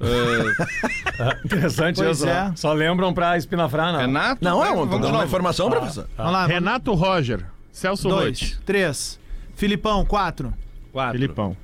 Ah, 0.00 1.36
interessante 1.44 1.96
Pois 2.02 2.18
isso. 2.18 2.28
é. 2.28 2.52
Só 2.56 2.72
lembram 2.72 3.12
pra 3.14 3.36
espinafrar, 3.36 3.92
não. 3.92 4.00
Renato. 4.00 4.44
Não, 4.44 4.64
é 4.64 4.70
uma, 4.70 4.84
vamos 4.86 5.06
de 5.06 5.12
uma 5.12 5.24
informação, 5.24 5.70
professor. 5.70 6.06
Vamos 6.16 6.32
lá. 6.32 6.46
Renato 6.46 6.92
Roger. 6.94 7.44
Celso 7.72 8.08
Dois, 8.08 8.58
três. 8.64 9.18
Filipão, 9.54 10.04
quatro. 10.04 10.52
Quatro. 10.92 11.12
Filipão. 11.12 11.56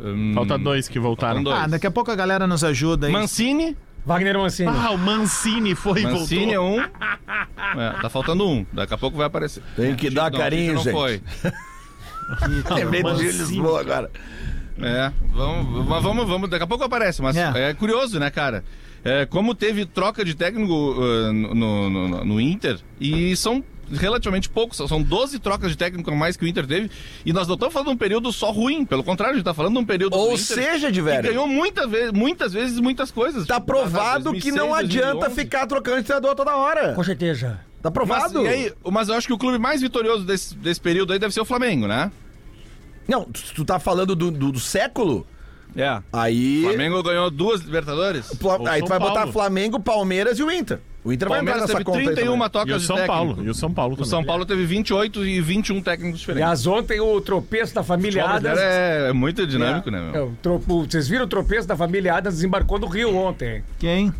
Hum, 0.00 0.32
Falta 0.34 0.58
dois 0.58 0.88
que 0.88 0.98
voltaram. 0.98 1.42
dois. 1.42 1.56
Ah, 1.58 1.66
daqui 1.66 1.86
a 1.86 1.90
pouco 1.90 2.10
a 2.10 2.14
galera 2.14 2.46
nos 2.46 2.62
ajuda 2.62 3.06
aí. 3.06 3.12
Mancini. 3.12 3.76
Wagner 4.04 4.38
Mancini. 4.38 4.68
Ah, 4.70 4.90
o 4.92 4.98
Mancini 4.98 5.74
foi 5.74 6.02
e 6.02 6.04
Mancini 6.04 6.52
é 6.52 6.58
voltou. 6.58 6.80
um. 6.80 6.86
É, 7.78 8.00
tá 8.00 8.08
faltando 8.08 8.46
um. 8.48 8.64
Daqui 8.72 8.94
a 8.94 8.98
pouco 8.98 9.16
vai 9.16 9.26
aparecer. 9.26 9.62
Tem 9.74 9.94
que 9.96 10.08
dar 10.08 10.30
Não, 10.30 10.38
carinho, 10.38 10.74
não 10.74 10.82
gente. 10.82 10.92
foi. 10.92 11.20
Lembrei 12.74 13.02
Mancini. 13.02 13.32
Lisboa 13.32 13.80
agora. 13.80 14.10
É, 14.80 15.10
vamos, 15.32 15.86
mas 15.86 16.02
vamos, 16.02 16.28
vamos, 16.28 16.50
daqui 16.50 16.64
a 16.64 16.66
pouco 16.66 16.84
aparece, 16.84 17.22
mas 17.22 17.36
É. 17.36 17.70
é, 17.70 17.74
curioso, 17.74 18.18
né, 18.20 18.30
cara? 18.30 18.62
É, 19.04 19.24
como 19.24 19.54
teve 19.54 19.86
troca 19.86 20.24
de 20.24 20.34
técnico 20.34 20.72
uh, 20.72 21.32
no, 21.32 21.54
no- 21.54 22.08
no- 22.08 22.24
no 22.24 22.40
Inter, 22.40 22.78
e 23.00 23.34
são 23.36 23.62
relativamente 23.88 24.48
poucos, 24.50 24.78
são 24.78 25.00
12 25.00 25.38
trocas 25.38 25.70
de 25.70 25.76
técnico 25.78 26.10
a 26.10 26.14
mais 26.14 26.36
que 26.36 26.44
o 26.44 26.48
Inter 26.48 26.66
teve, 26.66 26.90
e 27.24 27.32
nós 27.32 27.46
não 27.46 27.54
estamos 27.54 27.72
falando 27.72 27.86
de 27.88 27.94
um 27.94 27.96
período 27.96 28.32
só 28.32 28.50
ruim, 28.50 28.84
pelo 28.84 29.04
contrário, 29.04 29.34
a 29.34 29.36
gente 29.36 29.44
tá 29.44 29.54
falando 29.54 29.74
de 29.74 29.78
um 29.78 29.84
período 29.84 30.10
do 30.12 30.18
Ou 30.18 30.36
seja, 30.36 30.88
de 30.90 30.98
que 31.00 31.04
velho. 31.04 31.22
ganhou 31.28 31.46
muita 31.46 31.86
vez, 31.86 32.10
muitas 32.10 32.52
vezes 32.52 32.80
muitas 32.80 33.12
coisas. 33.12 33.46
Tá 33.46 33.54
Tipo, 33.54 33.66
provado 33.66 34.24
2006, 34.24 34.42
que 34.44 34.58
não 34.60 34.74
adianta 34.74 35.12
2011. 35.28 35.34
ficar 35.40 35.66
trocando 35.68 35.98
de 35.98 36.02
treinador 36.04 36.34
toda 36.34 36.56
hora. 36.56 36.92
Com 36.94 37.04
certeza. 37.04 37.60
Tá 37.80 37.88
Mas, 37.90 37.92
provado. 37.92 38.42
e 38.44 38.48
aí, 38.48 38.72
mas 38.90 39.08
eu 39.08 39.14
acho 39.14 39.28
que 39.28 39.32
o 39.32 39.38
clube 39.38 39.56
mais 39.58 39.80
vitorioso 39.80 40.24
desse, 40.24 40.56
desse 40.56 40.80
período 40.80 41.12
aí 41.12 41.18
deve 41.20 41.32
ser 41.32 41.40
o 41.40 41.44
Flamengo, 41.44 41.86
né? 41.86 42.10
Não, 43.08 43.24
tu, 43.24 43.40
tu 43.54 43.64
tá 43.64 43.78
falando 43.78 44.14
do, 44.16 44.30
do, 44.30 44.52
do 44.52 44.60
século? 44.60 45.26
É. 45.76 46.00
Aí. 46.12 46.60
O 46.64 46.68
Flamengo 46.68 47.02
ganhou 47.02 47.30
duas 47.30 47.60
Libertadores. 47.60 48.30
Ou 48.42 48.66
Aí 48.66 48.78
São 48.78 48.86
tu 48.86 48.88
vai 48.88 48.98
botar 48.98 49.14
Paulo. 49.20 49.32
Flamengo, 49.32 49.78
Palmeiras 49.78 50.38
e 50.38 50.42
o 50.42 50.50
Inter. 50.50 50.78
O 51.04 51.12
Inter 51.12 51.28
vai 51.28 51.38
entrar 51.40 51.52
Palmeiras 51.52 51.60
nessa 51.60 51.72
teve 51.74 51.84
conta 51.84 51.98
aí 51.98 52.04
31 52.06 52.32
também. 52.32 52.72
E 52.72 52.72
o 52.74 52.78
de 52.78 52.84
São 52.84 52.96
técnico. 52.96 53.14
Paulo. 53.14 53.44
E 53.44 53.50
o 53.50 53.54
São 53.54 53.72
Paulo 53.72 53.92
O 53.92 53.96
também. 53.98 54.10
São 54.10 54.24
Paulo 54.24 54.44
teve 54.46 54.64
28 54.64 55.24
e 55.26 55.40
21 55.40 55.80
técnicos 55.82 56.18
diferentes. 56.20 56.42
Aliás, 56.42 56.66
ontem 56.66 56.98
o 56.98 57.20
tropeço 57.20 57.74
da 57.74 57.82
família 57.84 58.24
O 58.24 58.28
Adams. 58.28 58.58
é, 58.58 59.08
é 59.10 59.12
muito 59.12 59.46
dinâmico, 59.46 59.90
né, 59.90 59.98
É, 60.08 60.12
meu? 60.12 60.26
o 60.28 60.36
tro- 60.42 60.62
o- 60.66 60.84
Vocês 60.84 61.06
viram 61.06 61.26
o 61.26 61.28
tropeço 61.28 61.68
da 61.68 61.76
família 61.76 62.14
Adams 62.14 62.36
desembarcou 62.36 62.78
no 62.80 62.86
Rio 62.88 63.14
ontem. 63.14 63.62
Quem? 63.78 64.12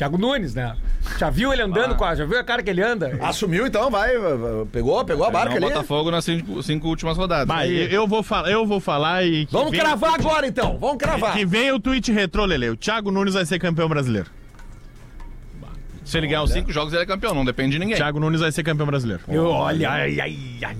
Thiago 0.00 0.16
Nunes, 0.16 0.54
né? 0.54 0.74
Já 1.18 1.28
viu 1.28 1.52
ele 1.52 1.60
andando 1.60 1.94
com 1.94 2.02
a. 2.06 2.14
Já 2.14 2.24
viu 2.24 2.38
a 2.38 2.42
cara 2.42 2.62
que 2.62 2.70
ele 2.70 2.82
anda? 2.82 3.18
Assumiu 3.20 3.66
então, 3.66 3.90
vai. 3.90 4.12
Pegou, 4.72 5.04
pegou 5.04 5.26
a 5.26 5.30
barca 5.30 5.50
Não, 5.60 5.66
ali. 5.66 5.74
Botafogo 5.74 6.10
nas 6.10 6.24
cinco, 6.24 6.62
cinco 6.62 6.88
últimas 6.88 7.18
rodadas. 7.18 7.46
Vai, 7.46 7.70
eu 7.70 8.08
vou, 8.08 8.22
falar, 8.22 8.50
eu 8.50 8.64
vou 8.64 8.80
falar 8.80 9.26
e. 9.26 9.44
que 9.44 9.52
Vamos 9.52 9.72
vem- 9.72 9.80
cravar 9.80 10.14
agora 10.14 10.46
então, 10.46 10.78
vamos 10.78 10.96
cravar. 10.96 11.34
Que 11.34 11.44
vem 11.44 11.70
o 11.72 11.78
tweet 11.78 12.10
retrô, 12.12 12.46
Lele. 12.46 12.70
O 12.70 12.76
Thiago 12.76 13.10
Nunes 13.10 13.34
vai 13.34 13.44
ser 13.44 13.58
campeão 13.58 13.90
brasileiro. 13.90 14.30
Se 16.02 16.16
ele 16.16 16.28
ganhar 16.28 16.44
os 16.44 16.50
cinco 16.50 16.72
jogos, 16.72 16.94
ele 16.94 17.02
é 17.02 17.06
campeão, 17.06 17.34
não 17.34 17.44
depende 17.44 17.72
de 17.72 17.78
ninguém. 17.78 17.96
Thiago 17.96 18.18
Nunes 18.18 18.40
vai 18.40 18.50
ser 18.50 18.62
campeão 18.62 18.86
brasileiro. 18.86 19.22
Eu, 19.28 19.48
olha, 19.50 19.90
ai, 19.90 20.18
ai, 20.18 20.36
ai. 20.64 20.76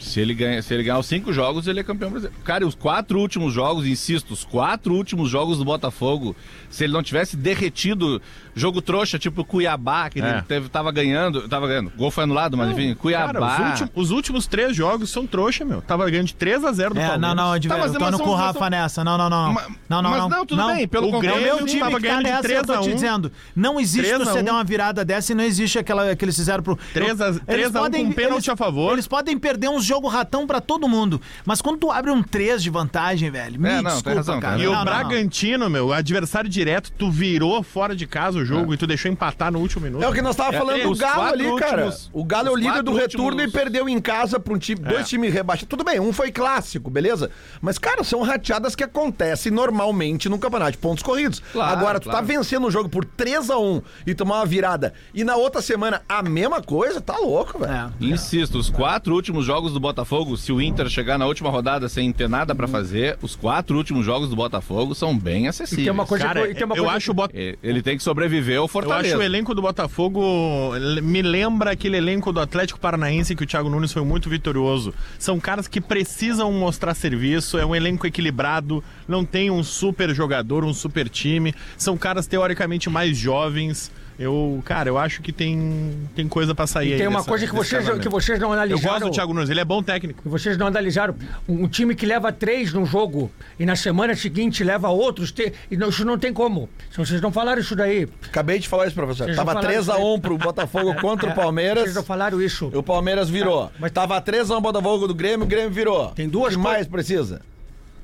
Se 0.00 0.20
ele, 0.20 0.34
ganha, 0.34 0.60
se 0.60 0.74
ele 0.74 0.82
ganhar 0.82 0.98
os 0.98 1.06
cinco 1.06 1.32
jogos, 1.32 1.66
ele 1.68 1.78
é 1.80 1.82
campeão 1.84 2.10
brasileiro. 2.10 2.42
Cara, 2.44 2.64
e 2.64 2.66
os 2.66 2.74
quatro 2.74 3.18
últimos 3.20 3.54
jogos, 3.54 3.86
insisto, 3.86 4.32
os 4.32 4.44
quatro 4.44 4.92
últimos 4.94 5.30
jogos 5.30 5.58
do 5.58 5.64
Botafogo, 5.64 6.34
se 6.68 6.82
ele 6.84 6.92
não 6.92 7.02
tivesse 7.04 7.36
derretido 7.36 8.20
jogo 8.54 8.82
trouxa, 8.82 9.18
tipo 9.18 9.44
Cuiabá, 9.44 10.10
que 10.10 10.20
É. 10.20 10.42
teve, 10.42 10.68
tava 10.68 10.90
ganhando, 10.92 11.48
tava 11.48 11.66
ganhando. 11.66 11.90
Gol 11.96 12.10
foi 12.10 12.24
anulado, 12.24 12.56
mas 12.56 12.70
enfim, 12.70 12.94
Cuiabá. 12.94 13.32
Cara, 13.32 13.64
os, 13.64 13.80
últimos, 13.80 13.90
os 13.94 14.10
últimos 14.10 14.46
três 14.46 14.76
jogos 14.76 15.10
são 15.10 15.26
trouxa, 15.26 15.64
meu. 15.64 15.80
Tava 15.82 16.08
ganhando 16.10 16.26
de 16.26 16.34
3 16.34 16.64
a 16.64 16.72
0 16.72 16.94
do 16.94 17.00
É, 17.00 17.08
Palmeiras. 17.08 17.20
não, 17.20 17.34
não, 17.44 17.50
Tá, 17.52 17.56
Edver, 17.56 17.78
mas- 17.78 17.86
eu 17.92 17.98
tô 17.98 18.04
mas 18.04 18.12
no 18.12 18.18
com 18.18 18.30
o 18.30 18.32
mas 18.36 18.40
Rafa 18.46 18.58
são- 18.58 18.70
nessa. 18.70 19.04
Não, 19.04 19.16
não, 19.18 19.30
não. 19.30 19.52
Ma- 19.52 19.62
Não, 19.88 20.02
não, 20.02 20.10
mas 20.10 20.18
não. 20.20 20.28
não, 20.28 20.46
tudo 20.46 20.66
bem, 20.68 20.88
pelo 20.88 21.10
O 21.10 21.14
É 21.14 21.16
o 21.16 21.20
Grêmio 21.20 21.42
meu 21.56 21.66
time 21.66 21.80
tava 21.80 21.96
que 21.96 21.96
tá 21.96 22.08
ganhando 22.08 22.24
de 22.24 22.30
nessa, 22.30 22.42
3 22.42 22.58
eu 22.58 22.64
tô 22.66 22.80
te 22.80 22.88
1. 22.90 22.94
dizendo. 22.94 23.32
Não 23.54 23.78
existe 23.80 24.06
3 24.06 24.16
tu 24.22 24.28
a 24.28 24.32
você 24.32 24.40
1. 24.40 24.44
der 24.44 24.50
uma 24.52 24.64
virada 24.64 25.04
dessa 25.04 25.32
e 25.32 25.34
não 25.34 25.44
existe 25.44 25.78
aquela 25.78 26.14
que 26.16 26.24
eles 26.24 26.34
fizeram 26.36 26.62
pro... 26.62 26.78
3 26.94 27.20
a- 27.20 27.26
Eles 27.28 27.40
3 27.46 27.76
a 27.76 27.80
1 27.80 27.82
podem- 27.82 28.06
com 28.06 28.12
pênalti 28.12 28.50
a 28.50 28.56
favor. 28.56 28.92
Eles 28.92 29.06
podem 29.06 29.38
perder 29.38 29.68
uns 29.68 29.84
jogos 29.84 30.12
ratão 30.12 30.46
pra 30.46 30.60
todo 30.60 30.88
mundo. 30.88 31.20
Mas 31.44 31.60
quando 31.62 31.78
tu 31.78 31.90
abre 31.90 32.10
um 32.10 32.22
3 32.22 32.62
de 32.62 32.70
vantagem, 32.70 33.30
velho, 33.30 33.60
me 33.60 33.68
É, 33.68 33.82
não, 33.82 34.00
tem 34.02 34.14
desculpa, 34.14 34.40
cara. 34.40 34.58
E 34.58 34.66
o 34.66 34.72
Não, 34.72 34.78
não, 34.78 34.84
não. 34.84 34.84
Bragantino, 34.84 35.68
meu, 35.70 35.92
adversário 35.92 36.48
direto, 36.48 36.90
tu 36.96 37.10
virou 37.10 37.62
fora 37.62 37.94
de 37.94 38.06
casa 38.06 38.38
o 38.38 38.41
jogo 38.44 38.74
e 38.74 38.76
tu 38.76 38.86
deixou 38.86 39.10
empatar 39.10 39.50
no 39.52 39.58
último 39.60 39.82
minuto. 39.84 40.02
É 40.02 40.08
o 40.08 40.12
que 40.12 40.22
nós 40.22 40.36
tava 40.36 40.54
É, 40.54 40.58
falando 40.58 40.80
é, 40.80 40.84
do 40.84 40.96
Galo 40.96 41.22
ali, 41.22 41.56
cara. 41.56 41.84
últimos- 41.86 42.10
O 42.12 42.24
Galo 42.24 42.48
é 42.48 42.50
o 42.50 42.56
líder 42.56 42.82
do 42.82 42.92
retorno 42.94 43.30
últimos- 43.30 43.54
e 43.54 43.56
perdeu 43.56 43.88
em 43.88 44.00
casa 44.00 44.38
pra 44.40 44.52
um 44.54 44.58
time, 44.58 44.80
dois 44.80 45.08
times 45.08 45.32
rebaixados. 45.32 45.68
Tudo 45.68 45.84
bem, 45.84 45.98
um 46.00 46.12
foi 46.12 46.30
clássico, 46.32 46.90
beleza? 46.90 47.30
Mas, 47.60 47.78
cara, 47.78 48.02
são 48.04 48.22
rateadas 48.22 48.74
que 48.74 48.84
acontecem 48.84 49.50
normalmente 49.52 50.28
no 50.28 50.38
campeonato 50.38 50.72
de 50.72 50.78
pontos 50.78 51.02
corridos. 51.02 51.40
Claro, 51.52 51.72
Agora, 51.78 52.00
tu 52.00 52.04
tá 52.06 52.10
claro. 52.12 52.26
vencendo 52.26 52.66
um 52.66 52.70
jogo 52.70 52.88
por 52.88 53.04
3 53.04 53.50
a 53.50 53.58
1 53.58 53.82
e 54.06 54.14
tomar 54.14 54.36
uma 54.36 54.46
virada, 54.46 54.92
e 55.14 55.24
na 55.24 55.36
outra 55.36 55.60
semana 55.62 56.02
a 56.08 56.22
mesma 56.22 56.60
coisa, 56.62 57.00
tá 57.00 57.16
louco, 57.18 57.58
velho. 57.58 57.72
É. 57.72 57.90
Insisto, 58.00 58.58
os 58.58 58.68
quatro 58.70 59.14
últimos 59.14 59.44
jogos 59.44 59.72
do 59.72 59.80
Botafogo, 59.80 60.36
se 60.36 60.52
o 60.52 60.60
Inter 60.60 60.88
chegar 60.88 61.18
na 61.18 61.26
última 61.26 61.50
rodada 61.50 61.88
sem 61.88 62.12
ter 62.12 62.28
nada 62.28 62.54
pra 62.54 62.66
fazer, 62.68 63.18
os 63.22 63.34
quatro 63.36 63.76
últimos 63.76 64.04
jogos 64.04 64.28
do 64.28 64.36
Botafogo 64.36 64.94
são 64.94 65.16
bem 65.16 65.48
acessíveis. 65.48 65.82
E 65.82 65.84
tem 65.84 65.92
uma 65.92 66.06
coisa 66.06 66.24
Cara, 66.24 66.46
que, 66.48 66.54
tem 66.54 66.64
uma 66.64 66.76
eu 66.76 66.84
coisa 66.84 66.96
acho 66.96 67.10
o 67.10 67.14
Bot- 67.14 67.32
E- 67.34 67.58
Ele 67.62 67.82
tem 67.82 67.96
que 67.96 68.02
sobreviver 68.02 68.31
ao 68.38 68.64
Eu 68.64 68.68
Fortaleza. 68.68 69.14
acho 69.14 69.18
o 69.18 69.22
elenco 69.22 69.54
do 69.54 69.62
Botafogo 69.62 70.72
me 71.02 71.22
lembra 71.22 71.72
aquele 71.72 71.96
elenco 71.96 72.32
do 72.32 72.40
Atlético 72.40 72.78
Paranaense 72.78 73.34
que 73.34 73.44
o 73.44 73.46
Thiago 73.46 73.68
Nunes 73.68 73.92
foi 73.92 74.02
muito 74.02 74.28
vitorioso. 74.30 74.94
São 75.18 75.38
caras 75.40 75.68
que 75.68 75.80
precisam 75.80 76.52
mostrar 76.52 76.94
serviço, 76.94 77.58
é 77.58 77.66
um 77.66 77.74
elenco 77.74 78.06
equilibrado, 78.06 78.82
não 79.06 79.24
tem 79.24 79.50
um 79.50 79.62
super 79.62 80.14
jogador, 80.14 80.64
um 80.64 80.74
super 80.74 81.08
time. 81.08 81.54
São 81.76 81.96
caras 81.96 82.26
teoricamente 82.26 82.88
mais 82.90 83.16
jovens. 83.16 83.90
Eu, 84.18 84.62
cara, 84.64 84.88
eu 84.88 84.98
acho 84.98 85.22
que 85.22 85.32
tem, 85.32 85.92
tem 86.14 86.28
coisa 86.28 86.54
pra 86.54 86.66
sair 86.66 86.90
E 86.90 86.92
aí 86.92 86.98
tem 86.98 87.08
uma 87.08 87.18
dessa- 87.18 87.28
coisa 87.28 87.46
que 87.46 87.54
vocês, 87.54 87.88
que 87.98 88.08
vocês 88.08 88.38
não 88.38 88.48
Eu 88.48 88.52
analisaram. 88.54 88.92
gosto 89.00 89.04
do 89.06 89.10
Thiago 89.10 89.34
Nunes, 89.34 89.50
ele 89.50 89.60
é 89.60 89.64
bom 89.64 89.82
técnico. 89.82 90.22
vocês 90.28 90.56
não 90.56 90.66
analisaram. 90.66 91.14
Um, 91.48 91.66
time 91.66 91.94
que 91.94 92.04
leva 92.06 92.30
três 92.32 92.72
num 92.72 92.84
jogo 92.86 93.30
e 93.58 93.64
na 93.66 93.74
semana 93.76 94.14
seguinte 94.14 94.62
leva 94.62 94.88
outros. 94.88 95.32
te- 95.32 95.52
e 95.70 95.76
não, 95.76 95.88
isso 95.88 96.04
não 96.04 96.18
tem 96.18 96.32
como. 96.32 96.68
Se 96.90 96.98
vocês 96.98 97.20
não 97.20 97.32
falaram 97.32 97.60
isso 97.60 97.74
daí. 97.74 98.08
Acabei 98.26 98.58
de 98.58 98.68
falar 98.68 98.86
isso, 98.86 98.94
professor. 98.94 99.24
Vocês 99.24 99.36
Tava 99.36 99.50
falaram 99.52 99.66
3 99.68 99.88
a 99.88 99.92
isso 99.94 100.02
aí. 100.02 100.14
1 100.14 100.20
pro 100.20 100.38
Botafogo 100.38 100.94
contra 101.00 101.26
o 101.26 101.30
Vocês 101.32 101.44
Palmeiras. 101.44 101.94
não 101.94 102.02
falaram 102.04 102.40
isso. 102.40 102.70
O 102.74 102.82
Palmeiras 102.82 103.28
virou. 103.28 103.70
Mas- 103.78 103.92
Tava 103.92 104.20
3 104.20 104.50
a 104.50 104.58
1 104.58 104.60
Botafogo 104.60 105.08
do 105.08 105.14
Grêmio, 105.14 105.44
o 105.44 105.48
Grêmio 105.48 105.70
virou. 105.70 106.08
Tem 106.10 106.28
duas 106.28 106.54
O 106.54 106.56
que 106.58 106.62
mais 106.62 106.86
precisa? 106.86 107.40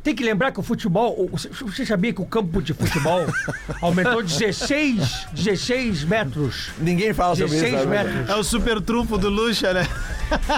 Tem 0.03 0.15
que 0.15 0.25
lembrar 0.25 0.53
que 0.53 0.61
o 0.61 0.63
futebol. 0.63 1.29
Você 1.33 1.85
sabia 1.85 2.13
que 2.13 2.21
o 2.21 2.27
campo 2.27 2.63
de 2.63 2.73
futebol 2.73 3.27
aumentou 3.83 4.23
16, 4.23 5.27
16 5.33 6.05
metros? 6.05 6.71
Ninguém 6.79 7.13
fala 7.13 7.35
sobre 7.35 7.55
isso. 7.57 7.65
16 7.65 7.87
né? 7.87 8.05
metros. 8.05 8.29
É 8.29 8.35
o 8.35 8.43
super 8.43 8.81
trunfo 8.81 9.19
do 9.19 9.29
Lucha, 9.29 9.73
né? 9.73 9.87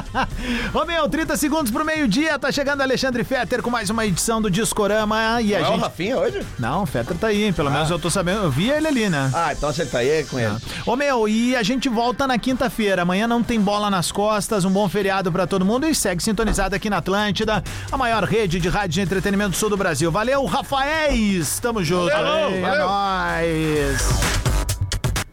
Ô 0.74 0.84
meu, 0.84 1.08
30 1.08 1.36
segundos 1.36 1.70
pro 1.70 1.84
meio-dia, 1.84 2.38
tá 2.38 2.50
chegando 2.50 2.80
Alexandre 2.80 3.22
Fetter 3.24 3.62
com 3.62 3.70
mais 3.70 3.88
uma 3.90 4.04
edição 4.04 4.42
do 4.42 4.50
Discorama 4.50 5.40
e 5.40 5.54
a 5.54 5.60
Não 5.60 5.66
é 5.66 5.68
o 5.68 5.72
gente... 5.72 5.82
Rafinha 5.82 6.18
hoje? 6.18 6.46
Não, 6.58 6.82
o 6.82 6.86
Fetter 6.86 7.16
tá 7.16 7.28
aí, 7.28 7.52
pelo 7.52 7.70
menos 7.70 7.90
eu 7.90 7.98
tô 7.98 8.10
sabendo, 8.10 8.44
eu 8.44 8.50
vi 8.50 8.70
ele 8.70 8.88
ali, 8.88 9.08
né? 9.08 9.30
Ah, 9.34 9.52
então 9.52 9.72
você 9.72 9.86
tá 9.86 9.98
aí 9.98 10.24
com 10.24 10.38
ele. 10.38 10.56
Ô 10.84 10.96
meu, 10.96 11.28
e 11.28 11.54
a 11.56 11.62
gente 11.62 11.88
volta 11.88 12.26
na 12.26 12.38
quinta-feira. 12.38 13.02
Amanhã 13.02 13.26
não 13.26 13.42
tem 13.42 13.60
bola 13.60 13.90
nas 13.90 14.10
costas. 14.10 14.64
Um 14.64 14.70
bom 14.70 14.88
feriado 14.88 15.30
pra 15.30 15.46
todo 15.46 15.64
mundo 15.64 15.86
e 15.86 15.94
segue 15.94 16.22
sintonizado 16.22 16.74
aqui 16.74 16.90
na 16.90 16.98
Atlântida, 16.98 17.62
a 17.90 17.96
maior 17.96 18.24
rede 18.24 18.58
de 18.58 18.68
rádio 18.68 18.94
de 18.94 19.00
entretenimento 19.00 19.39
do 19.48 19.56
sul 19.56 19.70
do 19.70 19.76
Brasil. 19.76 20.10
Valeu, 20.10 20.44
Rafaéis! 20.44 21.58
Tamo 21.60 21.82
junto. 21.82 22.10
Valeu, 22.12 22.56
É 22.56 22.60
valeu. 22.60 22.86
nóis. 22.86 24.49